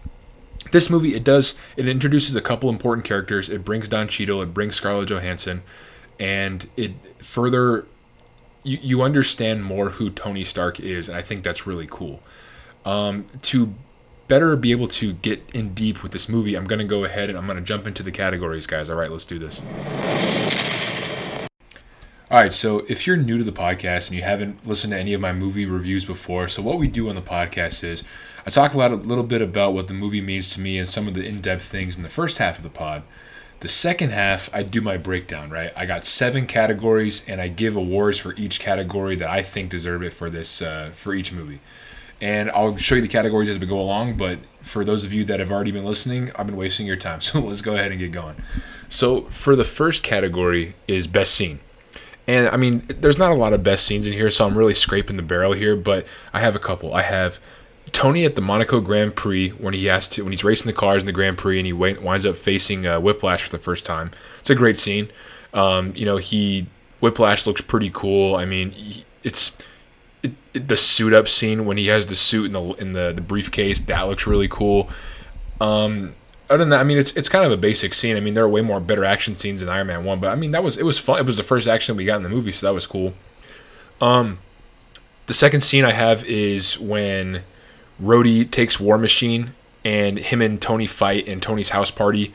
this 0.72 0.90
movie 0.90 1.14
it 1.14 1.24
does 1.24 1.54
it 1.76 1.86
introduces 1.86 2.34
a 2.34 2.40
couple 2.40 2.68
important 2.68 3.06
characters. 3.06 3.48
It 3.48 3.64
brings 3.64 3.88
Don 3.88 4.08
Cheadle, 4.08 4.42
it 4.42 4.54
brings 4.54 4.76
Scarlett 4.76 5.08
Johansson, 5.08 5.62
and 6.18 6.68
it 6.76 6.92
further 7.18 7.86
you, 8.64 8.78
you 8.82 9.02
understand 9.02 9.64
more 9.64 9.90
who 9.90 10.10
Tony 10.10 10.42
Stark 10.42 10.80
is, 10.80 11.08
and 11.08 11.16
I 11.16 11.22
think 11.22 11.42
that's 11.42 11.66
really 11.66 11.86
cool. 11.88 12.20
Um, 12.84 13.26
to 13.42 13.74
better 14.28 14.56
be 14.56 14.72
able 14.72 14.88
to 14.88 15.12
get 15.14 15.42
in 15.54 15.74
deep 15.74 16.02
with 16.02 16.12
this 16.12 16.28
movie, 16.28 16.54
I'm 16.54 16.64
going 16.64 16.78
to 16.78 16.84
go 16.84 17.04
ahead 17.04 17.28
and 17.28 17.38
I'm 17.38 17.46
going 17.46 17.58
to 17.58 17.64
jump 17.64 17.86
into 17.86 18.02
the 18.02 18.10
categories, 18.10 18.66
guys. 18.66 18.90
All 18.90 18.96
right, 18.96 19.10
let's 19.10 19.26
do 19.26 19.38
this. 19.38 19.62
All 22.28 22.40
right, 22.40 22.52
so 22.52 22.84
if 22.88 23.06
you're 23.06 23.16
new 23.16 23.38
to 23.38 23.44
the 23.44 23.52
podcast 23.52 24.08
and 24.08 24.16
you 24.16 24.22
haven't 24.22 24.66
listened 24.66 24.92
to 24.92 24.98
any 24.98 25.14
of 25.14 25.20
my 25.20 25.32
movie 25.32 25.64
reviews 25.64 26.04
before, 26.04 26.48
so 26.48 26.60
what 26.60 26.76
we 26.76 26.88
do 26.88 27.08
on 27.08 27.14
the 27.14 27.22
podcast 27.22 27.84
is 27.84 28.02
I 28.44 28.50
talk 28.50 28.74
a, 28.74 28.78
lot, 28.78 28.90
a 28.90 28.96
little 28.96 29.22
bit 29.22 29.40
about 29.40 29.74
what 29.74 29.86
the 29.86 29.94
movie 29.94 30.20
means 30.20 30.50
to 30.50 30.60
me 30.60 30.76
and 30.76 30.88
some 30.88 31.06
of 31.06 31.14
the 31.14 31.24
in 31.24 31.40
depth 31.40 31.62
things 31.62 31.96
in 31.96 32.02
the 32.02 32.08
first 32.08 32.38
half 32.38 32.56
of 32.56 32.64
the 32.64 32.70
pod. 32.70 33.04
The 33.60 33.68
second 33.68 34.10
half, 34.10 34.52
I 34.52 34.64
do 34.64 34.80
my 34.80 34.96
breakdown, 34.96 35.50
right? 35.50 35.70
I 35.76 35.86
got 35.86 36.04
seven 36.04 36.48
categories 36.48 37.24
and 37.28 37.40
I 37.40 37.46
give 37.46 37.76
awards 37.76 38.18
for 38.18 38.34
each 38.34 38.58
category 38.58 39.14
that 39.16 39.30
I 39.30 39.42
think 39.42 39.70
deserve 39.70 40.02
it 40.02 40.12
for 40.12 40.28
this 40.28 40.60
uh, 40.60 40.90
for 40.94 41.14
each 41.14 41.32
movie 41.32 41.60
and 42.20 42.50
I'll 42.50 42.76
show 42.76 42.94
you 42.94 43.02
the 43.02 43.08
categories 43.08 43.48
as 43.48 43.58
we 43.58 43.66
go 43.66 43.78
along. 43.78 44.16
But 44.16 44.38
for 44.62 44.84
those 44.84 45.04
of 45.04 45.12
you 45.12 45.24
that 45.26 45.40
have 45.40 45.50
already 45.50 45.70
been 45.70 45.84
listening, 45.84 46.30
I've 46.36 46.46
been 46.46 46.56
wasting 46.56 46.86
your 46.86 46.96
time. 46.96 47.20
So 47.26 47.40
let's 47.40 47.62
go 47.62 47.74
ahead 47.74 47.90
and 47.90 48.00
get 48.00 48.12
going. 48.12 48.36
So 48.88 49.22
for 49.22 49.56
the 49.56 49.64
first 49.64 50.02
category 50.02 50.74
is 50.86 51.06
best 51.06 51.34
scene. 51.34 51.60
And 52.26 52.48
I 52.48 52.56
mean, 52.56 52.84
there's 52.88 53.18
not 53.18 53.32
a 53.32 53.36
lot 53.36 53.52
of 53.52 53.62
best 53.62 53.86
scenes 53.86 54.06
in 54.06 54.12
here, 54.12 54.30
so 54.30 54.46
I'm 54.46 54.58
really 54.58 54.74
scraping 54.74 55.16
the 55.16 55.22
barrel 55.22 55.52
here, 55.52 55.76
but 55.76 56.06
I 56.32 56.40
have 56.40 56.56
a 56.56 56.58
couple. 56.58 56.92
I 56.92 57.02
have 57.02 57.38
Tony 57.92 58.24
at 58.24 58.34
the 58.34 58.40
Monaco 58.40 58.80
Grand 58.80 59.14
Prix 59.14 59.50
when 59.50 59.74
he 59.74 59.86
has 59.86 60.08
to 60.08 60.22
when 60.22 60.32
he's 60.32 60.44
racing 60.44 60.66
the 60.66 60.72
cars 60.72 61.02
in 61.02 61.06
the 61.06 61.12
Grand 61.12 61.38
Prix 61.38 61.58
and 61.58 61.66
he 61.66 61.72
winds 61.72 62.26
up 62.26 62.36
facing 62.36 62.86
uh, 62.86 63.00
Whiplash 63.00 63.44
for 63.44 63.50
the 63.50 63.58
first 63.58 63.86
time. 63.86 64.10
It's 64.40 64.50
a 64.50 64.54
great 64.54 64.76
scene. 64.76 65.08
Um, 65.54 65.92
you 65.94 66.04
know, 66.04 66.16
he 66.16 66.66
Whiplash 67.00 67.46
looks 67.46 67.60
pretty 67.60 67.90
cool. 67.92 68.34
I 68.34 68.44
mean, 68.44 69.04
it's 69.22 69.56
it, 70.54 70.68
the 70.68 70.76
suit 70.76 71.12
up 71.12 71.28
scene 71.28 71.66
when 71.66 71.76
he 71.76 71.86
has 71.86 72.06
the 72.06 72.16
suit 72.16 72.46
in 72.46 72.52
the 72.52 72.62
in 72.74 72.92
the, 72.92 73.12
the 73.14 73.20
briefcase 73.20 73.80
that 73.80 74.02
looks 74.02 74.26
really 74.26 74.48
cool. 74.48 74.88
Um, 75.60 76.14
other 76.48 76.58
than 76.58 76.68
that, 76.70 76.80
I 76.80 76.84
mean, 76.84 76.98
it's 76.98 77.16
it's 77.16 77.28
kind 77.28 77.44
of 77.44 77.52
a 77.52 77.56
basic 77.56 77.94
scene. 77.94 78.16
I 78.16 78.20
mean, 78.20 78.34
there 78.34 78.44
are 78.44 78.48
way 78.48 78.60
more 78.60 78.80
better 78.80 79.04
action 79.04 79.34
scenes 79.34 79.62
in 79.62 79.68
Iron 79.68 79.88
Man 79.88 80.04
One, 80.04 80.20
but 80.20 80.28
I 80.28 80.34
mean, 80.34 80.52
that 80.52 80.62
was 80.62 80.76
it 80.76 80.84
was 80.84 80.98
fun. 80.98 81.18
It 81.18 81.26
was 81.26 81.36
the 81.36 81.42
first 81.42 81.66
action 81.66 81.96
we 81.96 82.04
got 82.04 82.16
in 82.16 82.22
the 82.22 82.28
movie, 82.28 82.52
so 82.52 82.66
that 82.66 82.74
was 82.74 82.86
cool. 82.86 83.14
Um, 84.00 84.38
the 85.26 85.34
second 85.34 85.62
scene 85.62 85.84
I 85.84 85.92
have 85.92 86.24
is 86.24 86.78
when 86.78 87.42
Rhodey 88.02 88.48
takes 88.50 88.78
War 88.78 88.98
Machine 88.98 89.54
and 89.84 90.18
him 90.18 90.40
and 90.40 90.60
Tony 90.60 90.86
fight 90.86 91.26
in 91.26 91.40
Tony's 91.40 91.70
house 91.70 91.90
party 91.90 92.32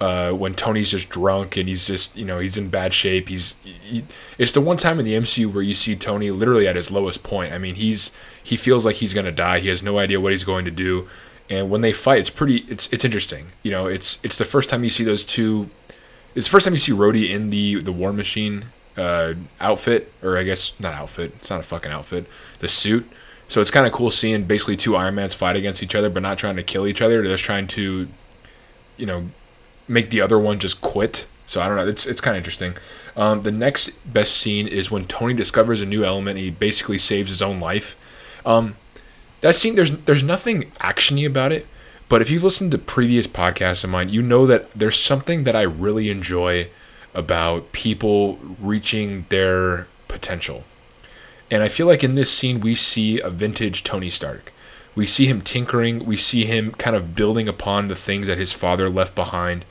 uh, 0.00 0.32
when 0.32 0.54
Tony's 0.54 0.92
just 0.92 1.10
drunk 1.10 1.56
and 1.56 1.68
he's 1.68 1.86
just 1.86 2.16
you 2.16 2.24
know 2.24 2.38
he's 2.38 2.56
in 2.56 2.68
bad 2.68 2.94
shape. 2.94 3.28
He's 3.28 3.54
he, 3.62 4.04
it's 4.38 4.52
the 4.52 4.60
one 4.60 4.76
time 4.76 4.98
in 4.98 5.04
the 5.04 5.14
MCU 5.14 5.52
where 5.52 5.62
you 5.62 5.74
see 5.74 5.94
Tony 5.96 6.30
literally 6.30 6.66
at 6.66 6.76
his 6.76 6.90
lowest 6.90 7.22
point. 7.22 7.52
I 7.52 7.58
mean 7.58 7.74
he's 7.74 8.14
he 8.42 8.56
feels 8.56 8.86
like 8.86 8.96
he's 8.96 9.12
gonna 9.12 9.32
die. 9.32 9.60
He 9.60 9.68
has 9.68 9.82
no 9.82 9.98
idea 9.98 10.20
what 10.20 10.32
he's 10.32 10.44
going 10.44 10.64
to 10.64 10.70
do. 10.70 11.08
And 11.50 11.68
when 11.68 11.80
they 11.80 11.92
fight, 11.92 12.20
it's 12.20 12.30
pretty. 12.30 12.58
It's 12.68 12.90
it's 12.92 13.04
interesting. 13.04 13.46
You 13.64 13.72
know, 13.72 13.88
it's 13.88 14.20
it's 14.22 14.38
the 14.38 14.44
first 14.44 14.70
time 14.70 14.84
you 14.84 14.90
see 14.90 15.02
those 15.02 15.24
two. 15.24 15.68
It's 16.34 16.46
the 16.46 16.50
first 16.50 16.64
time 16.64 16.74
you 16.74 16.78
see 16.78 16.92
Rhodey 16.92 17.28
in 17.28 17.50
the 17.50 17.82
the 17.82 17.90
War 17.90 18.12
Machine 18.12 18.66
uh, 18.96 19.34
outfit, 19.60 20.12
or 20.22 20.38
I 20.38 20.44
guess 20.44 20.78
not 20.78 20.94
outfit. 20.94 21.32
It's 21.36 21.50
not 21.50 21.58
a 21.58 21.64
fucking 21.64 21.90
outfit. 21.90 22.26
The 22.60 22.68
suit. 22.68 23.10
So 23.48 23.60
it's 23.60 23.72
kind 23.72 23.84
of 23.84 23.92
cool 23.92 24.12
seeing 24.12 24.44
basically 24.44 24.76
two 24.76 24.94
Iron 24.94 25.16
Mans 25.16 25.34
fight 25.34 25.56
against 25.56 25.82
each 25.82 25.96
other, 25.96 26.08
but 26.08 26.22
not 26.22 26.38
trying 26.38 26.54
to 26.54 26.62
kill 26.62 26.86
each 26.86 27.02
other. 27.02 27.20
They're 27.20 27.32
just 27.32 27.42
trying 27.42 27.66
to, 27.68 28.06
you 28.96 29.06
know, 29.06 29.30
make 29.90 30.10
the 30.10 30.20
other 30.20 30.38
one 30.38 30.58
just 30.58 30.80
quit. 30.80 31.26
So 31.46 31.60
I 31.60 31.66
don't 31.66 31.76
know. 31.76 31.88
It's 31.88 32.06
it's 32.06 32.20
kind 32.20 32.36
of 32.36 32.40
interesting. 32.40 32.74
Um, 33.16 33.42
the 33.42 33.50
next 33.50 33.90
best 34.10 34.36
scene 34.36 34.68
is 34.68 34.90
when 34.90 35.06
Tony 35.06 35.34
discovers 35.34 35.82
a 35.82 35.86
new 35.86 36.04
element. 36.04 36.38
he 36.38 36.50
basically 36.50 36.98
saves 36.98 37.28
his 37.28 37.42
own 37.42 37.58
life. 37.58 37.96
Um, 38.46 38.76
that 39.40 39.56
scene, 39.56 39.74
there's 39.74 39.90
there's 39.90 40.22
nothing 40.22 40.70
actiony 40.78 41.26
about 41.26 41.52
it. 41.52 41.66
But 42.08 42.22
if 42.22 42.30
you've 42.30 42.42
listened 42.42 42.72
to 42.72 42.78
previous 42.78 43.26
podcasts 43.26 43.84
of 43.84 43.90
mine, 43.90 44.08
you 44.08 44.22
know 44.22 44.46
that 44.46 44.70
there's 44.72 44.98
something 44.98 45.44
that 45.44 45.54
I 45.54 45.62
really 45.62 46.10
enjoy 46.10 46.68
about 47.14 47.72
people 47.72 48.38
reaching 48.60 49.26
their 49.28 49.86
potential. 50.08 50.64
And 51.50 51.62
I 51.62 51.68
feel 51.68 51.86
like 51.86 52.04
in 52.04 52.14
this 52.14 52.32
scene, 52.32 52.60
we 52.60 52.74
see 52.74 53.20
a 53.20 53.30
vintage 53.30 53.84
Tony 53.84 54.10
Stark. 54.10 54.52
We 54.94 55.06
see 55.06 55.26
him 55.26 55.40
tinkering. 55.40 56.04
We 56.04 56.16
see 56.16 56.44
him 56.44 56.72
kind 56.72 56.96
of 56.96 57.14
building 57.14 57.48
upon 57.48 57.88
the 57.88 57.96
things 57.96 58.26
that 58.26 58.38
his 58.38 58.52
father 58.52 58.88
left 58.88 59.14
behind. 59.14 59.64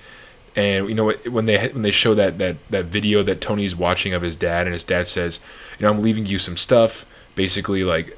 And 0.59 0.89
you 0.89 0.95
know 0.95 1.11
when 1.29 1.45
they 1.45 1.69
when 1.69 1.83
they 1.83 1.91
show 1.91 2.13
that 2.15 2.37
that 2.39 2.57
that 2.69 2.85
video 2.85 3.23
that 3.23 3.39
Tony's 3.39 3.77
watching 3.77 4.13
of 4.13 4.21
his 4.21 4.35
dad, 4.35 4.67
and 4.67 4.73
his 4.73 4.83
dad 4.83 5.07
says, 5.07 5.39
"You 5.79 5.85
know, 5.85 5.89
I'm 5.93 6.01
leaving 6.01 6.25
you 6.25 6.37
some 6.37 6.57
stuff. 6.57 7.05
Basically, 7.35 7.85
like 7.85 8.17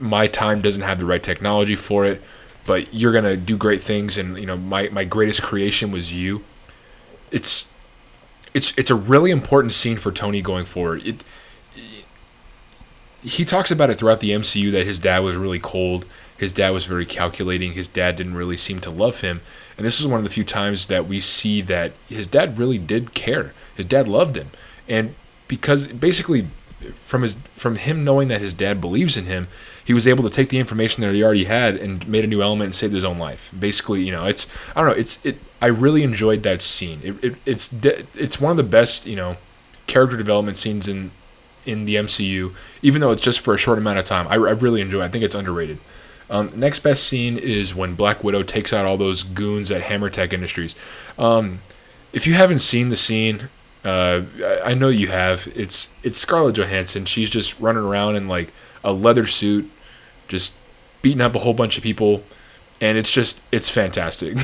my 0.00 0.26
time 0.26 0.60
doesn't 0.60 0.82
have 0.82 0.98
the 0.98 1.06
right 1.06 1.22
technology 1.22 1.76
for 1.76 2.04
it, 2.04 2.20
but 2.66 2.92
you're 2.92 3.12
gonna 3.12 3.36
do 3.36 3.56
great 3.56 3.80
things. 3.80 4.18
And 4.18 4.36
you 4.36 4.46
know, 4.46 4.56
my 4.56 4.88
my 4.88 5.04
greatest 5.04 5.42
creation 5.42 5.92
was 5.92 6.12
you. 6.12 6.42
It's 7.30 7.68
it's 8.52 8.76
it's 8.76 8.90
a 8.90 8.96
really 8.96 9.30
important 9.30 9.72
scene 9.72 9.96
for 9.96 10.10
Tony 10.10 10.42
going 10.42 10.64
forward. 10.64 11.06
It 11.06 11.22
he 13.26 13.44
talks 13.44 13.70
about 13.70 13.90
it 13.90 13.98
throughout 13.98 14.20
the 14.20 14.30
MCU 14.30 14.70
that 14.72 14.86
his 14.86 14.98
dad 15.00 15.18
was 15.20 15.36
really 15.36 15.58
cold 15.58 16.06
his 16.38 16.52
dad 16.52 16.70
was 16.70 16.84
very 16.84 17.06
calculating. 17.06 17.72
His 17.72 17.88
dad 17.88 18.16
didn't 18.16 18.34
really 18.34 18.56
seem 18.56 18.80
to 18.80 18.90
love 18.90 19.20
him. 19.20 19.40
And 19.76 19.86
this 19.86 20.00
is 20.00 20.06
one 20.06 20.18
of 20.18 20.24
the 20.24 20.30
few 20.30 20.44
times 20.44 20.86
that 20.86 21.06
we 21.06 21.20
see 21.20 21.60
that 21.62 21.92
his 22.08 22.26
dad 22.26 22.58
really 22.58 22.78
did 22.78 23.14
care. 23.14 23.54
His 23.74 23.86
dad 23.86 24.06
loved 24.06 24.36
him. 24.36 24.50
And 24.88 25.14
because 25.48 25.86
basically 25.86 26.48
from 26.94 27.22
his 27.22 27.36
from 27.54 27.76
him 27.76 28.04
knowing 28.04 28.28
that 28.28 28.40
his 28.40 28.52
dad 28.52 28.80
believes 28.80 29.16
in 29.16 29.24
him, 29.24 29.48
he 29.82 29.94
was 29.94 30.06
able 30.06 30.22
to 30.24 30.30
take 30.30 30.50
the 30.50 30.58
information 30.58 31.00
that 31.02 31.14
he 31.14 31.24
already 31.24 31.44
had 31.44 31.76
and 31.76 32.06
made 32.06 32.24
a 32.24 32.28
new 32.28 32.42
element 32.42 32.66
and 32.66 32.74
saved 32.74 32.92
his 32.92 33.04
own 33.04 33.18
life. 33.18 33.50
Basically, 33.58 34.02
you 34.02 34.12
know, 34.12 34.26
it's 34.26 34.46
I 34.74 34.82
don't 34.82 34.90
know, 34.90 34.96
it's 34.96 35.24
it 35.24 35.38
I 35.62 35.66
really 35.66 36.02
enjoyed 36.02 36.42
that 36.42 36.60
scene. 36.60 37.00
It, 37.02 37.24
it 37.24 37.34
it's 37.46 37.72
it's 38.14 38.40
one 38.40 38.50
of 38.50 38.58
the 38.58 38.62
best, 38.62 39.06
you 39.06 39.16
know, 39.16 39.36
character 39.86 40.16
development 40.16 40.58
scenes 40.58 40.86
in 40.86 41.12
in 41.66 41.84
the 41.84 41.96
MCU, 41.96 42.54
even 42.82 43.00
though 43.00 43.10
it's 43.10 43.22
just 43.22 43.40
for 43.40 43.54
a 43.54 43.58
short 43.58 43.78
amount 43.78 43.98
of 43.98 44.04
time. 44.04 44.26
I, 44.28 44.34
I 44.34 44.52
really 44.52 44.80
enjoy 44.80 45.00
it. 45.00 45.04
I 45.04 45.08
think 45.08 45.24
it's 45.24 45.34
underrated. 45.34 45.78
Um, 46.28 46.50
next 46.54 46.80
best 46.80 47.04
scene 47.04 47.36
is 47.36 47.74
when 47.74 47.94
Black 47.94 48.24
Widow 48.24 48.42
takes 48.42 48.72
out 48.72 48.84
all 48.84 48.96
those 48.96 49.22
goons 49.22 49.70
at 49.70 49.82
Hammer 49.82 50.10
Tech 50.10 50.32
Industries. 50.32 50.74
Um, 51.18 51.60
if 52.12 52.26
you 52.26 52.34
haven't 52.34 52.60
seen 52.60 52.88
the 52.88 52.96
scene, 52.96 53.48
uh, 53.84 54.22
I 54.64 54.74
know 54.74 54.88
you 54.88 55.08
have. 55.08 55.46
It's 55.54 55.92
it's 56.02 56.18
Scarlett 56.18 56.56
Johansson. 56.56 57.04
She's 57.04 57.30
just 57.30 57.60
running 57.60 57.84
around 57.84 58.16
in 58.16 58.26
like 58.26 58.52
a 58.82 58.92
leather 58.92 59.26
suit, 59.26 59.70
just 60.26 60.54
beating 61.02 61.20
up 61.20 61.36
a 61.36 61.38
whole 61.38 61.54
bunch 61.54 61.76
of 61.76 61.84
people, 61.84 62.24
and 62.80 62.98
it's 62.98 63.10
just 63.10 63.40
it's 63.52 63.68
fantastic. 63.68 64.36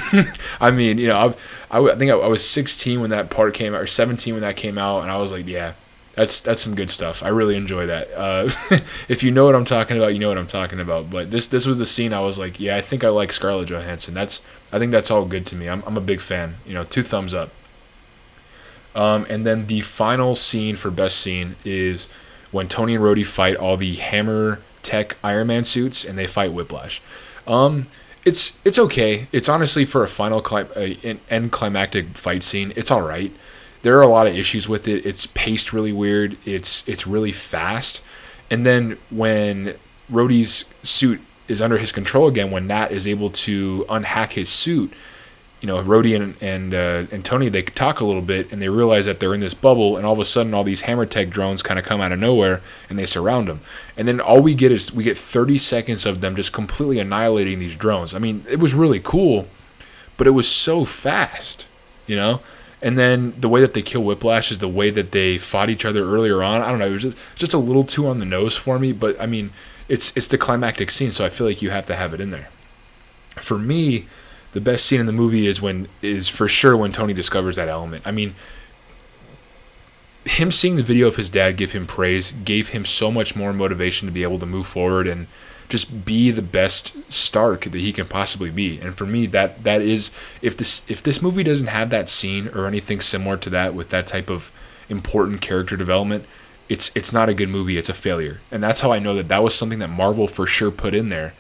I 0.60 0.70
mean, 0.70 0.98
you 0.98 1.08
know, 1.08 1.18
I've, 1.18 1.66
I, 1.70 1.80
I 1.80 1.96
think 1.96 2.12
I, 2.12 2.14
I 2.14 2.28
was 2.28 2.48
16 2.48 3.00
when 3.00 3.10
that 3.10 3.30
part 3.30 3.54
came 3.54 3.74
out, 3.74 3.80
or 3.80 3.86
17 3.88 4.34
when 4.34 4.42
that 4.42 4.56
came 4.56 4.78
out, 4.78 5.02
and 5.02 5.10
I 5.10 5.16
was 5.16 5.32
like, 5.32 5.48
yeah, 5.48 5.72
that's 6.14 6.40
that's 6.40 6.60
some 6.60 6.74
good 6.74 6.90
stuff. 6.90 7.22
I 7.22 7.28
really 7.28 7.56
enjoy 7.56 7.86
that. 7.86 8.12
Uh, 8.14 8.50
if 9.08 9.22
you 9.22 9.30
know 9.30 9.46
what 9.46 9.54
I'm 9.54 9.64
talking 9.64 9.96
about, 9.96 10.08
you 10.08 10.18
know 10.18 10.28
what 10.28 10.38
I'm 10.38 10.46
talking 10.46 10.78
about. 10.78 11.10
But 11.10 11.30
this 11.30 11.46
this 11.46 11.66
was 11.66 11.78
the 11.78 11.86
scene 11.86 12.12
I 12.12 12.20
was 12.20 12.38
like, 12.38 12.60
yeah, 12.60 12.76
I 12.76 12.80
think 12.80 13.02
I 13.02 13.08
like 13.08 13.32
Scarlett 13.32 13.68
Johansson. 13.68 14.14
That's 14.14 14.42
I 14.72 14.78
think 14.78 14.92
that's 14.92 15.10
all 15.10 15.24
good 15.24 15.46
to 15.46 15.56
me. 15.56 15.68
I'm 15.68 15.82
I'm 15.86 15.96
a 15.96 16.02
big 16.02 16.20
fan. 16.20 16.56
You 16.66 16.74
know, 16.74 16.84
two 16.84 17.02
thumbs 17.02 17.32
up. 17.32 17.50
Um, 18.94 19.26
and 19.30 19.46
then 19.46 19.66
the 19.68 19.80
final 19.80 20.36
scene 20.36 20.76
for 20.76 20.90
best 20.90 21.18
scene 21.18 21.56
is 21.64 22.08
when 22.50 22.68
Tony 22.68 22.94
and 22.94 23.02
Rhodey 23.02 23.24
fight 23.24 23.56
all 23.56 23.78
the 23.78 23.94
Hammer 23.94 24.60
Tech 24.82 25.16
Iron 25.24 25.46
Man 25.46 25.64
suits 25.64 26.04
and 26.04 26.18
they 26.18 26.26
fight 26.26 26.52
Whiplash. 26.52 27.00
Um, 27.46 27.84
it's 28.26 28.60
it's 28.66 28.78
okay. 28.78 29.28
It's 29.32 29.48
honestly 29.48 29.86
for 29.86 30.04
a 30.04 30.08
final 30.08 30.42
cli- 30.42 30.68
uh, 30.76 31.16
end 31.30 31.52
climactic 31.52 32.18
fight 32.18 32.42
scene. 32.42 32.74
It's 32.76 32.90
all 32.90 33.02
right 33.02 33.32
there 33.82 33.98
are 33.98 34.02
a 34.02 34.08
lot 34.08 34.26
of 34.26 34.34
issues 34.36 34.68
with 34.68 34.88
it. 34.88 35.04
It's 35.04 35.26
paced 35.26 35.72
really 35.72 35.92
weird. 35.92 36.36
It's 36.44 36.86
it's 36.88 37.06
really 37.06 37.32
fast, 37.32 38.02
and 38.50 38.64
then 38.64 38.98
when 39.10 39.74
Rhodey's 40.10 40.64
suit 40.82 41.20
is 41.48 41.60
under 41.60 41.78
his 41.78 41.92
control 41.92 42.28
again, 42.28 42.50
when 42.50 42.66
Nat 42.66 42.92
is 42.92 43.06
able 43.06 43.30
to 43.30 43.84
unhack 43.88 44.32
his 44.32 44.48
suit, 44.48 44.92
you 45.60 45.66
know, 45.66 45.82
Rhodey 45.82 46.14
and 46.14 46.36
and 46.40 46.74
uh, 46.74 47.14
and 47.14 47.24
Tony 47.24 47.48
they 47.48 47.62
talk 47.62 48.00
a 48.00 48.04
little 48.04 48.22
bit 48.22 48.50
and 48.52 48.62
they 48.62 48.68
realize 48.68 49.06
that 49.06 49.20
they're 49.20 49.34
in 49.34 49.40
this 49.40 49.54
bubble, 49.54 49.96
and 49.96 50.06
all 50.06 50.12
of 50.12 50.20
a 50.20 50.24
sudden 50.24 50.54
all 50.54 50.64
these 50.64 50.82
hammer 50.82 51.06
tech 51.06 51.30
drones 51.30 51.62
kind 51.62 51.78
of 51.78 51.84
come 51.84 52.00
out 52.00 52.12
of 52.12 52.18
nowhere 52.18 52.62
and 52.88 52.98
they 52.98 53.06
surround 53.06 53.48
them, 53.48 53.60
and 53.96 54.06
then 54.06 54.20
all 54.20 54.40
we 54.40 54.54
get 54.54 54.72
is 54.72 54.92
we 54.92 55.04
get 55.04 55.18
30 55.18 55.58
seconds 55.58 56.06
of 56.06 56.20
them 56.20 56.36
just 56.36 56.52
completely 56.52 56.98
annihilating 56.98 57.58
these 57.58 57.74
drones. 57.74 58.14
I 58.14 58.18
mean, 58.18 58.44
it 58.48 58.58
was 58.60 58.74
really 58.74 59.00
cool, 59.00 59.48
but 60.16 60.26
it 60.26 60.30
was 60.30 60.48
so 60.48 60.84
fast, 60.84 61.66
you 62.06 62.14
know. 62.16 62.40
And 62.82 62.98
then 62.98 63.34
the 63.38 63.48
way 63.48 63.60
that 63.60 63.74
they 63.74 63.82
kill 63.82 64.02
Whiplash 64.02 64.50
is 64.50 64.58
the 64.58 64.68
way 64.68 64.90
that 64.90 65.12
they 65.12 65.38
fought 65.38 65.70
each 65.70 65.84
other 65.84 66.04
earlier 66.04 66.42
on. 66.42 66.62
I 66.62 66.68
don't 66.70 66.80
know, 66.80 66.88
it 66.88 66.92
was 66.92 67.02
just, 67.02 67.18
just 67.36 67.54
a 67.54 67.58
little 67.58 67.84
too 67.84 68.08
on 68.08 68.18
the 68.18 68.24
nose 68.24 68.56
for 68.56 68.78
me, 68.78 68.92
but 68.92 69.18
I 69.20 69.26
mean, 69.26 69.52
it's 69.88 70.16
it's 70.16 70.26
the 70.26 70.38
climactic 70.38 70.90
scene, 70.90 71.12
so 71.12 71.24
I 71.24 71.30
feel 71.30 71.46
like 71.46 71.62
you 71.62 71.70
have 71.70 71.86
to 71.86 71.96
have 71.96 72.12
it 72.12 72.20
in 72.20 72.30
there. 72.30 72.48
For 73.36 73.58
me, 73.58 74.06
the 74.52 74.60
best 74.60 74.86
scene 74.86 75.00
in 75.00 75.06
the 75.06 75.12
movie 75.12 75.46
is 75.46 75.62
when 75.62 75.88
is 76.00 76.28
for 76.28 76.48
sure 76.48 76.76
when 76.76 76.92
Tony 76.92 77.12
discovers 77.12 77.56
that 77.56 77.68
element. 77.68 78.06
I 78.06 78.10
mean, 78.10 78.34
him 80.24 80.50
seeing 80.50 80.76
the 80.76 80.82
video 80.82 81.08
of 81.08 81.16
his 81.16 81.30
dad 81.30 81.56
give 81.56 81.72
him 81.72 81.86
praise 81.86 82.30
gave 82.30 82.68
him 82.68 82.84
so 82.84 83.10
much 83.10 83.34
more 83.34 83.52
motivation 83.52 84.06
to 84.06 84.12
be 84.12 84.22
able 84.22 84.38
to 84.38 84.46
move 84.46 84.66
forward 84.66 85.06
and 85.06 85.26
just 85.72 86.04
be 86.04 86.30
the 86.30 86.42
best 86.42 86.94
Stark 87.10 87.64
that 87.64 87.74
he 87.74 87.94
can 87.94 88.06
possibly 88.06 88.50
be. 88.50 88.78
And 88.78 88.94
for 88.94 89.06
me, 89.06 89.24
that 89.28 89.64
that 89.64 89.80
is 89.80 90.10
if 90.42 90.54
this 90.54 90.88
if 90.90 91.02
this 91.02 91.22
movie 91.22 91.42
doesn't 91.42 91.68
have 91.68 91.88
that 91.88 92.10
scene 92.10 92.48
or 92.48 92.66
anything 92.66 93.00
similar 93.00 93.38
to 93.38 93.48
that 93.48 93.74
with 93.74 93.88
that 93.88 94.06
type 94.06 94.28
of 94.28 94.52
important 94.90 95.40
character 95.40 95.74
development, 95.74 96.26
it's 96.68 96.94
it's 96.94 97.10
not 97.10 97.30
a 97.30 97.34
good 97.34 97.48
movie. 97.48 97.78
It's 97.78 97.88
a 97.88 97.94
failure. 97.94 98.42
And 98.50 98.62
that's 98.62 98.82
how 98.82 98.92
I 98.92 98.98
know 98.98 99.14
that 99.14 99.28
that 99.28 99.42
was 99.42 99.54
something 99.54 99.78
that 99.78 99.88
Marvel 99.88 100.28
for 100.28 100.46
sure 100.46 100.70
put 100.70 100.92
in 100.92 101.08
there, 101.08 101.32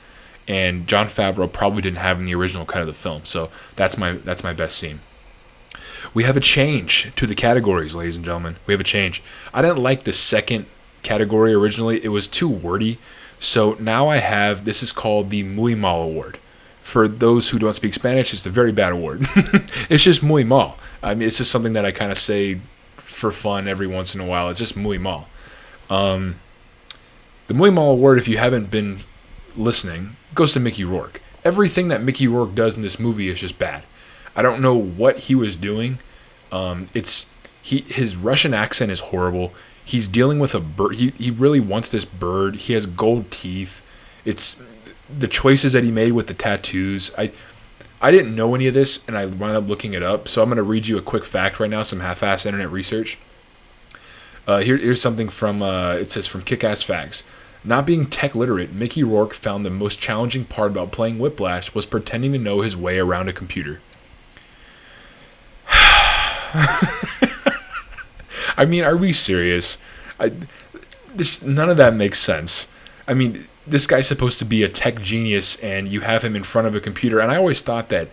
and 0.48 0.86
Jon 0.86 1.08
Favreau 1.08 1.52
probably 1.52 1.82
didn't 1.82 1.98
have 1.98 2.18
in 2.18 2.24
the 2.24 2.34
original 2.34 2.64
cut 2.64 2.80
of 2.80 2.86
the 2.86 2.94
film. 2.94 3.26
So 3.26 3.50
that's 3.76 3.98
my 3.98 4.12
that's 4.12 4.42
my 4.42 4.54
best 4.54 4.78
scene. 4.78 5.00
We 6.14 6.24
have 6.24 6.38
a 6.38 6.40
change 6.40 7.14
to 7.16 7.26
the 7.26 7.34
categories, 7.34 7.94
ladies 7.94 8.16
and 8.16 8.24
gentlemen. 8.24 8.56
We 8.66 8.72
have 8.72 8.80
a 8.80 8.84
change. 8.84 9.22
I 9.52 9.60
didn't 9.60 9.82
like 9.82 10.04
the 10.04 10.14
second 10.14 10.64
category 11.02 11.52
originally. 11.52 12.02
It 12.02 12.08
was 12.08 12.28
too 12.28 12.48
wordy. 12.48 12.98
So 13.42 13.76
now 13.80 14.08
I 14.08 14.18
have 14.18 14.64
this 14.64 14.84
is 14.84 14.92
called 14.92 15.30
the 15.30 15.42
Muy 15.42 15.74
Mal 15.74 16.00
Award. 16.00 16.38
For 16.80 17.08
those 17.08 17.50
who 17.50 17.58
don't 17.58 17.74
speak 17.74 17.92
Spanish, 17.92 18.32
it's 18.32 18.46
a 18.46 18.50
very 18.50 18.70
bad 18.70 18.92
award. 18.92 19.26
it's 19.90 20.04
just 20.04 20.22
muy 20.22 20.44
mal. 20.44 20.78
I 21.02 21.14
mean, 21.14 21.26
it's 21.26 21.38
just 21.38 21.50
something 21.50 21.72
that 21.72 21.84
I 21.84 21.90
kind 21.90 22.12
of 22.12 22.18
say 22.18 22.60
for 22.96 23.32
fun 23.32 23.66
every 23.66 23.88
once 23.88 24.14
in 24.14 24.20
a 24.20 24.24
while. 24.24 24.48
It's 24.48 24.60
just 24.60 24.76
muy 24.76 24.96
mal. 24.96 25.28
Um, 25.90 26.36
the 27.48 27.54
muy 27.54 27.70
mal 27.70 27.90
award, 27.90 28.18
if 28.18 28.28
you 28.28 28.38
haven't 28.38 28.70
been 28.70 29.00
listening, 29.56 30.16
goes 30.34 30.52
to 30.52 30.60
Mickey 30.60 30.84
Rourke. 30.84 31.20
Everything 31.44 31.88
that 31.88 32.02
Mickey 32.02 32.28
Rourke 32.28 32.54
does 32.54 32.76
in 32.76 32.82
this 32.82 33.00
movie 33.00 33.28
is 33.28 33.40
just 33.40 33.58
bad. 33.58 33.84
I 34.36 34.42
don't 34.42 34.62
know 34.62 34.76
what 34.76 35.18
he 35.18 35.34
was 35.34 35.56
doing. 35.56 35.98
Um, 36.52 36.86
it's 36.94 37.26
he 37.60 37.80
his 37.80 38.14
Russian 38.14 38.54
accent 38.54 38.92
is 38.92 39.00
horrible. 39.00 39.52
He's 39.92 40.08
dealing 40.08 40.38
with 40.38 40.54
a 40.54 40.60
bird. 40.60 40.94
He, 40.94 41.10
he 41.18 41.30
really 41.30 41.60
wants 41.60 41.90
this 41.90 42.06
bird. 42.06 42.56
He 42.56 42.72
has 42.72 42.86
gold 42.86 43.30
teeth. 43.30 43.84
It's 44.24 44.62
the 45.14 45.28
choices 45.28 45.74
that 45.74 45.84
he 45.84 45.90
made 45.90 46.12
with 46.12 46.28
the 46.28 46.34
tattoos. 46.34 47.10
I 47.18 47.30
I 48.00 48.10
didn't 48.10 48.34
know 48.34 48.54
any 48.54 48.66
of 48.68 48.72
this, 48.72 49.06
and 49.06 49.18
I 49.18 49.26
wound 49.26 49.54
up 49.54 49.68
looking 49.68 49.92
it 49.92 50.02
up. 50.02 50.28
So 50.28 50.42
I'm 50.42 50.48
going 50.48 50.56
to 50.56 50.62
read 50.62 50.86
you 50.86 50.96
a 50.96 51.02
quick 51.02 51.26
fact 51.26 51.60
right 51.60 51.68
now, 51.68 51.82
some 51.82 52.00
half-assed 52.00 52.46
internet 52.46 52.70
research. 52.70 53.18
Uh, 54.46 54.60
here, 54.60 54.78
here's 54.78 55.02
something 55.02 55.28
from 55.28 55.60
uh, 55.60 55.92
it 55.92 56.10
says 56.10 56.26
from 56.26 56.40
Kick-Ass 56.40 56.80
Facts. 56.80 57.24
Not 57.62 57.84
being 57.84 58.06
tech 58.06 58.34
literate, 58.34 58.72
Mickey 58.72 59.04
Rourke 59.04 59.34
found 59.34 59.62
the 59.62 59.68
most 59.68 60.00
challenging 60.00 60.46
part 60.46 60.70
about 60.70 60.90
playing 60.90 61.18
Whiplash 61.18 61.74
was 61.74 61.84
pretending 61.84 62.32
to 62.32 62.38
know 62.38 62.62
his 62.62 62.74
way 62.74 62.98
around 62.98 63.28
a 63.28 63.34
computer. 63.34 63.82
I 68.56 68.64
mean, 68.64 68.84
are 68.84 68.96
we 68.96 69.12
serious? 69.12 69.78
I, 70.18 70.32
this, 71.14 71.42
none 71.42 71.70
of 71.70 71.76
that 71.76 71.94
makes 71.94 72.20
sense. 72.20 72.68
I 73.06 73.14
mean, 73.14 73.46
this 73.66 73.86
guy's 73.86 74.06
supposed 74.06 74.38
to 74.40 74.44
be 74.44 74.62
a 74.62 74.68
tech 74.68 75.00
genius, 75.00 75.56
and 75.56 75.88
you 75.88 76.00
have 76.00 76.22
him 76.22 76.36
in 76.36 76.42
front 76.42 76.68
of 76.68 76.74
a 76.74 76.80
computer. 76.80 77.20
And 77.20 77.30
I 77.30 77.36
always 77.36 77.62
thought 77.62 77.88
that 77.90 78.08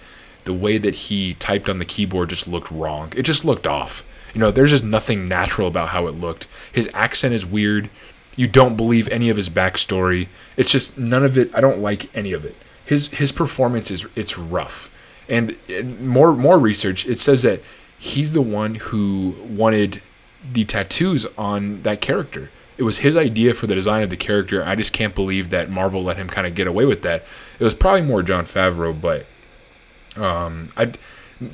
the 0.46 0.54
way 0.54 0.78
that 0.78 0.96
he 0.96 1.36
typed 1.36 1.70
on 1.70 1.80
the 1.80 1.86
keyboard 1.86 2.30
just 2.30 2.48
looked 2.48 2.72
wrong. 2.72 3.14
It 3.16 3.24
just 3.24 3.46
looked 3.46 3.68
off. 3.68 4.06
You 4.34 4.40
know, 4.40 4.52
there's 4.52 4.72
just 4.72 4.84
nothing 4.84 5.28
natural 5.28 5.68
about 5.68 5.90
how 5.90 6.08
it 6.08 6.12
looked. 6.12 6.48
His 6.72 6.90
accent 6.94 7.34
is 7.34 7.46
weird. 7.46 7.90
You 8.36 8.48
don't 8.48 8.78
believe 8.78 9.08
any 9.10 9.30
of 9.30 9.38
his 9.38 9.50
backstory. 9.50 10.28
It's 10.56 10.72
just 10.72 10.98
none 10.98 11.24
of 11.24 11.38
it. 11.38 11.54
I 11.54 11.62
don't 11.62 11.80
like 11.80 12.16
any 12.16 12.32
of 12.32 12.46
it. 12.46 12.56
His 12.86 13.08
his 13.10 13.32
performance 13.32 13.92
is 13.92 14.06
it's 14.16 14.38
rough. 14.38 14.92
And, 15.28 15.58
and 15.68 16.08
more 16.08 16.34
more 16.34 16.58
research, 16.58 17.06
it 17.06 17.20
says 17.20 17.42
that 17.42 17.62
he's 17.98 18.34
the 18.34 18.42
one 18.42 18.76
who 18.76 19.36
wanted 19.48 20.02
the 20.52 20.66
tattoos 20.66 21.26
on 21.38 21.82
that 21.84 22.02
character. 22.02 22.50
It 22.78 22.84
was 22.84 23.00
his 23.00 23.18
idea 23.18 23.54
for 23.54 23.68
the 23.68 23.76
design 23.76 24.04
of 24.04 24.10
the 24.10 24.18
character. 24.18 24.64
I 24.64 24.76
just 24.76 24.94
can't 24.94 25.14
believe 25.14 25.50
that 25.50 25.70
Marvel 25.70 26.04
let 26.04 26.18
him 26.18 26.30
kind 26.30 26.48
of 26.48 26.56
get 26.56 26.66
away 26.66 26.86
with 26.86 27.02
that. 27.02 27.26
It 27.60 27.64
was 27.64 27.74
probably 27.74 28.04
more 28.04 28.24
Jon 28.24 28.46
Favreau, 28.46 29.00
but 29.00 29.26
um, 30.22 30.72
I 30.78 30.94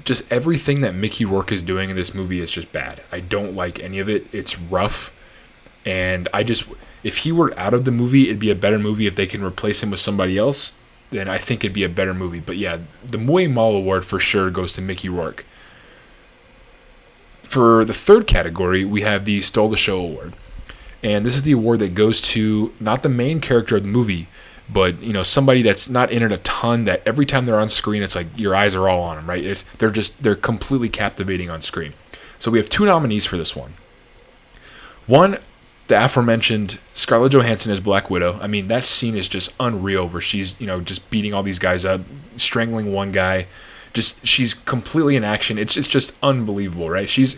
just 0.03 0.31
everything 0.31 0.81
that 0.81 0.95
Mickey 0.95 1.25
Rourke 1.25 1.51
is 1.51 1.63
doing 1.63 1.89
in 1.89 1.95
this 1.95 2.13
movie 2.13 2.39
is 2.39 2.51
just 2.51 2.71
bad. 2.71 3.01
I 3.11 3.19
don't 3.19 3.55
like 3.55 3.79
any 3.79 3.99
of 3.99 4.09
it. 4.09 4.27
It's 4.31 4.59
rough, 4.59 5.13
and 5.85 6.27
I 6.33 6.43
just 6.43 6.67
if 7.03 7.19
he 7.19 7.31
were 7.31 7.57
out 7.57 7.73
of 7.73 7.85
the 7.85 7.91
movie, 7.91 8.25
it'd 8.25 8.39
be 8.39 8.51
a 8.51 8.55
better 8.55 8.79
movie. 8.79 9.07
If 9.07 9.15
they 9.15 9.27
can 9.27 9.43
replace 9.43 9.83
him 9.83 9.91
with 9.91 9.99
somebody 9.99 10.37
else, 10.37 10.73
then 11.11 11.27
I 11.29 11.37
think 11.37 11.63
it'd 11.63 11.73
be 11.73 11.83
a 11.83 11.89
better 11.89 12.13
movie. 12.13 12.39
But 12.39 12.57
yeah, 12.57 12.79
the 13.03 13.17
Muy 13.17 13.47
Mal 13.47 13.71
Award 13.71 14.05
for 14.05 14.19
sure 14.19 14.49
goes 14.49 14.73
to 14.73 14.81
Mickey 14.81 15.09
Rourke. 15.09 15.45
For 17.55 17.85
the 17.85 17.93
third 17.93 18.27
category, 18.27 18.83
we 18.83 19.03
have 19.03 19.23
the 19.23 19.41
Stole 19.41 19.69
the 19.69 19.77
Show 19.77 19.97
Award. 20.01 20.33
And 21.01 21.25
this 21.25 21.37
is 21.37 21.43
the 21.43 21.53
award 21.53 21.79
that 21.79 21.95
goes 21.95 22.19
to 22.19 22.73
not 22.81 23.01
the 23.01 23.07
main 23.07 23.39
character 23.39 23.77
of 23.77 23.83
the 23.83 23.87
movie, 23.87 24.27
but 24.69 25.01
you 25.01 25.13
know 25.13 25.23
somebody 25.23 25.61
that's 25.61 25.87
not 25.87 26.11
in 26.11 26.21
it 26.21 26.33
a 26.33 26.37
ton. 26.39 26.83
That 26.83 27.01
every 27.05 27.25
time 27.25 27.45
they're 27.45 27.57
on 27.57 27.69
screen, 27.69 28.03
it's 28.03 28.13
like 28.13 28.27
your 28.35 28.53
eyes 28.53 28.75
are 28.75 28.89
all 28.89 29.03
on 29.03 29.15
them, 29.15 29.29
right? 29.29 29.41
It's 29.41 29.63
they're 29.77 29.89
just 29.89 30.21
they're 30.21 30.35
completely 30.35 30.89
captivating 30.89 31.49
on 31.49 31.61
screen. 31.61 31.93
So 32.39 32.51
we 32.51 32.59
have 32.59 32.69
two 32.69 32.85
nominees 32.85 33.25
for 33.25 33.37
this 33.37 33.55
one. 33.55 33.75
One, 35.07 35.37
the 35.87 36.03
aforementioned 36.03 36.77
Scarlett 36.93 37.31
Johansson 37.31 37.71
as 37.71 37.79
Black 37.79 38.09
Widow. 38.09 38.37
I 38.41 38.47
mean, 38.47 38.67
that 38.67 38.85
scene 38.85 39.15
is 39.15 39.29
just 39.29 39.53
unreal, 39.61 40.09
where 40.09 40.21
she's 40.21 40.59
you 40.59 40.67
know 40.67 40.81
just 40.81 41.09
beating 41.09 41.33
all 41.33 41.41
these 41.41 41.59
guys 41.59 41.85
up, 41.85 42.01
strangling 42.35 42.91
one 42.91 43.13
guy, 43.13 43.47
just 43.95 44.27
she's 44.27 44.53
completely 44.53 45.15
in 45.15 45.23
action. 45.23 45.57
It's 45.57 45.75
it's 45.77 45.87
just 45.87 46.13
unbelievable, 46.21 46.89
right? 46.89 47.09
She's 47.09 47.37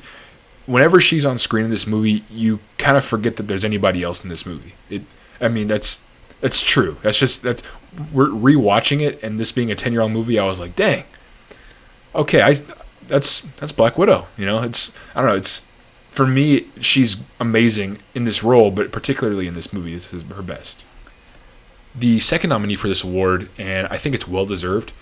whenever 0.65 1.00
she's 1.00 1.24
on 1.24 1.38
screen 1.38 1.65
in 1.65 1.72
this 1.72 1.88
movie, 1.88 2.26
you 2.30 2.60
kind 2.78 2.98
of 2.98 3.06
forget 3.06 3.38
that 3.38 3.43
there's 3.43 3.63
anybody 3.63 4.04
else 4.04 4.24
in 4.24 4.30
this 4.30 4.46
movie. 4.46 4.74
It, 4.89 5.04
I 5.39 5.48
mean, 5.48 5.67
that's 5.67 6.04
that's 6.41 6.62
true. 6.62 6.98
That's 7.04 7.17
just 7.17 7.43
that's 7.43 7.63
we're 8.12 8.28
rewatching 8.28 9.02
it 9.02 9.22
and 9.24 9.39
this 9.39 9.52
being 9.52 9.72
a 9.72 9.76
ten 9.76 9.93
year 9.93 10.02
old 10.02 10.12
movie. 10.12 10.38
I 10.38 10.46
was 10.46 10.60
like, 10.60 10.76
dang, 10.76 11.06
okay, 12.13 12.41
I 12.41 12.58
that's 13.08 13.41
that's 13.41 13.72
Black 13.72 13.98
Widow. 13.98 14.28
You 14.36 14.48
know, 14.48 14.63
it's 14.63 14.91
I 15.15 15.22
don't 15.22 15.30
know. 15.30 15.38
It's 15.38 15.65
for 16.10 16.26
me, 16.26 16.65
she's 16.82 17.17
amazing 17.39 18.00
in 18.15 18.24
this 18.24 18.43
role, 18.43 18.72
but 18.72 18.91
particularly 18.91 19.46
in 19.46 19.54
this 19.54 19.72
movie, 19.72 19.93
this 19.93 20.12
is 20.12 20.24
her 20.24 20.41
best. 20.41 20.84
The 21.93 22.20
second 22.20 22.50
nominee 22.50 22.76
for 22.76 22.88
this 22.88 23.04
award, 23.04 23.50
and 23.60 23.88
I 23.88 23.98
think 23.98 24.15
it's 24.15 24.28
well 24.28 24.46
deserved, 24.46 24.93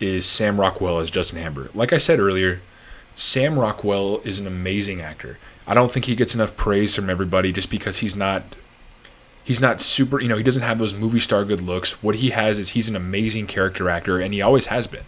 is 0.00 0.26
Sam 0.26 0.58
Rockwell 0.58 0.98
as 0.98 1.10
Justin 1.10 1.40
Hammer. 1.40 1.68
Like 1.74 1.92
I 1.92 1.98
said 1.98 2.18
earlier, 2.18 2.60
Sam 3.14 3.58
Rockwell 3.58 4.20
is 4.24 4.38
an 4.38 4.46
amazing 4.46 5.00
actor. 5.00 5.38
I 5.66 5.74
don't 5.74 5.92
think 5.92 6.06
he 6.06 6.16
gets 6.16 6.34
enough 6.34 6.56
praise 6.56 6.94
from 6.94 7.10
everybody 7.10 7.52
just 7.52 7.70
because 7.70 7.98
he's 7.98 8.16
not 8.16 8.42
he's 9.44 9.60
not 9.60 9.80
super, 9.80 10.20
you 10.20 10.28
know, 10.28 10.36
he 10.36 10.42
doesn't 10.42 10.62
have 10.62 10.78
those 10.78 10.94
movie 10.94 11.20
star 11.20 11.44
good 11.44 11.60
looks. 11.60 12.02
What 12.02 12.16
he 12.16 12.30
has 12.30 12.58
is 12.58 12.70
he's 12.70 12.88
an 12.88 12.96
amazing 12.96 13.46
character 13.46 13.88
actor 13.88 14.18
and 14.18 14.32
he 14.32 14.40
always 14.40 14.66
has 14.66 14.86
been. 14.86 15.04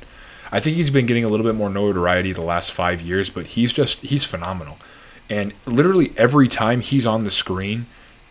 I 0.50 0.60
think 0.60 0.76
he's 0.76 0.90
been 0.90 1.06
getting 1.06 1.24
a 1.24 1.28
little 1.28 1.46
bit 1.46 1.54
more 1.54 1.70
notoriety 1.70 2.32
the 2.32 2.42
last 2.42 2.72
5 2.72 3.00
years, 3.00 3.30
but 3.30 3.46
he's 3.46 3.72
just 3.72 4.00
he's 4.02 4.24
phenomenal. 4.24 4.78
And 5.30 5.54
literally 5.64 6.12
every 6.16 6.48
time 6.48 6.80
he's 6.80 7.06
on 7.06 7.24
the 7.24 7.30
screen, 7.30 7.86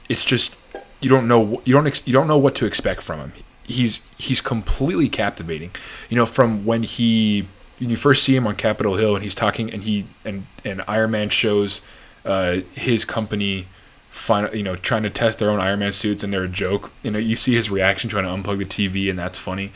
it's 0.08 0.24
just 0.24 0.56
you 1.00 1.10
don't 1.10 1.28
know 1.28 1.62
you 1.66 1.74
don't 1.74 2.08
you 2.08 2.14
don't 2.14 2.28
know 2.28 2.38
what 2.38 2.54
to 2.56 2.66
expect 2.66 3.02
from 3.02 3.20
him 3.20 3.34
he's 3.64 4.04
he's 4.18 4.42
completely 4.42 5.10
captivating. 5.10 5.72
You 6.10 6.18
know, 6.18 6.26
from 6.26 6.66
when 6.66 6.84
he 6.84 7.48
when 7.80 7.90
you 7.90 7.98
first 7.98 8.24
see 8.24 8.36
him 8.36 8.46
on 8.46 8.56
Capitol 8.56 8.96
Hill 8.96 9.16
and 9.16 9.24
he's 9.24 9.36
talking 9.36 9.72
and 9.74 9.84
he 9.84 10.06
and 10.24 10.46
and 10.64 10.84
Iron 10.88 11.12
Man 11.12 11.30
shows 11.30 11.82
uh, 12.26 12.60
his 12.74 13.06
company 13.06 13.66
final 14.10 14.54
you 14.56 14.64
know 14.64 14.76
trying 14.76 15.04
to 15.04 15.10
test 15.10 15.40
their 15.40 15.50
own 15.50 15.60
Iron 15.60 15.80
Man 15.80 15.94
suits 15.94 16.24
and 16.24 16.32
they're 16.32 16.44
a 16.44 16.50
joke. 16.50 16.92
You 17.04 17.12
know, 17.12 17.20
you 17.20 17.36
see 17.36 17.56
his 17.56 17.70
reaction 17.70 18.10
trying 18.10 18.26
to 18.26 18.30
unplug 18.30 18.60
the 18.60 18.66
TV 18.66 19.10
and 19.10 19.18
that's 19.18 19.38
funny. 19.38 19.72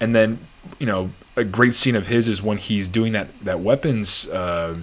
And 0.00 0.14
then 0.14 0.38
you 0.78 0.86
know 0.86 1.10
a 1.36 1.44
great 1.44 1.74
scene 1.74 1.96
of 1.96 2.06
his 2.06 2.28
is 2.28 2.42
when 2.42 2.58
he's 2.58 2.88
doing 2.88 3.12
that 3.12 3.38
that 3.40 3.60
weapons. 3.60 4.26
Uh, 4.28 4.78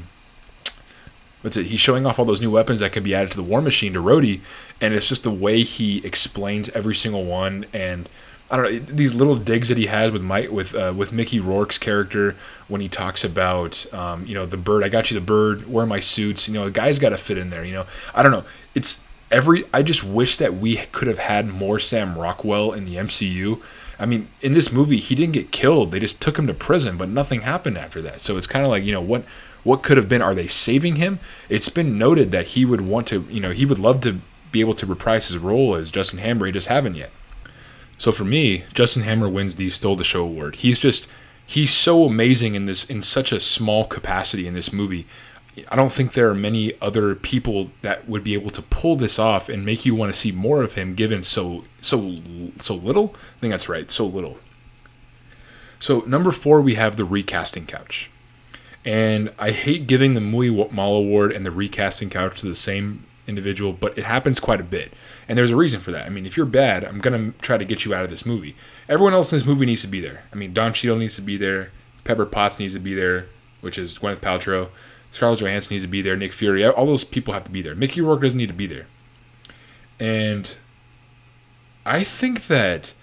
what's 1.41 1.57
it? 1.57 1.67
He's 1.67 1.79
showing 1.79 2.05
off 2.05 2.19
all 2.19 2.25
those 2.25 2.41
new 2.41 2.51
weapons 2.51 2.79
that 2.79 2.91
can 2.91 3.03
be 3.03 3.15
added 3.15 3.31
to 3.31 3.37
the 3.37 3.43
War 3.43 3.61
Machine 3.61 3.93
to 3.93 4.01
Rhodey, 4.01 4.41
and 4.81 4.93
it's 4.93 5.07
just 5.07 5.23
the 5.23 5.31
way 5.31 5.63
he 5.63 6.05
explains 6.05 6.69
every 6.69 6.95
single 6.95 7.25
one 7.25 7.65
and. 7.73 8.09
I 8.49 8.55
don't 8.55 8.71
know 8.71 8.79
these 8.79 9.13
little 9.13 9.35
digs 9.35 9.67
that 9.67 9.77
he 9.77 9.87
has 9.87 10.11
with 10.11 10.23
Mike 10.23 10.51
with 10.51 10.73
uh, 10.73 10.93
with 10.95 11.11
Mickey 11.11 11.39
Rourke's 11.39 11.77
character 11.77 12.35
when 12.67 12.79
he 12.79 12.87
talks 12.87 13.23
about 13.23 13.91
um, 13.93 14.25
you 14.25 14.33
know 14.33 14.45
the 14.45 14.57
bird. 14.57 14.83
I 14.83 14.89
got 14.89 15.11
you 15.11 15.19
the 15.19 15.25
bird. 15.25 15.67
Wear 15.67 15.85
my 15.85 15.99
suits? 15.99 16.47
You 16.47 16.53
know, 16.53 16.65
a 16.65 16.71
guy's 16.71 16.97
got 16.97 17.09
to 17.09 17.17
fit 17.17 17.37
in 17.37 17.49
there. 17.49 17.65
You 17.65 17.73
know, 17.73 17.85
I 18.15 18.23
don't 18.23 18.31
know. 18.31 18.45
It's 18.73 19.03
every. 19.31 19.65
I 19.73 19.81
just 19.81 20.03
wish 20.03 20.37
that 20.37 20.55
we 20.55 20.77
could 20.77 21.07
have 21.09 21.19
had 21.19 21.47
more 21.47 21.77
Sam 21.79 22.17
Rockwell 22.17 22.71
in 22.71 22.85
the 22.85 22.95
MCU. 22.95 23.61
I 23.99 24.05
mean, 24.05 24.27
in 24.41 24.53
this 24.53 24.71
movie, 24.71 24.99
he 24.99 25.15
didn't 25.15 25.33
get 25.33 25.51
killed. 25.51 25.91
They 25.91 25.99
just 25.99 26.21
took 26.21 26.37
him 26.37 26.47
to 26.47 26.53
prison, 26.53 26.97
but 26.97 27.09
nothing 27.09 27.41
happened 27.41 27.77
after 27.77 28.01
that. 28.03 28.21
So 28.21 28.37
it's 28.37 28.47
kind 28.47 28.63
of 28.63 28.71
like 28.71 28.83
you 28.83 28.93
know 28.93 29.01
what 29.01 29.25
what 29.63 29.83
could 29.83 29.97
have 29.97 30.07
been. 30.07 30.21
Are 30.21 30.35
they 30.35 30.47
saving 30.47 30.95
him? 30.95 31.19
It's 31.49 31.67
been 31.67 31.97
noted 31.97 32.31
that 32.31 32.47
he 32.47 32.63
would 32.63 32.81
want 32.81 33.07
to. 33.07 33.25
You 33.29 33.41
know, 33.41 33.51
he 33.51 33.65
would 33.65 33.79
love 33.79 33.99
to 34.01 34.21
be 34.53 34.61
able 34.61 34.75
to 34.75 34.85
reprise 34.85 35.27
his 35.27 35.37
role 35.37 35.75
as 35.75 35.91
Justin 35.91 36.19
Hammer. 36.19 36.45
He 36.45 36.53
just 36.53 36.69
haven't 36.69 36.95
yet. 36.95 37.11
So 37.97 38.11
for 38.11 38.25
me, 38.25 38.63
Justin 38.73 39.03
Hammer 39.03 39.27
wins 39.27 39.55
the 39.55 39.69
Stole 39.69 39.95
the 39.95 40.03
Show 40.03 40.23
award. 40.23 40.57
He's 40.57 40.79
just 40.79 41.07
he's 41.45 41.73
so 41.73 42.05
amazing 42.05 42.55
in 42.55 42.65
this 42.65 42.85
in 42.85 43.01
such 43.03 43.31
a 43.31 43.39
small 43.39 43.85
capacity 43.85 44.47
in 44.47 44.53
this 44.53 44.71
movie. 44.71 45.07
I 45.69 45.75
don't 45.75 45.91
think 45.91 46.13
there 46.13 46.29
are 46.29 46.35
many 46.35 46.79
other 46.81 47.15
people 47.15 47.71
that 47.81 48.07
would 48.07 48.23
be 48.23 48.35
able 48.35 48.51
to 48.51 48.61
pull 48.61 48.95
this 48.95 49.17
off 49.17 49.49
and 49.49 49.65
make 49.65 49.85
you 49.85 49.95
want 49.95 50.13
to 50.13 50.19
see 50.19 50.31
more 50.31 50.61
of 50.61 50.73
him 50.75 50.93
given 50.93 51.23
so 51.23 51.63
so 51.81 52.17
so 52.59 52.75
little. 52.75 53.15
I 53.15 53.39
think 53.41 53.51
that's 53.51 53.69
right, 53.69 53.89
so 53.89 54.05
little. 54.05 54.37
So 55.79 56.01
number 56.01 56.31
4 56.31 56.61
we 56.61 56.75
have 56.75 56.97
the 56.97 57.05
recasting 57.05 57.65
couch. 57.65 58.11
And 58.85 59.33
I 59.37 59.51
hate 59.51 59.85
giving 59.85 60.13
the 60.13 60.21
Muy 60.21 60.49
Mal 60.49 60.93
award 60.93 61.33
and 61.33 61.45
the 61.45 61.51
recasting 61.51 62.09
couch 62.09 62.39
to 62.39 62.47
the 62.47 62.55
same 62.55 63.03
individual, 63.27 63.73
but 63.73 63.97
it 63.97 64.05
happens 64.05 64.39
quite 64.39 64.61
a 64.61 64.63
bit. 64.63 64.93
And 65.27 65.37
there's 65.37 65.51
a 65.51 65.55
reason 65.55 65.79
for 65.79 65.91
that. 65.91 66.05
I 66.05 66.09
mean, 66.09 66.25
if 66.25 66.37
you're 66.37 66.45
bad, 66.45 66.83
I'm 66.83 66.99
going 66.99 67.33
to 67.33 67.39
try 67.39 67.57
to 67.57 67.65
get 67.65 67.85
you 67.85 67.93
out 67.93 68.03
of 68.03 68.09
this 68.09 68.25
movie. 68.25 68.55
Everyone 68.87 69.13
else 69.13 69.31
in 69.31 69.37
this 69.37 69.45
movie 69.45 69.65
needs 69.65 69.81
to 69.81 69.87
be 69.87 69.99
there. 69.99 70.23
I 70.31 70.35
mean, 70.35 70.53
Don 70.53 70.73
Cheadle 70.73 70.97
needs 70.97 71.15
to 71.15 71.21
be 71.21 71.37
there. 71.37 71.71
Pepper 72.03 72.25
Potts 72.25 72.59
needs 72.59 72.73
to 72.73 72.79
be 72.79 72.93
there, 72.93 73.27
which 73.61 73.77
is 73.77 73.97
Gwyneth 73.99 74.19
Paltrow. 74.19 74.69
Scarlett 75.11 75.39
Johansson 75.39 75.73
needs 75.73 75.83
to 75.83 75.89
be 75.89 76.01
there. 76.01 76.15
Nick 76.15 76.33
Fury. 76.33 76.65
All 76.65 76.85
those 76.85 77.03
people 77.03 77.33
have 77.33 77.43
to 77.45 77.51
be 77.51 77.61
there. 77.61 77.75
Mickey 77.75 78.01
Rourke 78.01 78.21
doesn't 78.21 78.37
need 78.37 78.47
to 78.47 78.53
be 78.53 78.67
there. 78.67 78.87
And 79.99 80.55
I 81.85 82.03
think 82.03 82.47
that 82.47 82.93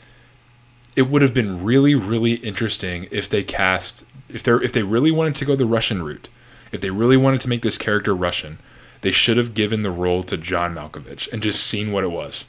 it 0.97 1.03
would 1.03 1.23
have 1.23 1.35
been 1.35 1.63
really, 1.65 1.95
really 1.95 2.35
interesting 2.35 3.09
if 3.11 3.29
they 3.29 3.43
cast 3.43 4.05
if 4.29 4.43
they 4.43 4.53
if 4.53 4.73
they 4.73 4.83
really 4.83 5.11
wanted 5.11 5.35
to 5.37 5.45
go 5.45 5.57
the 5.57 5.67
Russian 5.67 6.03
route, 6.03 6.29
if 6.73 6.81
they 6.81 6.91
really 6.91 7.17
wanted 7.17 7.41
to 7.43 7.49
make 7.49 7.63
this 7.63 7.79
character 7.79 8.15
Russian, 8.15 8.59
they 9.05 9.13
should 9.13 9.37
have 9.37 9.53
given 9.53 9.83
the 9.83 9.91
role 9.91 10.23
to 10.23 10.35
John 10.35 10.75
Malkovich 10.75 11.31
and 11.31 11.43
just 11.43 11.63
seen 11.63 11.93
what 11.93 12.05
it 12.05 12.11
was. 12.11 12.47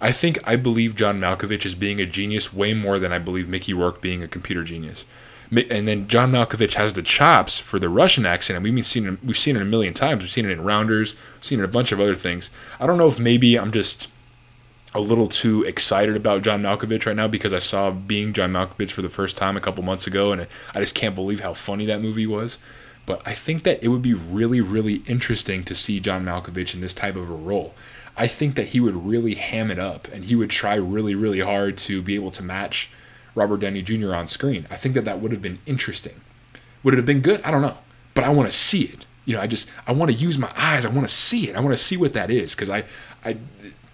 I 0.00 0.12
think 0.12 0.38
I 0.48 0.56
believe 0.56 0.96
John 0.96 1.20
Malkovich 1.20 1.66
as 1.66 1.74
being 1.74 2.00
a 2.00 2.06
genius 2.06 2.54
way 2.54 2.72
more 2.72 2.98
than 2.98 3.12
I 3.12 3.18
believe 3.18 3.50
Mickey 3.50 3.74
Rourke 3.74 4.00
being 4.00 4.22
a 4.22 4.28
computer 4.28 4.64
genius. 4.64 5.04
And 5.50 5.86
then 5.86 6.08
John 6.08 6.32
Malkovich 6.32 6.72
has 6.74 6.94
the 6.94 7.02
chops 7.02 7.58
for 7.58 7.78
the 7.78 7.90
Russian 7.90 8.24
accent, 8.24 8.56
and 8.56 8.64
we've 8.64 8.86
seen 8.86 9.06
it, 9.06 9.22
we've 9.22 9.36
seen 9.36 9.56
it 9.56 9.62
a 9.62 9.66
million 9.66 9.92
times. 9.92 10.22
We've 10.22 10.32
seen 10.32 10.46
it 10.46 10.52
in 10.52 10.64
Rounders, 10.64 11.14
we've 11.34 11.44
seen 11.44 11.60
it 11.60 11.64
a 11.64 11.68
bunch 11.68 11.92
of 11.92 12.00
other 12.00 12.16
things. 12.16 12.48
I 12.80 12.86
don't 12.86 12.96
know 12.96 13.08
if 13.08 13.18
maybe 13.18 13.58
I'm 13.58 13.70
just 13.70 14.08
a 14.94 15.00
little 15.00 15.26
too 15.26 15.64
excited 15.64 16.16
about 16.16 16.40
John 16.40 16.62
Malkovich 16.62 17.04
right 17.04 17.14
now 17.14 17.28
because 17.28 17.52
I 17.52 17.58
saw 17.58 17.90
Being 17.90 18.32
John 18.32 18.52
Malkovich 18.52 18.92
for 18.92 19.02
the 19.02 19.10
first 19.10 19.36
time 19.36 19.54
a 19.54 19.60
couple 19.60 19.84
months 19.84 20.06
ago, 20.06 20.32
and 20.32 20.46
I 20.74 20.80
just 20.80 20.94
can't 20.94 21.14
believe 21.14 21.40
how 21.40 21.52
funny 21.52 21.84
that 21.84 22.00
movie 22.00 22.26
was. 22.26 22.56
But 23.08 23.26
I 23.26 23.32
think 23.32 23.62
that 23.62 23.82
it 23.82 23.88
would 23.88 24.02
be 24.02 24.12
really, 24.12 24.60
really 24.60 24.96
interesting 25.06 25.64
to 25.64 25.74
see 25.74 25.98
John 25.98 26.26
Malkovich 26.26 26.74
in 26.74 26.82
this 26.82 26.92
type 26.92 27.16
of 27.16 27.30
a 27.30 27.34
role. 27.34 27.74
I 28.18 28.26
think 28.26 28.54
that 28.56 28.66
he 28.68 28.80
would 28.80 29.06
really 29.06 29.34
ham 29.34 29.70
it 29.70 29.78
up 29.78 30.08
and 30.12 30.26
he 30.26 30.36
would 30.36 30.50
try 30.50 30.74
really, 30.74 31.14
really 31.14 31.40
hard 31.40 31.78
to 31.78 32.02
be 32.02 32.16
able 32.16 32.30
to 32.32 32.42
match 32.42 32.90
Robert 33.34 33.60
Downey 33.60 33.80
Jr. 33.80 34.14
on 34.14 34.26
screen. 34.26 34.66
I 34.70 34.76
think 34.76 34.94
that 34.94 35.06
that 35.06 35.20
would 35.20 35.32
have 35.32 35.40
been 35.40 35.60
interesting. 35.64 36.20
Would 36.82 36.92
it 36.92 36.98
have 36.98 37.06
been 37.06 37.22
good? 37.22 37.40
I 37.44 37.50
don't 37.50 37.62
know. 37.62 37.78
But 38.12 38.24
I 38.24 38.28
want 38.28 38.50
to 38.50 38.56
see 38.56 38.82
it. 38.82 39.06
You 39.24 39.36
know, 39.36 39.40
I 39.40 39.46
just 39.46 39.70
I 39.86 39.92
want 39.92 40.10
to 40.10 40.16
use 40.16 40.36
my 40.36 40.52
eyes. 40.54 40.84
I 40.84 40.90
want 40.90 41.08
to 41.08 41.14
see 41.14 41.48
it. 41.48 41.56
I 41.56 41.60
want 41.60 41.72
to 41.72 41.82
see 41.82 41.96
what 41.96 42.12
that 42.12 42.30
is 42.30 42.54
because 42.54 42.68
I, 42.68 42.84
I, 43.24 43.38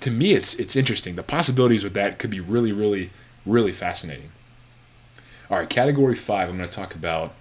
to 0.00 0.11
me, 0.11 0.33
it's 0.33 0.55
it's 0.55 0.74
interesting. 0.74 1.14
The 1.14 1.22
possibilities 1.22 1.85
with 1.85 1.94
that 1.94 2.18
could 2.18 2.31
be 2.31 2.40
really, 2.40 2.72
really, 2.72 3.11
really 3.46 3.72
fascinating. 3.72 4.33
All 5.48 5.59
right, 5.59 5.70
category 5.70 6.16
five. 6.16 6.48
I'm 6.48 6.57
going 6.57 6.68
to 6.68 6.74
talk 6.74 6.96
about 6.96 7.33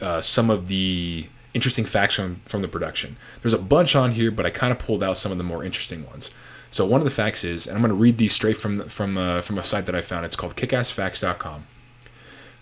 uh, 0.00 0.20
some 0.20 0.50
of 0.50 0.68
the 0.68 1.28
interesting 1.54 1.84
facts 1.84 2.14
from, 2.14 2.36
from 2.44 2.62
the 2.62 2.68
production. 2.68 3.16
There's 3.42 3.54
a 3.54 3.58
bunch 3.58 3.96
on 3.96 4.12
here, 4.12 4.30
but 4.30 4.46
I 4.46 4.50
kind 4.50 4.72
of 4.72 4.78
pulled 4.78 5.02
out 5.02 5.16
some 5.16 5.32
of 5.32 5.38
the 5.38 5.44
more 5.44 5.64
interesting 5.64 6.06
ones. 6.06 6.30
So 6.70 6.86
one 6.86 7.00
of 7.00 7.04
the 7.04 7.10
facts 7.10 7.42
is, 7.42 7.66
and 7.66 7.74
I'm 7.74 7.82
going 7.82 7.90
to 7.90 7.96
read 7.96 8.18
these 8.18 8.32
straight 8.32 8.56
from 8.56 8.82
from 8.88 9.18
uh, 9.18 9.40
from 9.40 9.58
a 9.58 9.64
site 9.64 9.86
that 9.86 9.94
I 9.94 10.00
found. 10.00 10.24
It's 10.24 10.36
called 10.36 10.54
kickassfacts.com. 10.54 11.66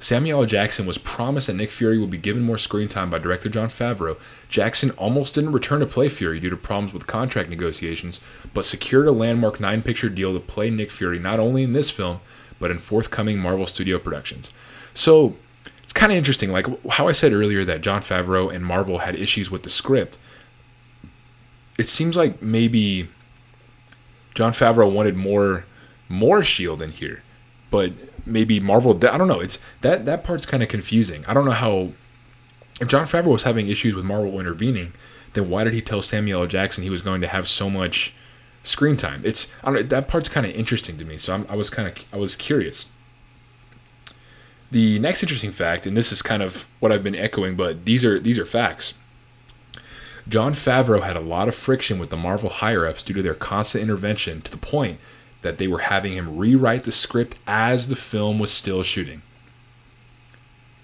Samuel 0.00 0.42
L. 0.42 0.46
Jackson 0.46 0.86
was 0.86 0.96
promised 0.96 1.48
that 1.48 1.56
Nick 1.56 1.72
Fury 1.72 1.98
would 1.98 2.10
be 2.10 2.18
given 2.18 2.42
more 2.42 2.56
screen 2.56 2.88
time 2.88 3.10
by 3.10 3.18
director 3.18 3.48
Jon 3.48 3.68
Favreau. 3.68 4.16
Jackson 4.48 4.90
almost 4.92 5.34
didn't 5.34 5.50
return 5.50 5.80
to 5.80 5.86
play 5.86 6.08
Fury 6.08 6.38
due 6.38 6.50
to 6.50 6.56
problems 6.56 6.92
with 6.92 7.08
contract 7.08 7.50
negotiations, 7.50 8.20
but 8.54 8.64
secured 8.64 9.08
a 9.08 9.12
landmark 9.12 9.58
nine 9.58 9.82
picture 9.82 10.08
deal 10.08 10.32
to 10.32 10.40
play 10.40 10.70
Nick 10.70 10.92
Fury 10.92 11.18
not 11.18 11.40
only 11.40 11.64
in 11.64 11.72
this 11.72 11.90
film, 11.90 12.20
but 12.60 12.70
in 12.70 12.78
forthcoming 12.78 13.38
Marvel 13.38 13.66
Studio 13.66 13.98
productions. 13.98 14.52
So 14.94 15.36
it's 15.88 15.94
kind 15.94 16.12
of 16.12 16.18
interesting. 16.18 16.52
Like 16.52 16.66
how 16.90 17.08
I 17.08 17.12
said 17.12 17.32
earlier 17.32 17.64
that 17.64 17.80
Jon 17.80 18.02
Favreau 18.02 18.54
and 18.54 18.62
Marvel 18.62 18.98
had 18.98 19.14
issues 19.14 19.50
with 19.50 19.62
the 19.62 19.70
script. 19.70 20.18
It 21.78 21.88
seems 21.88 22.14
like 22.14 22.42
maybe 22.42 23.08
Jon 24.34 24.52
Favreau 24.52 24.92
wanted 24.92 25.16
more 25.16 25.64
more 26.10 26.42
Shield 26.42 26.82
in 26.82 26.92
here, 26.92 27.22
but 27.70 27.92
maybe 28.26 28.60
Marvel. 28.60 28.94
I 28.96 29.16
don't 29.16 29.28
know. 29.28 29.40
It's 29.40 29.58
that 29.80 30.04
that 30.04 30.24
part's 30.24 30.44
kind 30.44 30.62
of 30.62 30.68
confusing. 30.68 31.24
I 31.26 31.32
don't 31.32 31.46
know 31.46 31.52
how. 31.52 31.92
If 32.82 32.88
Jon 32.88 33.06
Favreau 33.06 33.32
was 33.32 33.44
having 33.44 33.68
issues 33.68 33.94
with 33.94 34.04
Marvel 34.04 34.38
intervening, 34.38 34.92
then 35.32 35.48
why 35.48 35.64
did 35.64 35.72
he 35.72 35.80
tell 35.80 36.02
Samuel 36.02 36.42
L. 36.42 36.46
Jackson 36.46 36.84
he 36.84 36.90
was 36.90 37.00
going 37.00 37.22
to 37.22 37.28
have 37.28 37.48
so 37.48 37.70
much 37.70 38.12
screen 38.62 38.98
time? 38.98 39.22
It's 39.24 39.50
I 39.64 39.72
don't 39.72 39.88
that 39.88 40.06
part's 40.06 40.28
kind 40.28 40.44
of 40.44 40.52
interesting 40.52 40.98
to 40.98 41.06
me. 41.06 41.16
So 41.16 41.32
I'm, 41.32 41.46
I 41.48 41.56
was 41.56 41.70
kind 41.70 41.88
of 41.88 42.04
I 42.12 42.18
was 42.18 42.36
curious. 42.36 42.90
The 44.70 44.98
next 44.98 45.22
interesting 45.22 45.50
fact, 45.50 45.86
and 45.86 45.96
this 45.96 46.12
is 46.12 46.20
kind 46.20 46.42
of 46.42 46.66
what 46.78 46.92
I've 46.92 47.02
been 47.02 47.14
echoing, 47.14 47.56
but 47.56 47.84
these 47.84 48.04
are 48.04 48.20
these 48.20 48.38
are 48.38 48.44
facts. 48.44 48.94
Jon 50.28 50.52
Favreau 50.52 51.02
had 51.02 51.16
a 51.16 51.20
lot 51.20 51.48
of 51.48 51.54
friction 51.54 51.98
with 51.98 52.10
the 52.10 52.16
Marvel 52.16 52.50
higher 52.50 52.86
ups 52.86 53.02
due 53.02 53.14
to 53.14 53.22
their 53.22 53.34
constant 53.34 53.82
intervention 53.82 54.42
to 54.42 54.50
the 54.50 54.58
point 54.58 54.98
that 55.40 55.56
they 55.56 55.66
were 55.66 55.78
having 55.78 56.12
him 56.12 56.36
rewrite 56.36 56.84
the 56.84 56.92
script 56.92 57.38
as 57.46 57.88
the 57.88 57.96
film 57.96 58.38
was 58.38 58.52
still 58.52 58.82
shooting. 58.82 59.22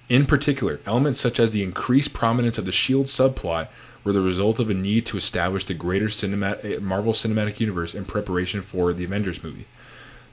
In 0.08 0.24
particular, 0.24 0.80
elements 0.86 1.20
such 1.20 1.38
as 1.38 1.52
the 1.52 1.62
increased 1.62 2.14
prominence 2.14 2.56
of 2.56 2.64
the 2.64 2.70
S.H.I.E.L.D. 2.70 3.08
subplot 3.08 3.68
were 4.02 4.12
the 4.12 4.20
result 4.20 4.60
of 4.60 4.70
a 4.70 4.74
need 4.74 5.06
to 5.06 5.16
establish 5.16 5.64
the 5.64 5.74
greater 5.74 6.06
cinematic, 6.06 6.64
eh, 6.64 6.78
Marvel 6.78 7.12
Cinematic 7.12 7.58
Universe 7.58 7.94
in 7.94 8.04
preparation 8.04 8.62
for 8.62 8.92
the 8.92 9.04
Avengers 9.04 9.42
movie. 9.42 9.66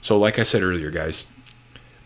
So, 0.02 0.20
like 0.20 0.38
I 0.38 0.44
said 0.44 0.62
earlier, 0.62 0.92
guys, 0.92 1.26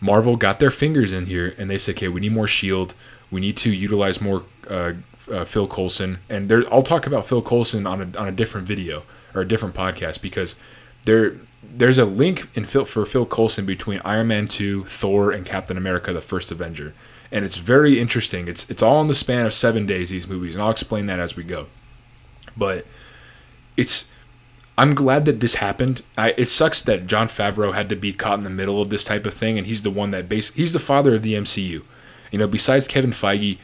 Marvel 0.00 0.36
got 0.36 0.58
their 0.58 0.70
fingers 0.70 1.12
in 1.12 1.26
here 1.26 1.54
and 1.58 1.70
they 1.70 1.78
said, 1.78 1.96
okay, 1.96 2.08
we 2.08 2.20
need 2.20 2.32
more 2.32 2.46
Shield. 2.46 2.94
We 3.30 3.40
need 3.40 3.56
to 3.58 3.70
utilize 3.70 4.20
more 4.20 4.44
uh, 4.68 4.94
uh, 5.30 5.44
Phil 5.44 5.66
Coulson. 5.66 6.18
And 6.28 6.48
there, 6.48 6.62
I'll 6.72 6.82
talk 6.82 7.06
about 7.06 7.26
Phil 7.26 7.42
Coulson 7.42 7.86
on 7.86 8.00
a, 8.14 8.18
on 8.18 8.28
a 8.28 8.32
different 8.32 8.66
video 8.66 9.02
or 9.34 9.42
a 9.42 9.48
different 9.48 9.74
podcast 9.74 10.20
because 10.22 10.56
there 11.04 11.34
there's 11.62 11.98
a 11.98 12.04
link 12.04 12.48
in 12.54 12.64
Phil, 12.64 12.84
for 12.84 13.04
Phil 13.04 13.26
Coulson 13.26 13.66
between 13.66 14.00
Iron 14.04 14.28
Man 14.28 14.46
2, 14.46 14.84
Thor, 14.84 15.30
and 15.30 15.44
Captain 15.44 15.76
America: 15.76 16.12
The 16.12 16.20
First 16.20 16.50
Avenger, 16.50 16.94
and 17.32 17.44
it's 17.44 17.56
very 17.56 17.98
interesting. 17.98 18.48
It's 18.48 18.68
it's 18.70 18.82
all 18.82 19.00
in 19.00 19.08
the 19.08 19.14
span 19.14 19.46
of 19.46 19.54
seven 19.54 19.86
days. 19.86 20.10
These 20.10 20.28
movies, 20.28 20.54
and 20.54 20.62
I'll 20.62 20.70
explain 20.70 21.06
that 21.06 21.18
as 21.18 21.36
we 21.36 21.42
go. 21.42 21.66
But 22.56 22.86
it's 23.76 24.08
I'm 24.78 24.94
glad 24.94 25.24
that 25.24 25.40
this 25.40 25.56
happened. 25.56 26.02
I, 26.18 26.34
it 26.36 26.50
sucks 26.50 26.82
that 26.82 27.06
Jon 27.06 27.28
Favreau 27.28 27.74
had 27.74 27.88
to 27.88 27.96
be 27.96 28.12
caught 28.12 28.38
in 28.38 28.44
the 28.44 28.50
middle 28.50 28.82
of 28.82 28.90
this 28.90 29.04
type 29.04 29.24
of 29.24 29.32
thing, 29.32 29.56
and 29.56 29.66
he's 29.66 29.82
the 29.82 29.90
one 29.90 30.10
that 30.10 30.28
base. 30.28 30.52
He's 30.52 30.74
the 30.74 30.78
father 30.78 31.14
of 31.14 31.22
the 31.22 31.32
MCU. 31.34 31.82
You 32.30 32.38
know, 32.38 32.46
besides 32.46 32.86
Kevin 32.86 33.12
Feige, 33.12 33.58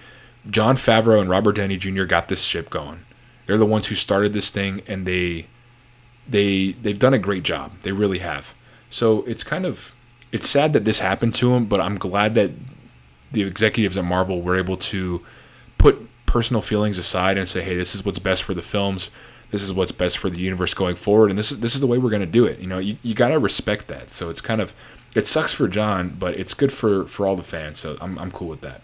Jon 0.48 0.76
Favreau 0.76 1.20
and 1.20 1.28
Robert 1.28 1.56
Downey 1.56 1.76
Jr. 1.76 2.04
got 2.04 2.28
this 2.28 2.44
ship 2.44 2.70
going. 2.70 3.04
They're 3.46 3.58
the 3.58 3.66
ones 3.66 3.86
who 3.88 3.94
started 3.94 4.32
this 4.32 4.50
thing, 4.50 4.82
and 4.86 5.06
they 5.06 5.46
they 6.26 6.72
they've 6.72 6.98
done 6.98 7.14
a 7.14 7.18
great 7.18 7.42
job. 7.42 7.80
They 7.80 7.92
really 7.92 8.18
have. 8.18 8.54
So 8.88 9.22
it's 9.24 9.44
kind 9.44 9.66
of 9.66 9.94
it's 10.30 10.48
sad 10.48 10.72
that 10.72 10.84
this 10.84 11.00
happened 11.00 11.34
to 11.36 11.54
him, 11.54 11.66
but 11.66 11.80
I'm 11.80 11.98
glad 11.98 12.34
that 12.36 12.52
the 13.32 13.42
executives 13.42 13.98
at 13.98 14.04
Marvel 14.04 14.40
were 14.40 14.56
able 14.56 14.76
to 14.76 15.24
put 15.78 16.08
personal 16.26 16.62
feelings 16.62 16.98
aside 16.98 17.36
and 17.36 17.48
say, 17.48 17.62
"Hey, 17.62 17.76
this 17.76 17.94
is 17.94 18.04
what's 18.04 18.18
best 18.18 18.42
for 18.42 18.54
the 18.54 18.62
films." 18.62 19.10
This 19.52 19.62
is 19.62 19.72
what's 19.72 19.92
best 19.92 20.18
for 20.18 20.30
the 20.30 20.40
universe 20.40 20.72
going 20.72 20.96
forward, 20.96 21.28
and 21.28 21.38
this 21.38 21.52
is 21.52 21.60
this 21.60 21.74
is 21.74 21.80
the 21.80 21.86
way 21.86 21.98
we're 21.98 22.10
going 22.10 22.20
to 22.20 22.26
do 22.26 22.46
it. 22.46 22.58
You 22.58 22.66
know, 22.66 22.78
you, 22.78 22.96
you 23.02 23.14
got 23.14 23.28
to 23.28 23.38
respect 23.38 23.86
that. 23.88 24.10
So 24.10 24.30
it's 24.30 24.40
kind 24.40 24.60
of 24.60 24.74
it 25.14 25.26
sucks 25.26 25.52
for 25.52 25.68
John, 25.68 26.16
but 26.18 26.34
it's 26.34 26.54
good 26.54 26.72
for 26.72 27.04
for 27.04 27.26
all 27.26 27.36
the 27.36 27.42
fans. 27.42 27.78
So 27.78 27.96
I'm 28.00 28.18
I'm 28.18 28.32
cool 28.32 28.48
with 28.48 28.62
that. 28.62 28.80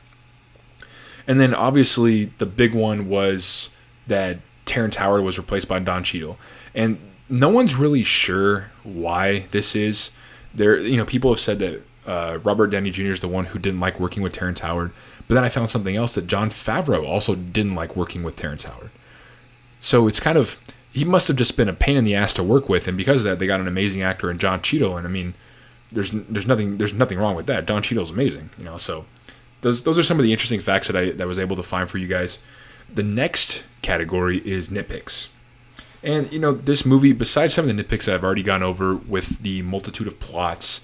And 1.26 1.40
then 1.40 1.54
obviously 1.54 2.26
the 2.36 2.46
big 2.46 2.74
one 2.74 3.08
was 3.08 3.70
that 4.06 4.38
Terrence 4.66 4.96
Howard 4.96 5.24
was 5.24 5.38
replaced 5.38 5.68
by 5.68 5.78
Don 5.78 6.04
Cheadle, 6.04 6.38
and 6.74 6.98
no 7.30 7.48
one's 7.48 7.74
really 7.74 8.04
sure 8.04 8.70
why 8.84 9.46
this 9.50 9.74
is. 9.74 10.10
There, 10.54 10.78
you 10.78 10.98
know, 10.98 11.04
people 11.06 11.30
have 11.30 11.40
said 11.40 11.58
that 11.60 11.82
uh, 12.06 12.38
Robert 12.42 12.68
Downey 12.68 12.90
Jr. 12.90 13.12
is 13.12 13.20
the 13.20 13.28
one 13.28 13.46
who 13.46 13.58
didn't 13.58 13.80
like 13.80 13.98
working 13.98 14.22
with 14.22 14.34
Terrence 14.34 14.60
Howard, 14.60 14.92
but 15.26 15.34
then 15.34 15.44
I 15.44 15.48
found 15.48 15.70
something 15.70 15.96
else 15.96 16.14
that 16.14 16.26
Jon 16.26 16.50
Favreau 16.50 17.06
also 17.06 17.34
didn't 17.34 17.74
like 17.74 17.96
working 17.96 18.22
with 18.22 18.36
Terrence 18.36 18.64
Howard. 18.64 18.90
So 19.80 20.06
it's 20.08 20.20
kind 20.20 20.38
of 20.38 20.60
he 20.92 21.04
must 21.04 21.28
have 21.28 21.36
just 21.36 21.56
been 21.56 21.68
a 21.68 21.72
pain 21.72 21.96
in 21.96 22.04
the 22.04 22.14
ass 22.14 22.32
to 22.34 22.42
work 22.42 22.68
with, 22.68 22.88
and 22.88 22.96
because 22.96 23.24
of 23.24 23.24
that, 23.24 23.38
they 23.38 23.46
got 23.46 23.60
an 23.60 23.68
amazing 23.68 24.02
actor 24.02 24.30
in 24.30 24.38
John 24.38 24.60
Cheadle. 24.60 24.96
And 24.96 25.06
I 25.06 25.10
mean, 25.10 25.34
there's 25.92 26.10
there's 26.10 26.46
nothing 26.46 26.76
there's 26.78 26.92
nothing 26.92 27.18
wrong 27.18 27.36
with 27.36 27.46
that. 27.46 27.66
Don 27.66 27.82
Cheadle's 27.82 28.10
amazing, 28.10 28.50
you 28.58 28.64
know. 28.64 28.76
So 28.76 29.04
those 29.60 29.84
those 29.84 29.98
are 29.98 30.02
some 30.02 30.18
of 30.18 30.24
the 30.24 30.32
interesting 30.32 30.60
facts 30.60 30.88
that 30.88 30.96
I 30.96 31.10
that 31.10 31.26
was 31.26 31.38
able 31.38 31.56
to 31.56 31.62
find 31.62 31.88
for 31.88 31.98
you 31.98 32.06
guys. 32.06 32.40
The 32.92 33.02
next 33.02 33.64
category 33.82 34.38
is 34.46 34.70
nitpicks. 34.70 35.28
And 36.02 36.32
you 36.32 36.38
know, 36.38 36.52
this 36.52 36.86
movie, 36.86 37.12
besides 37.12 37.54
some 37.54 37.68
of 37.68 37.76
the 37.76 37.82
nitpicks 37.82 38.04
that 38.04 38.14
I've 38.14 38.24
already 38.24 38.42
gone 38.42 38.62
over 38.62 38.94
with 38.94 39.40
the 39.40 39.62
multitude 39.62 40.06
of 40.06 40.20
plots, 40.20 40.80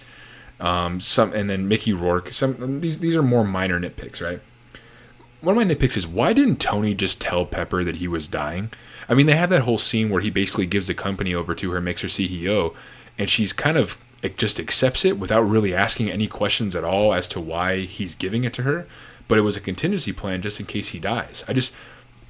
um, 0.61 1.01
some 1.01 1.33
and 1.33 1.49
then 1.49 1.69
Mickey 1.69 1.93
Rourke, 1.93 2.33
some 2.33 2.81
these 2.81 2.99
these 2.99 3.17
are 3.17 3.23
more 3.23 3.45
minor 3.45 3.81
nitpicks, 3.81 4.23
right? 4.23 4.41
One 5.45 5.59
of 5.59 5.69
my 5.69 5.75
nitpicks 5.75 5.99
is 5.99 6.07
why 6.07 6.33
didn't 6.33 6.57
Tony 6.57 6.95
just 6.95 7.21
tell 7.21 7.45
Pepper 7.45 7.85
that 7.85 7.97
he 7.97 8.09
was 8.09 8.27
dying? 8.27 8.71
I 9.11 9.15
mean, 9.15 9.27
they 9.27 9.37
have 9.37 9.51
that 9.51 9.63
whole 9.63 9.77
scene 9.77 10.09
where 10.09 10.23
he 10.23 10.31
basically 10.31 10.65
gives 10.65 10.87
the 10.87 10.95
company 10.95 11.35
over 11.35 11.55
to 11.55 11.71
her, 11.73 11.83
makes 11.83 12.01
her 12.01 12.09
CEO, 12.09 12.75
and 13.19 13.29
she's 13.29 13.53
kind 13.53 13.77
of 13.77 13.99
it 14.23 14.39
just 14.39 14.59
accepts 14.59 15.05
it 15.05 15.19
without 15.19 15.43
really 15.43 15.75
asking 15.75 16.11
any 16.11 16.27
questions 16.27 16.75
at 16.75 16.83
all 16.83 17.13
as 17.13 17.29
to 17.29 17.41
why 17.41 17.81
he's 17.81 18.15
giving 18.15 18.45
it 18.45 18.55
to 18.55 18.63
her. 18.63 18.87
But 19.29 19.37
it 19.37 19.43
was 19.43 19.55
a 19.55 19.61
contingency 19.61 20.13
plan 20.13 20.41
just 20.41 20.59
in 20.61 20.65
case 20.65 20.89
he 20.89 20.99
dies. 20.99 21.45
I 21.47 21.53
just, 21.53 21.75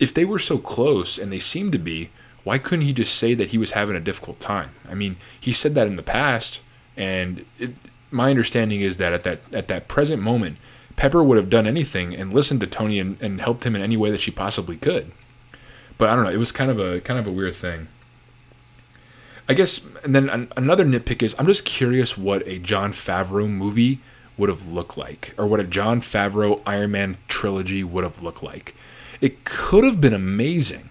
if 0.00 0.12
they 0.12 0.24
were 0.24 0.40
so 0.40 0.58
close 0.58 1.16
and 1.18 1.32
they 1.32 1.38
seem 1.38 1.70
to 1.70 1.78
be, 1.78 2.10
why 2.42 2.58
couldn't 2.58 2.84
he 2.84 2.92
just 2.92 3.14
say 3.14 3.34
that 3.34 3.50
he 3.50 3.58
was 3.58 3.72
having 3.72 3.94
a 3.94 4.00
difficult 4.00 4.40
time? 4.40 4.70
I 4.88 4.94
mean, 4.94 5.16
he 5.38 5.52
said 5.52 5.74
that 5.76 5.86
in 5.86 5.94
the 5.94 6.02
past, 6.02 6.58
and 6.96 7.44
it, 7.60 7.74
my 8.10 8.30
understanding 8.30 8.80
is 8.80 8.96
that 8.96 9.12
at 9.12 9.22
that 9.22 9.54
at 9.54 9.68
that 9.68 9.86
present 9.86 10.20
moment, 10.20 10.58
Pepper 10.96 11.22
would 11.22 11.36
have 11.36 11.50
done 11.50 11.66
anything 11.66 12.14
and 12.14 12.32
listened 12.32 12.60
to 12.60 12.66
Tony 12.66 12.98
and, 12.98 13.20
and 13.22 13.40
helped 13.40 13.64
him 13.64 13.74
in 13.74 13.82
any 13.82 13.96
way 13.96 14.10
that 14.10 14.20
she 14.20 14.30
possibly 14.30 14.76
could. 14.76 15.12
But 15.98 16.08
I 16.08 16.16
don't 16.16 16.24
know. 16.24 16.30
It 16.30 16.38
was 16.38 16.52
kind 16.52 16.70
of 16.70 16.78
a 16.78 17.00
kind 17.00 17.18
of 17.18 17.26
a 17.26 17.32
weird 17.32 17.54
thing. 17.54 17.88
I 19.48 19.54
guess, 19.54 19.84
and 20.02 20.14
then 20.14 20.30
an, 20.30 20.50
another 20.56 20.84
nitpick 20.84 21.22
is 21.22 21.34
I'm 21.38 21.46
just 21.46 21.64
curious 21.64 22.16
what 22.16 22.46
a 22.46 22.58
Jon 22.58 22.92
Favreau 22.92 23.48
movie 23.48 24.00
would 24.36 24.48
have 24.48 24.66
looked 24.66 24.96
like, 24.96 25.34
or 25.36 25.46
what 25.46 25.60
a 25.60 25.64
Jon 25.64 26.00
Favreau 26.00 26.60
Iron 26.66 26.92
Man 26.92 27.16
trilogy 27.28 27.84
would 27.84 28.04
have 28.04 28.22
looked 28.22 28.42
like. 28.42 28.74
It 29.20 29.44
could 29.44 29.84
have 29.84 30.00
been 30.00 30.14
amazing. 30.14 30.90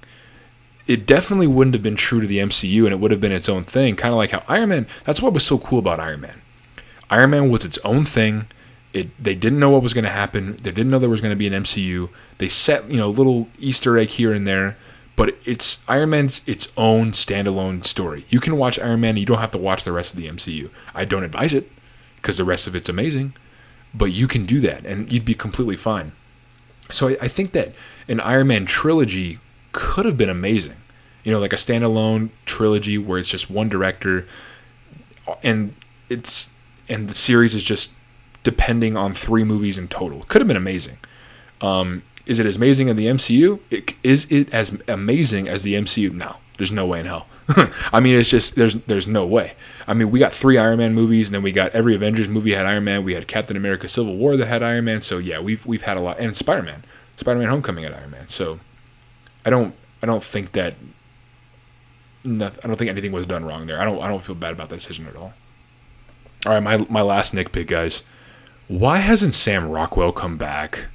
It 0.86 1.06
definitely 1.06 1.48
wouldn't 1.48 1.74
have 1.74 1.84
been 1.84 1.96
true 1.96 2.22
to 2.22 2.28
the 2.28 2.39
MCU, 2.39 2.84
and 2.84 2.94
it 2.94 3.00
would 3.00 3.12
have 3.12 3.22
been 3.22 3.32
its 3.32 3.50
own 3.50 3.63
thing, 3.63 3.96
kind 3.96 4.13
of 4.13 4.18
like 4.18 4.32
how 4.32 4.44
Iron 4.48 4.70
Man. 4.70 4.88
That's 5.06 5.22
what 5.22 5.34
was 5.34 5.46
so 5.46 5.58
cool 5.58 5.80
about 5.80 6.00
Iron 6.00 6.22
Man. 6.22 6.42
Iron 7.10 7.32
Man 7.32 7.50
was 7.50 7.66
its 7.66 7.80
own 7.80 8.06
thing. 8.06 8.48
It, 8.94 9.12
they 9.22 9.34
didn't 9.34 9.60
know 9.60 9.72
what 9.72 9.82
was 9.82 9.94
going 9.94 10.04
to 10.04 10.12
happen. 10.12 10.58
They 10.58 10.72
didn't 10.72 10.92
know 10.92 11.00
there 11.00 11.10
was 11.10 11.22
going 11.22 11.32
to 11.32 11.36
be 11.36 11.48
an 11.48 11.64
MCU. 11.64 12.10
They 12.38 12.48
set 12.48 12.90
you 12.90 12.98
know 12.98 13.08
a 13.08 13.10
little 13.10 13.48
Easter 13.60 13.98
egg 13.98 14.10
here 14.10 14.32
and 14.32 14.46
there 14.46 14.78
but 15.16 15.36
it's 15.46 15.84
Iron 15.88 16.12
Man's 16.12 16.42
its 16.48 16.72
own 16.76 17.12
standalone 17.12 17.86
story. 17.86 18.26
You 18.30 18.40
can 18.40 18.58
watch 18.58 18.80
Iron 18.80 19.02
Man, 19.02 19.12
and 19.12 19.20
you 19.20 19.26
don't 19.26 19.40
have 19.40 19.52
to 19.52 19.58
watch 19.58 19.84
the 19.84 19.92
rest 19.92 20.14
of 20.14 20.20
the 20.20 20.28
MCU. 20.28 20.70
I 20.96 21.06
don't 21.06 21.24
advise 21.24 21.54
it 21.54 21.72
because 22.16 22.38
the 22.38 22.44
rest 22.44 22.68
of 22.68 22.76
it's 22.76 22.90
amazing, 22.90 23.34
but 23.94 24.06
you 24.06 24.28
can 24.28 24.46
do 24.46 24.60
that, 24.62 24.86
and 24.86 25.12
you'd 25.12 25.26
be 25.26 25.36
completely 25.36 25.76
fine. 25.76 26.14
So 26.90 27.10
I, 27.10 27.18
I 27.22 27.28
think 27.28 27.52
that 27.52 27.76
an 28.08 28.20
Iron 28.22 28.48
Man 28.48 28.66
trilogy 28.66 29.40
could 29.72 30.06
have 30.06 30.18
been 30.18 30.30
amazing. 30.30 30.78
You 31.24 31.32
know, 31.32 31.40
like 31.40 31.54
a 31.54 31.58
standalone 31.58 32.30
trilogy 32.46 32.98
where 32.98 33.20
it's 33.20 33.30
just 33.30 33.50
one 33.50 33.70
director, 33.70 34.28
and 35.44 35.76
it's 36.10 36.50
and 36.90 37.08
the 37.08 37.16
series 37.16 37.54
is 37.54 37.64
just 37.64 37.94
depending 38.44 38.96
on 38.96 39.14
three 39.14 39.44
movies 39.44 39.78
in 39.78 39.88
total. 39.88 40.24
Could 40.28 40.42
have 40.42 40.48
been 40.48 40.58
amazing. 40.58 40.98
Um, 41.62 42.04
is 42.26 42.40
it 42.40 42.46
as 42.46 42.58
amazing 42.58 42.90
as 42.90 42.96
the 42.96 43.08
MCU? 43.08 43.60
It, 43.70 43.94
is 44.04 44.30
it 44.32 44.54
as 44.54 44.78
amazing 44.88 45.48
as 45.48 45.64
the 45.64 45.74
MCU? 45.74 46.12
No, 46.14 46.38
there's 46.58 46.72
no 46.72 46.86
way 46.86 47.00
in 47.00 47.06
hell. 47.06 47.28
I 47.92 48.00
mean, 48.00 48.18
it's 48.18 48.30
just 48.30 48.56
there's 48.56 48.76
there's 48.76 49.08
no 49.08 49.26
way. 49.26 49.54
I 49.86 49.94
mean, 49.94 50.12
we 50.12 50.20
got 50.20 50.34
three 50.34 50.58
Iron 50.58 50.78
Man 50.78 50.94
movies, 50.94 51.28
and 51.28 51.36
then 51.36 51.44
we 51.44 51.52
got 51.52 51.72
every 51.72 51.94
Avengers 51.94 52.30
movie 52.30 52.54
had 52.54 52.66
Iron 52.66 52.86
Man. 52.86 53.04
We 53.04 53.16
had 53.16 53.28
Captain 53.28 53.58
America: 53.58 53.90
Civil 53.90 54.16
War 54.16 54.38
that 54.38 54.48
had 54.48 54.64
Iron 54.64 54.86
Man. 54.86 55.02
So 55.02 55.18
yeah, 55.18 55.40
we've 55.40 55.66
we've 55.66 55.82
had 55.82 55.98
a 55.98 56.00
lot, 56.00 56.20
and 56.20 56.38
Spider 56.38 56.62
Man, 56.62 56.86
Spider 57.18 57.40
Man: 57.40 57.50
Homecoming 57.50 57.84
had 57.84 57.94
Iron 57.94 58.12
Man. 58.12 58.30
So 58.30 58.60
I 59.46 59.50
don't 59.50 59.76
I 60.02 60.06
don't 60.06 60.24
think 60.24 60.54
that 60.54 60.76
nothing, 62.24 62.60
I 62.64 62.68
don't 62.68 62.78
think 62.78 62.90
anything 62.90 63.12
was 63.12 63.26
done 63.26 63.44
wrong 63.44 63.66
there. 63.66 63.82
I 63.82 63.84
don't 63.84 64.02
I 64.02 64.08
don't 64.08 64.24
feel 64.24 64.36
bad 64.36 64.54
about 64.54 64.70
that 64.70 64.80
decision 64.80 65.08
at 65.08 65.18
all. 65.18 65.34
All 66.46 66.54
right, 66.54 66.64
my 66.64 66.78
my 66.90 67.02
last 67.02 67.34
nitpick, 67.34 67.68
guys. 67.68 68.04
Why 68.67 68.99
hasn't 68.99 69.34
Sam 69.34 69.69
Rockwell 69.69 70.12
come 70.12 70.38
back? 70.38 70.88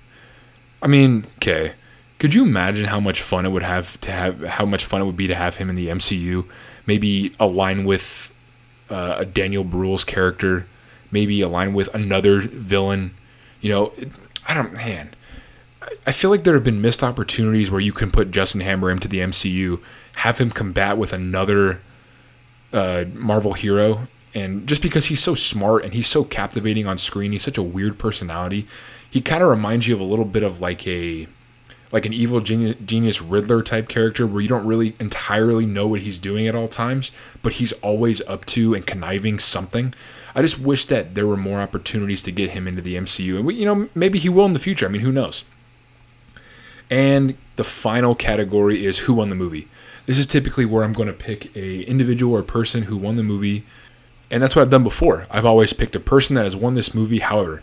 I 0.82 0.86
mean, 0.86 1.26
okay. 1.36 1.74
Could 2.18 2.34
you 2.34 2.42
imagine 2.42 2.86
how 2.86 2.98
much 2.98 3.22
fun 3.22 3.46
it 3.46 3.50
would 3.50 3.62
have 3.62 4.00
to 4.00 4.10
have 4.10 4.42
how 4.42 4.64
much 4.64 4.84
fun 4.84 5.00
it 5.00 5.04
would 5.04 5.16
be 5.16 5.28
to 5.28 5.34
have 5.34 5.56
him 5.56 5.70
in 5.70 5.76
the 5.76 5.88
MCU? 5.88 6.46
Maybe 6.86 7.32
align 7.38 7.84
with 7.84 8.34
uh, 8.90 9.16
a 9.18 9.24
Daniel 9.24 9.62
Bruhl's 9.62 10.02
character, 10.02 10.66
maybe 11.12 11.40
align 11.40 11.74
with 11.74 11.94
another 11.94 12.40
villain. 12.40 13.14
You 13.60 13.70
know, 13.70 13.92
I 14.48 14.54
don't 14.54 14.72
man. 14.72 15.14
I 16.06 16.12
feel 16.12 16.30
like 16.30 16.44
there 16.44 16.54
have 16.54 16.64
been 16.64 16.80
missed 16.80 17.02
opportunities 17.02 17.70
where 17.70 17.80
you 17.80 17.92
can 17.92 18.10
put 18.10 18.30
Justin 18.30 18.60
Hammer 18.62 18.90
into 18.90 19.08
the 19.08 19.18
MCU, 19.18 19.80
have 20.16 20.38
him 20.38 20.50
combat 20.50 20.98
with 20.98 21.12
another 21.12 21.80
uh, 22.72 23.04
Marvel 23.14 23.52
hero, 23.52 24.08
and 24.34 24.66
just 24.66 24.82
because 24.82 25.06
he's 25.06 25.22
so 25.22 25.34
smart 25.34 25.84
and 25.84 25.94
he's 25.94 26.06
so 26.06 26.24
captivating 26.24 26.86
on 26.86 26.98
screen, 26.98 27.32
he's 27.32 27.42
such 27.42 27.58
a 27.58 27.62
weird 27.62 27.98
personality 27.98 28.66
he 29.10 29.20
kind 29.20 29.42
of 29.42 29.48
reminds 29.48 29.88
you 29.88 29.94
of 29.94 30.00
a 30.00 30.04
little 30.04 30.24
bit 30.24 30.42
of 30.42 30.60
like 30.60 30.86
a 30.86 31.26
like 31.90 32.04
an 32.04 32.12
evil 32.12 32.40
genius 32.40 33.22
Riddler 33.22 33.62
type 33.62 33.88
character 33.88 34.26
where 34.26 34.42
you 34.42 34.48
don't 34.48 34.66
really 34.66 34.94
entirely 35.00 35.64
know 35.64 35.86
what 35.86 36.02
he's 36.02 36.18
doing 36.18 36.46
at 36.46 36.54
all 36.54 36.68
times, 36.68 37.10
but 37.42 37.54
he's 37.54 37.72
always 37.74 38.20
up 38.22 38.44
to 38.46 38.74
and 38.74 38.86
conniving 38.86 39.38
something. 39.38 39.94
I 40.34 40.42
just 40.42 40.58
wish 40.58 40.84
that 40.86 41.14
there 41.14 41.26
were 41.26 41.38
more 41.38 41.60
opportunities 41.60 42.20
to 42.24 42.30
get 42.30 42.50
him 42.50 42.68
into 42.68 42.82
the 42.82 42.96
MCU, 42.96 43.38
and 43.38 43.50
you 43.52 43.64
know 43.64 43.88
maybe 43.94 44.18
he 44.18 44.28
will 44.28 44.44
in 44.44 44.52
the 44.52 44.58
future. 44.58 44.84
I 44.84 44.90
mean, 44.90 45.00
who 45.00 45.12
knows? 45.12 45.44
And 46.90 47.36
the 47.56 47.64
final 47.64 48.14
category 48.14 48.84
is 48.84 49.00
who 49.00 49.14
won 49.14 49.30
the 49.30 49.34
movie. 49.34 49.68
This 50.04 50.18
is 50.18 50.26
typically 50.26 50.64
where 50.64 50.84
I'm 50.84 50.94
going 50.94 51.08
to 51.08 51.14
pick 51.14 51.54
a 51.56 51.82
individual 51.82 52.34
or 52.34 52.42
person 52.42 52.84
who 52.84 52.96
won 52.96 53.16
the 53.16 53.22
movie, 53.22 53.64
and 54.30 54.42
that's 54.42 54.54
what 54.54 54.62
I've 54.62 54.70
done 54.70 54.82
before. 54.82 55.26
I've 55.30 55.46
always 55.46 55.72
picked 55.72 55.96
a 55.96 56.00
person 56.00 56.36
that 56.36 56.44
has 56.44 56.56
won 56.56 56.74
this 56.74 56.94
movie. 56.94 57.20
However, 57.20 57.62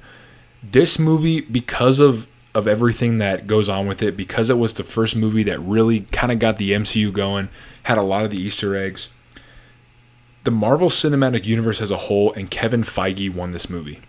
this 0.64 0.98
movie 0.98 1.42
because 1.42 2.00
of 2.00 2.28
of 2.54 2.68
everything 2.68 3.18
that 3.18 3.48
goes 3.48 3.68
on 3.68 3.86
with 3.86 4.02
it 4.02 4.16
because 4.16 4.50
it 4.50 4.58
was 4.58 4.74
the 4.74 4.84
first 4.84 5.14
movie 5.14 5.44
that 5.44 5.60
really 5.60 6.02
kind 6.12 6.32
of 6.32 6.40
got 6.40 6.56
the 6.56 6.72
MCU 6.72 7.12
going, 7.12 7.50
had 7.84 7.98
a 7.98 8.02
lot 8.02 8.24
of 8.24 8.32
the 8.32 8.42
Easter 8.42 8.78
eggs. 8.78 9.10
The 10.46 10.52
Marvel 10.52 10.88
Cinematic 10.88 11.44
Universe 11.44 11.82
as 11.82 11.92
a 11.92 11.98
whole 11.98 12.32
and 12.34 12.50
Kevin 12.50 12.84
Feige 12.84 13.34
won 13.34 13.52
this 13.52 13.70
movie. 13.70 14.00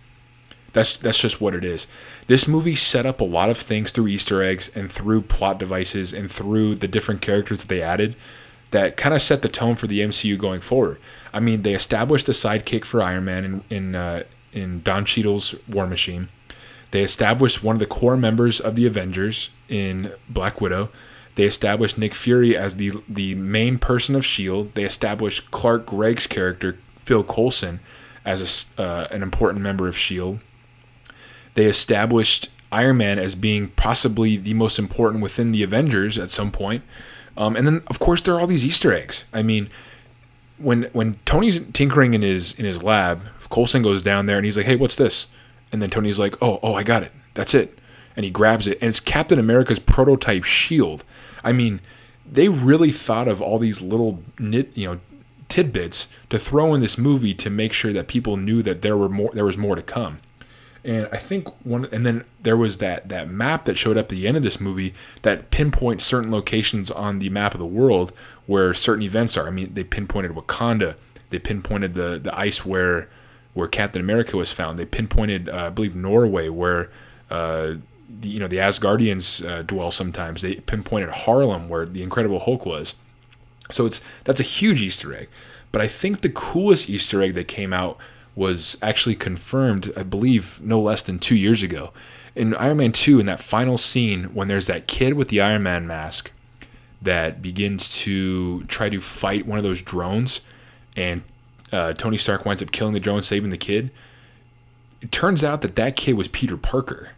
That's 0.71 0.95
that's 0.95 1.19
just 1.19 1.41
what 1.41 1.55
it 1.55 1.65
is. 1.65 1.87
This 2.27 2.47
movie 2.47 2.75
set 2.75 3.05
up 3.05 3.19
a 3.19 3.25
lot 3.25 3.49
of 3.49 3.57
things 3.57 3.91
through 3.91 4.07
Easter 4.07 4.41
eggs 4.41 4.69
and 4.75 4.91
through 4.91 5.23
plot 5.23 5.57
devices 5.57 6.13
and 6.13 6.31
through 6.31 6.75
the 6.75 6.87
different 6.87 7.21
characters 7.21 7.61
that 7.61 7.67
they 7.67 7.81
added 7.81 8.15
that 8.71 8.97
kind 8.97 9.15
of 9.15 9.21
set 9.21 9.41
the 9.41 9.49
tone 9.49 9.75
for 9.75 9.87
the 9.87 10.01
MCU 10.01 10.37
going 10.37 10.61
forward. 10.61 10.99
I 11.33 11.39
mean, 11.39 11.61
they 11.61 11.73
established 11.73 12.27
a 12.27 12.33
sidekick 12.33 12.85
for 12.85 13.01
Iron 13.01 13.25
Man 13.25 13.45
in 13.45 13.63
in 13.69 13.95
uh, 13.95 14.23
in 14.53 14.81
Don 14.81 15.05
Cheadle's 15.05 15.55
War 15.67 15.87
Machine. 15.87 16.29
They 16.91 17.03
established 17.03 17.63
one 17.63 17.75
of 17.75 17.79
the 17.79 17.85
core 17.85 18.17
members 18.17 18.59
of 18.59 18.75
the 18.75 18.85
Avengers 18.85 19.49
in 19.67 20.11
Black 20.29 20.61
Widow. 20.61 20.89
They 21.35 21.43
established 21.43 21.97
Nick 21.97 22.15
Fury 22.15 22.57
as 22.57 22.77
the 22.77 22.93
the 23.07 23.35
main 23.35 23.77
person 23.77 24.15
of 24.15 24.25
Shield. 24.25 24.73
They 24.73 24.83
established 24.83 25.51
Clark 25.51 25.85
Gregg's 25.85 26.27
character 26.27 26.77
Phil 26.99 27.23
Coulson 27.23 27.79
as 28.25 28.65
a, 28.77 28.81
uh, 28.81 29.07
an 29.11 29.23
important 29.23 29.63
member 29.63 29.87
of 29.87 29.97
Shield. 29.97 30.39
They 31.53 31.65
established 31.65 32.49
Iron 32.71 32.97
Man 32.97 33.19
as 33.19 33.35
being 33.35 33.69
possibly 33.69 34.35
the 34.35 34.53
most 34.53 34.77
important 34.77 35.23
within 35.23 35.51
the 35.51 35.63
Avengers 35.63 36.17
at 36.17 36.29
some 36.29 36.51
point. 36.51 36.83
Um, 37.37 37.55
and 37.55 37.65
then 37.67 37.83
of 37.87 37.99
course 37.99 38.21
there 38.21 38.33
are 38.35 38.39
all 38.39 38.47
these 38.47 38.65
Easter 38.65 38.91
eggs. 38.91 39.25
I 39.31 39.43
mean, 39.43 39.69
when 40.57 40.83
when 40.93 41.19
Tony's 41.25 41.65
tinkering 41.71 42.13
in 42.13 42.21
his 42.21 42.53
in 42.57 42.65
his 42.65 42.83
lab, 42.83 43.23
Coulson 43.49 43.83
goes 43.83 44.01
down 44.01 44.25
there 44.25 44.37
and 44.37 44.45
he's 44.45 44.57
like, 44.57 44.65
"Hey, 44.65 44.75
what's 44.75 44.95
this?" 44.95 45.27
And 45.71 45.81
then 45.81 45.89
Tony's 45.89 46.19
like, 46.19 46.35
"Oh, 46.41 46.59
oh, 46.63 46.73
I 46.73 46.83
got 46.83 47.03
it. 47.03 47.11
That's 47.35 47.53
it." 47.53 47.77
And 48.15 48.23
he 48.23 48.31
grabs 48.31 48.65
it, 48.65 48.79
and 48.81 48.89
it's 48.89 48.99
Captain 48.99 49.37
America's 49.37 49.79
prototype 49.79 50.43
shield. 50.43 51.03
I 51.43 51.51
mean, 51.51 51.79
they 52.29 52.49
really 52.49 52.91
thought 52.91 53.27
of 53.27 53.41
all 53.41 53.59
these 53.59 53.81
little 53.81 54.23
nit, 54.39 54.75
you 54.75 54.87
know, 54.87 54.99
tidbits 55.47 56.07
to 56.29 56.39
throw 56.39 56.73
in 56.73 56.81
this 56.81 56.97
movie 56.97 57.35
to 57.35 57.49
make 57.51 57.73
sure 57.73 57.93
that 57.93 58.07
people 58.07 58.35
knew 58.35 58.63
that 58.63 58.81
there 58.81 58.97
were 58.97 59.09
more, 59.09 59.29
there 59.33 59.45
was 59.45 59.57
more 59.57 59.75
to 59.75 59.83
come. 59.83 60.17
And 60.87 61.09
I 61.11 61.17
think 61.17 61.49
one, 61.65 61.85
and 61.91 62.05
then 62.05 62.23
there 62.41 62.55
was 62.55 62.77
that 62.77 63.09
that 63.09 63.29
map 63.29 63.65
that 63.65 63.77
showed 63.77 63.97
up 63.97 64.05
at 64.05 64.09
the 64.09 64.25
end 64.25 64.37
of 64.37 64.43
this 64.43 64.61
movie 64.61 64.93
that 65.21 65.51
pinpoints 65.51 66.05
certain 66.05 66.31
locations 66.31 66.89
on 66.89 67.19
the 67.19 67.29
map 67.29 67.53
of 67.53 67.59
the 67.59 67.65
world 67.65 68.13
where 68.45 68.73
certain 68.73 69.03
events 69.03 69.35
are. 69.35 69.47
I 69.47 69.51
mean, 69.51 69.73
they 69.73 69.83
pinpointed 69.83 70.31
Wakanda, 70.31 70.95
they 71.29 71.39
pinpointed 71.39 71.93
the 71.93 72.17
the 72.17 72.33
ice 72.37 72.65
where 72.65 73.09
where 73.53 73.67
Captain 73.67 74.01
America 74.01 74.37
was 74.37 74.53
found. 74.53 74.79
They 74.79 74.85
pinpointed, 74.85 75.49
uh, 75.49 75.65
I 75.65 75.69
believe, 75.69 75.95
Norway 75.95 76.49
where. 76.49 76.89
Uh, 77.29 77.75
the, 78.09 78.29
you 78.29 78.39
know 78.39 78.47
the 78.47 78.57
Asgardians 78.57 79.45
uh, 79.45 79.63
dwell 79.63 79.91
sometimes. 79.91 80.41
They 80.41 80.55
pinpointed 80.55 81.09
Harlem 81.09 81.67
where 81.67 81.85
the 81.85 82.01
Incredible 82.01 82.39
Hulk 82.39 82.65
was. 82.65 82.95
So 83.69 83.85
it's 83.85 84.01
that's 84.23 84.39
a 84.39 84.43
huge 84.43 84.81
Easter 84.81 85.13
egg. 85.13 85.27
But 85.73 85.81
I 85.81 85.89
think 85.89 86.21
the 86.21 86.29
coolest 86.29 86.89
Easter 86.89 87.21
egg 87.21 87.33
that 87.33 87.49
came 87.49 87.73
out 87.73 87.97
was 88.37 88.77
actually 88.83 89.15
confirmed, 89.15 89.91
I 89.97 90.03
believe, 90.03 90.61
no 90.61 90.79
less 90.79 91.01
than 91.01 91.17
two 91.17 91.35
years 91.35 91.63
ago. 91.63 91.91
In 92.35 92.53
Iron 92.53 92.77
Man 92.77 92.91
2, 92.91 93.19
in 93.19 93.25
that 93.25 93.39
final 93.39 93.79
scene, 93.79 94.25
when 94.25 94.47
there's 94.47 94.67
that 94.67 94.87
kid 94.87 95.15
with 95.15 95.29
the 95.29 95.41
Iron 95.41 95.63
Man 95.63 95.87
mask 95.87 96.31
that 97.01 97.41
begins 97.41 97.97
to 98.03 98.63
try 98.65 98.89
to 98.89 99.01
fight 99.01 99.47
one 99.47 99.57
of 99.57 99.63
those 99.63 99.81
drones, 99.81 100.41
and 100.95 101.23
uh, 101.71 101.93
Tony 101.93 102.17
Stark 102.17 102.45
winds 102.45 102.61
up 102.61 102.71
killing 102.71 102.93
the 102.93 102.99
drone, 102.99 103.23
saving 103.23 103.49
the 103.49 103.57
kid. 103.57 103.89
It 105.01 105.11
turns 105.11 105.43
out 105.43 105.63
that 105.63 105.75
that 105.75 105.95
kid 105.95 106.13
was 106.13 106.27
Peter 106.27 106.57
Parker. 106.57 107.09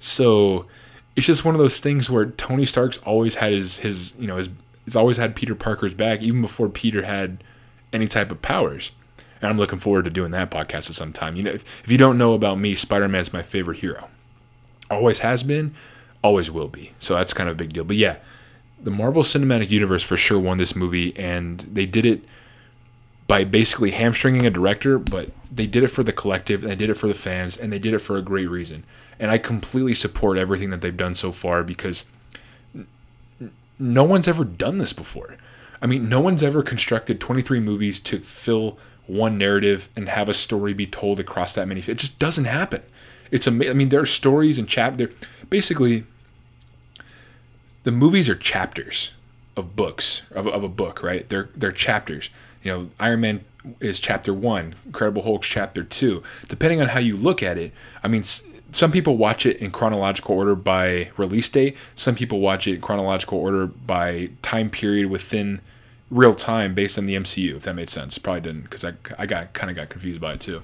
So 0.00 0.66
it's 1.14 1.26
just 1.26 1.44
one 1.44 1.54
of 1.54 1.60
those 1.60 1.78
things 1.78 2.10
where 2.10 2.26
Tony 2.26 2.66
Stark's 2.66 2.98
always 2.98 3.36
had 3.36 3.52
his 3.52 3.78
his 3.78 4.14
you 4.18 4.26
know 4.26 4.38
his 4.38 4.48
he's 4.84 4.96
always 4.96 5.18
had 5.18 5.36
Peter 5.36 5.54
Parker's 5.54 5.94
back 5.94 6.20
even 6.20 6.40
before 6.40 6.68
Peter 6.68 7.04
had 7.04 7.44
any 7.92 8.08
type 8.08 8.32
of 8.32 8.42
powers. 8.42 8.90
And 9.42 9.50
I'm 9.50 9.58
looking 9.58 9.80
forward 9.80 10.04
to 10.04 10.10
doing 10.10 10.30
that 10.30 10.50
podcast 10.50 10.88
at 10.88 10.94
some 10.94 11.12
time. 11.12 11.36
You 11.36 11.42
know, 11.42 11.50
if, 11.50 11.84
if 11.84 11.90
you 11.90 11.98
don't 11.98 12.16
know 12.16 12.32
about 12.32 12.58
me, 12.58 12.76
Spider 12.76 13.08
Man's 13.08 13.32
my 13.32 13.42
favorite 13.42 13.80
hero. 13.80 14.08
Always 14.88 15.18
has 15.18 15.42
been, 15.42 15.74
always 16.22 16.50
will 16.50 16.68
be. 16.68 16.92
So 17.00 17.16
that's 17.16 17.34
kind 17.34 17.48
of 17.48 17.56
a 17.56 17.58
big 17.58 17.72
deal. 17.72 17.82
But 17.82 17.96
yeah, 17.96 18.18
the 18.80 18.92
Marvel 18.92 19.24
Cinematic 19.24 19.68
Universe 19.70 20.04
for 20.04 20.16
sure 20.16 20.38
won 20.38 20.58
this 20.58 20.76
movie, 20.76 21.16
and 21.16 21.60
they 21.60 21.86
did 21.86 22.06
it 22.06 22.22
by 23.26 23.44
basically 23.44 23.90
hamstringing 23.92 24.46
a 24.46 24.50
director, 24.50 24.98
but 24.98 25.30
they 25.50 25.66
did 25.66 25.82
it 25.82 25.88
for 25.88 26.04
the 26.04 26.12
collective, 26.12 26.62
and 26.62 26.70
they 26.70 26.76
did 26.76 26.90
it 26.90 26.94
for 26.94 27.08
the 27.08 27.14
fans, 27.14 27.56
and 27.56 27.72
they 27.72 27.78
did 27.78 27.94
it 27.94 27.98
for 27.98 28.16
a 28.16 28.22
great 28.22 28.48
reason. 28.48 28.84
And 29.18 29.30
I 29.30 29.38
completely 29.38 29.94
support 29.94 30.38
everything 30.38 30.70
that 30.70 30.80
they've 30.80 30.96
done 30.96 31.14
so 31.14 31.32
far 31.32 31.64
because 31.64 32.04
no 33.78 34.04
one's 34.04 34.28
ever 34.28 34.44
done 34.44 34.78
this 34.78 34.92
before. 34.92 35.36
I 35.80 35.86
mean, 35.86 36.08
no 36.08 36.20
one's 36.20 36.42
ever 36.44 36.62
constructed 36.62 37.20
23 37.20 37.58
movies 37.58 37.98
to 38.00 38.20
fill 38.20 38.78
one 39.06 39.36
narrative 39.38 39.88
and 39.96 40.08
have 40.08 40.28
a 40.28 40.34
story 40.34 40.72
be 40.72 40.86
told 40.86 41.20
across 41.20 41.54
that 41.54 41.68
many. 41.68 41.80
It 41.80 41.98
just 41.98 42.18
doesn't 42.18 42.44
happen. 42.44 42.82
It's 43.30 43.46
amazing. 43.46 43.70
I 43.70 43.74
mean, 43.74 43.88
there 43.88 44.00
are 44.00 44.06
stories 44.06 44.58
and 44.58 44.68
chapter. 44.68 45.10
Basically, 45.48 46.04
the 47.82 47.92
movies 47.92 48.28
are 48.28 48.34
chapters 48.34 49.12
of 49.56 49.76
books 49.76 50.22
of, 50.30 50.46
of 50.46 50.62
a 50.62 50.68
book, 50.68 51.02
right? 51.02 51.28
They're 51.28 51.48
they're 51.56 51.72
chapters. 51.72 52.30
You 52.62 52.72
know, 52.72 52.90
Iron 53.00 53.20
Man 53.20 53.44
is 53.80 53.98
chapter 54.00 54.32
one, 54.32 54.74
Incredible 54.86 55.22
Hulk's 55.22 55.48
chapter 55.48 55.82
two. 55.82 56.22
Depending 56.48 56.80
on 56.80 56.88
how 56.88 57.00
you 57.00 57.16
look 57.16 57.42
at 57.42 57.58
it, 57.58 57.72
I 58.04 58.08
mean, 58.08 58.22
some 58.22 58.92
people 58.92 59.16
watch 59.16 59.46
it 59.46 59.58
in 59.58 59.70
chronological 59.70 60.36
order 60.36 60.54
by 60.54 61.10
release 61.16 61.48
date. 61.48 61.76
Some 61.94 62.14
people 62.14 62.40
watch 62.40 62.66
it 62.66 62.74
in 62.74 62.80
chronological 62.80 63.38
order 63.38 63.66
by 63.66 64.30
time 64.42 64.70
period 64.70 65.10
within 65.10 65.60
real 66.12 66.34
time 66.34 66.74
based 66.74 66.98
on 66.98 67.06
the 67.06 67.16
MCU, 67.16 67.56
if 67.56 67.62
that 67.62 67.74
made 67.74 67.88
sense. 67.88 68.18
Probably 68.18 68.42
didn't 68.42 68.62
because 68.62 68.84
I, 68.84 68.92
I 69.18 69.26
got 69.26 69.54
kind 69.54 69.70
of 69.70 69.76
got 69.76 69.88
confused 69.88 70.20
by 70.20 70.34
it 70.34 70.40
too. 70.40 70.62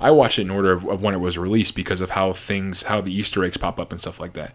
I 0.00 0.10
watch 0.10 0.38
it 0.38 0.42
in 0.42 0.50
order 0.50 0.72
of, 0.72 0.88
of 0.88 1.02
when 1.02 1.14
it 1.14 1.18
was 1.18 1.36
released 1.36 1.74
because 1.74 2.00
of 2.00 2.10
how 2.10 2.32
things, 2.32 2.84
how 2.84 3.00
the 3.00 3.12
Easter 3.12 3.44
eggs 3.44 3.56
pop 3.56 3.78
up 3.78 3.90
and 3.90 4.00
stuff 4.00 4.20
like 4.20 4.32
that. 4.34 4.54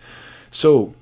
So 0.50 0.94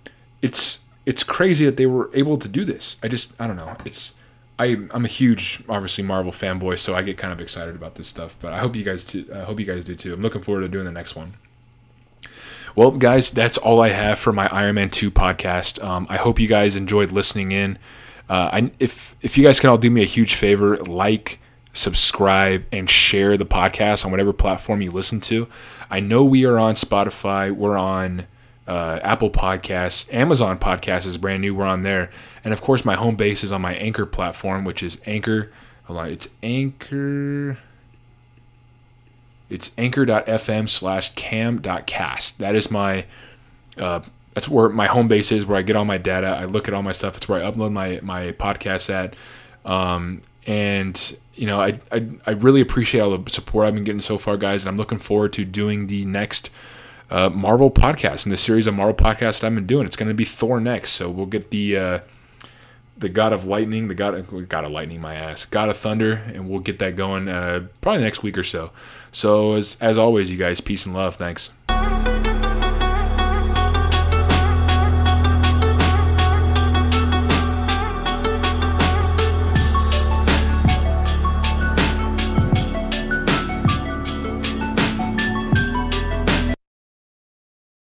it's 0.41 0.83
it's 1.05 1.23
crazy 1.23 1.65
that 1.65 1.77
they 1.77 1.85
were 1.85 2.09
able 2.13 2.37
to 2.37 2.47
do 2.47 2.65
this. 2.65 2.97
I 3.03 3.07
just 3.07 3.39
I 3.39 3.47
don't 3.47 3.55
know. 3.55 3.77
It's 3.85 4.15
I 4.59 4.87
I'm 4.91 5.05
a 5.05 5.09
huge 5.09 5.63
obviously 5.69 6.03
Marvel 6.03 6.31
fanboy, 6.31 6.79
so 6.79 6.95
I 6.95 7.03
get 7.03 7.17
kind 7.17 7.31
of 7.31 7.39
excited 7.39 7.75
about 7.75 7.95
this 7.95 8.07
stuff. 8.07 8.35
But 8.41 8.53
I 8.53 8.59
hope 8.59 8.75
you 8.75 8.83
guys 8.83 9.05
too, 9.05 9.27
I 9.33 9.43
hope 9.43 9.59
you 9.59 9.65
guys 9.65 9.85
do 9.85 9.95
too. 9.95 10.13
I'm 10.13 10.21
looking 10.21 10.41
forward 10.41 10.61
to 10.61 10.67
doing 10.67 10.85
the 10.85 10.91
next 10.91 11.15
one. 11.15 11.35
Well, 12.75 12.91
guys, 12.91 13.31
that's 13.31 13.57
all 13.57 13.81
I 13.81 13.89
have 13.89 14.19
for 14.19 14.31
my 14.31 14.47
Iron 14.49 14.75
Man 14.75 14.91
2 14.91 15.09
podcast. 15.09 15.83
Um, 15.83 16.05
I 16.11 16.17
hope 16.17 16.39
you 16.39 16.47
guys 16.47 16.75
enjoyed 16.75 17.11
listening 17.11 17.51
in. 17.51 17.79
Uh, 18.29 18.49
I, 18.51 18.71
if 18.79 19.15
if 19.21 19.37
you 19.37 19.45
guys 19.45 19.59
can 19.59 19.69
all 19.69 19.77
do 19.77 19.89
me 19.89 20.01
a 20.01 20.05
huge 20.05 20.35
favor, 20.35 20.77
like, 20.77 21.39
subscribe, 21.73 22.65
and 22.71 22.89
share 22.89 23.37
the 23.37 23.45
podcast 23.45 24.05
on 24.05 24.11
whatever 24.11 24.33
platform 24.33 24.81
you 24.81 24.91
listen 24.91 25.21
to. 25.21 25.47
I 25.89 25.99
know 25.99 26.23
we 26.23 26.45
are 26.45 26.59
on 26.59 26.73
Spotify. 26.75 27.51
We're 27.51 27.77
on 27.77 28.27
uh, 28.67 28.99
Apple 29.01 29.29
Podcasts. 29.29 30.13
Amazon 30.13 30.59
Podcast 30.59 31.05
is 31.07 31.17
brand 31.17 31.41
new. 31.41 31.55
We're 31.55 31.65
on 31.65 31.83
there, 31.83 32.09
and 32.43 32.53
of 32.53 32.61
course, 32.61 32.83
my 32.83 32.95
home 32.95 33.15
base 33.15 33.43
is 33.43 33.51
on 33.51 33.61
my 33.61 33.75
Anchor 33.75 34.05
platform, 34.05 34.65
which 34.65 34.83
is 34.83 35.01
Anchor. 35.05 35.51
Hold 35.85 35.99
on, 35.99 36.09
it's 36.09 36.29
Anchor. 36.43 37.59
It's 39.49 39.71
anchor.fm 39.77 40.69
slash 40.69 41.15
cam.cast. 41.15 42.37
That 42.39 42.55
is 42.55 42.69
my 42.69 43.05
uh, 43.79 44.01
that's 44.37 44.47
where 44.47 44.69
my 44.69 44.85
home 44.85 45.07
base 45.07 45.31
is, 45.31 45.47
where 45.47 45.57
I 45.57 45.63
get 45.63 45.75
all 45.75 45.83
my 45.83 45.97
data. 45.97 46.27
I 46.27 46.45
look 46.45 46.67
at 46.67 46.73
all 46.75 46.83
my 46.83 46.91
stuff. 46.91 47.17
It's 47.17 47.27
where 47.27 47.43
I 47.43 47.49
upload 47.49 47.71
my 47.71 47.99
my 48.03 48.33
podcasts 48.33 48.87
at. 48.87 49.15
Um, 49.65 50.21
and 50.45 51.17
you 51.33 51.47
know, 51.47 51.59
I, 51.59 51.79
I 51.91 52.07
I 52.27 52.31
really 52.33 52.61
appreciate 52.61 53.01
all 53.01 53.17
the 53.17 53.31
support 53.31 53.65
I've 53.65 53.73
been 53.73 53.83
getting 53.83 53.99
so 53.99 54.19
far, 54.19 54.37
guys. 54.37 54.63
And 54.63 54.69
I'm 54.69 54.77
looking 54.77 54.99
forward 54.99 55.33
to 55.33 55.43
doing 55.43 55.87
the 55.87 56.05
next 56.05 56.51
uh, 57.09 57.29
Marvel 57.29 57.71
podcast 57.71 58.27
in 58.27 58.31
the 58.31 58.37
series 58.37 58.67
of 58.67 58.75
Marvel 58.75 58.93
podcasts 58.93 59.43
I've 59.43 59.55
been 59.55 59.65
doing. 59.65 59.87
It's 59.87 59.95
going 59.95 60.07
to 60.07 60.13
be 60.13 60.23
Thor 60.23 60.59
next, 60.59 60.91
so 60.91 61.09
we'll 61.09 61.25
get 61.25 61.49
the 61.49 61.75
uh, 61.75 61.99
the 62.95 63.09
God 63.09 63.33
of 63.33 63.45
Lightning, 63.45 63.87
the 63.87 63.95
God 63.95 64.13
of, 64.13 64.49
God 64.49 64.65
of 64.65 64.71
Lightning, 64.71 65.01
my 65.01 65.15
ass, 65.15 65.45
God 65.45 65.67
of 65.67 65.77
Thunder, 65.77 66.13
and 66.27 66.47
we'll 66.47 66.59
get 66.59 66.77
that 66.77 66.95
going 66.95 67.27
uh, 67.27 67.69
probably 67.81 68.03
next 68.03 68.21
week 68.21 68.37
or 68.37 68.43
so. 68.43 68.69
So 69.11 69.53
as 69.53 69.79
as 69.81 69.97
always, 69.97 70.29
you 70.29 70.37
guys, 70.37 70.61
peace 70.61 70.85
and 70.85 70.93
love. 70.93 71.15
Thanks. 71.15 71.51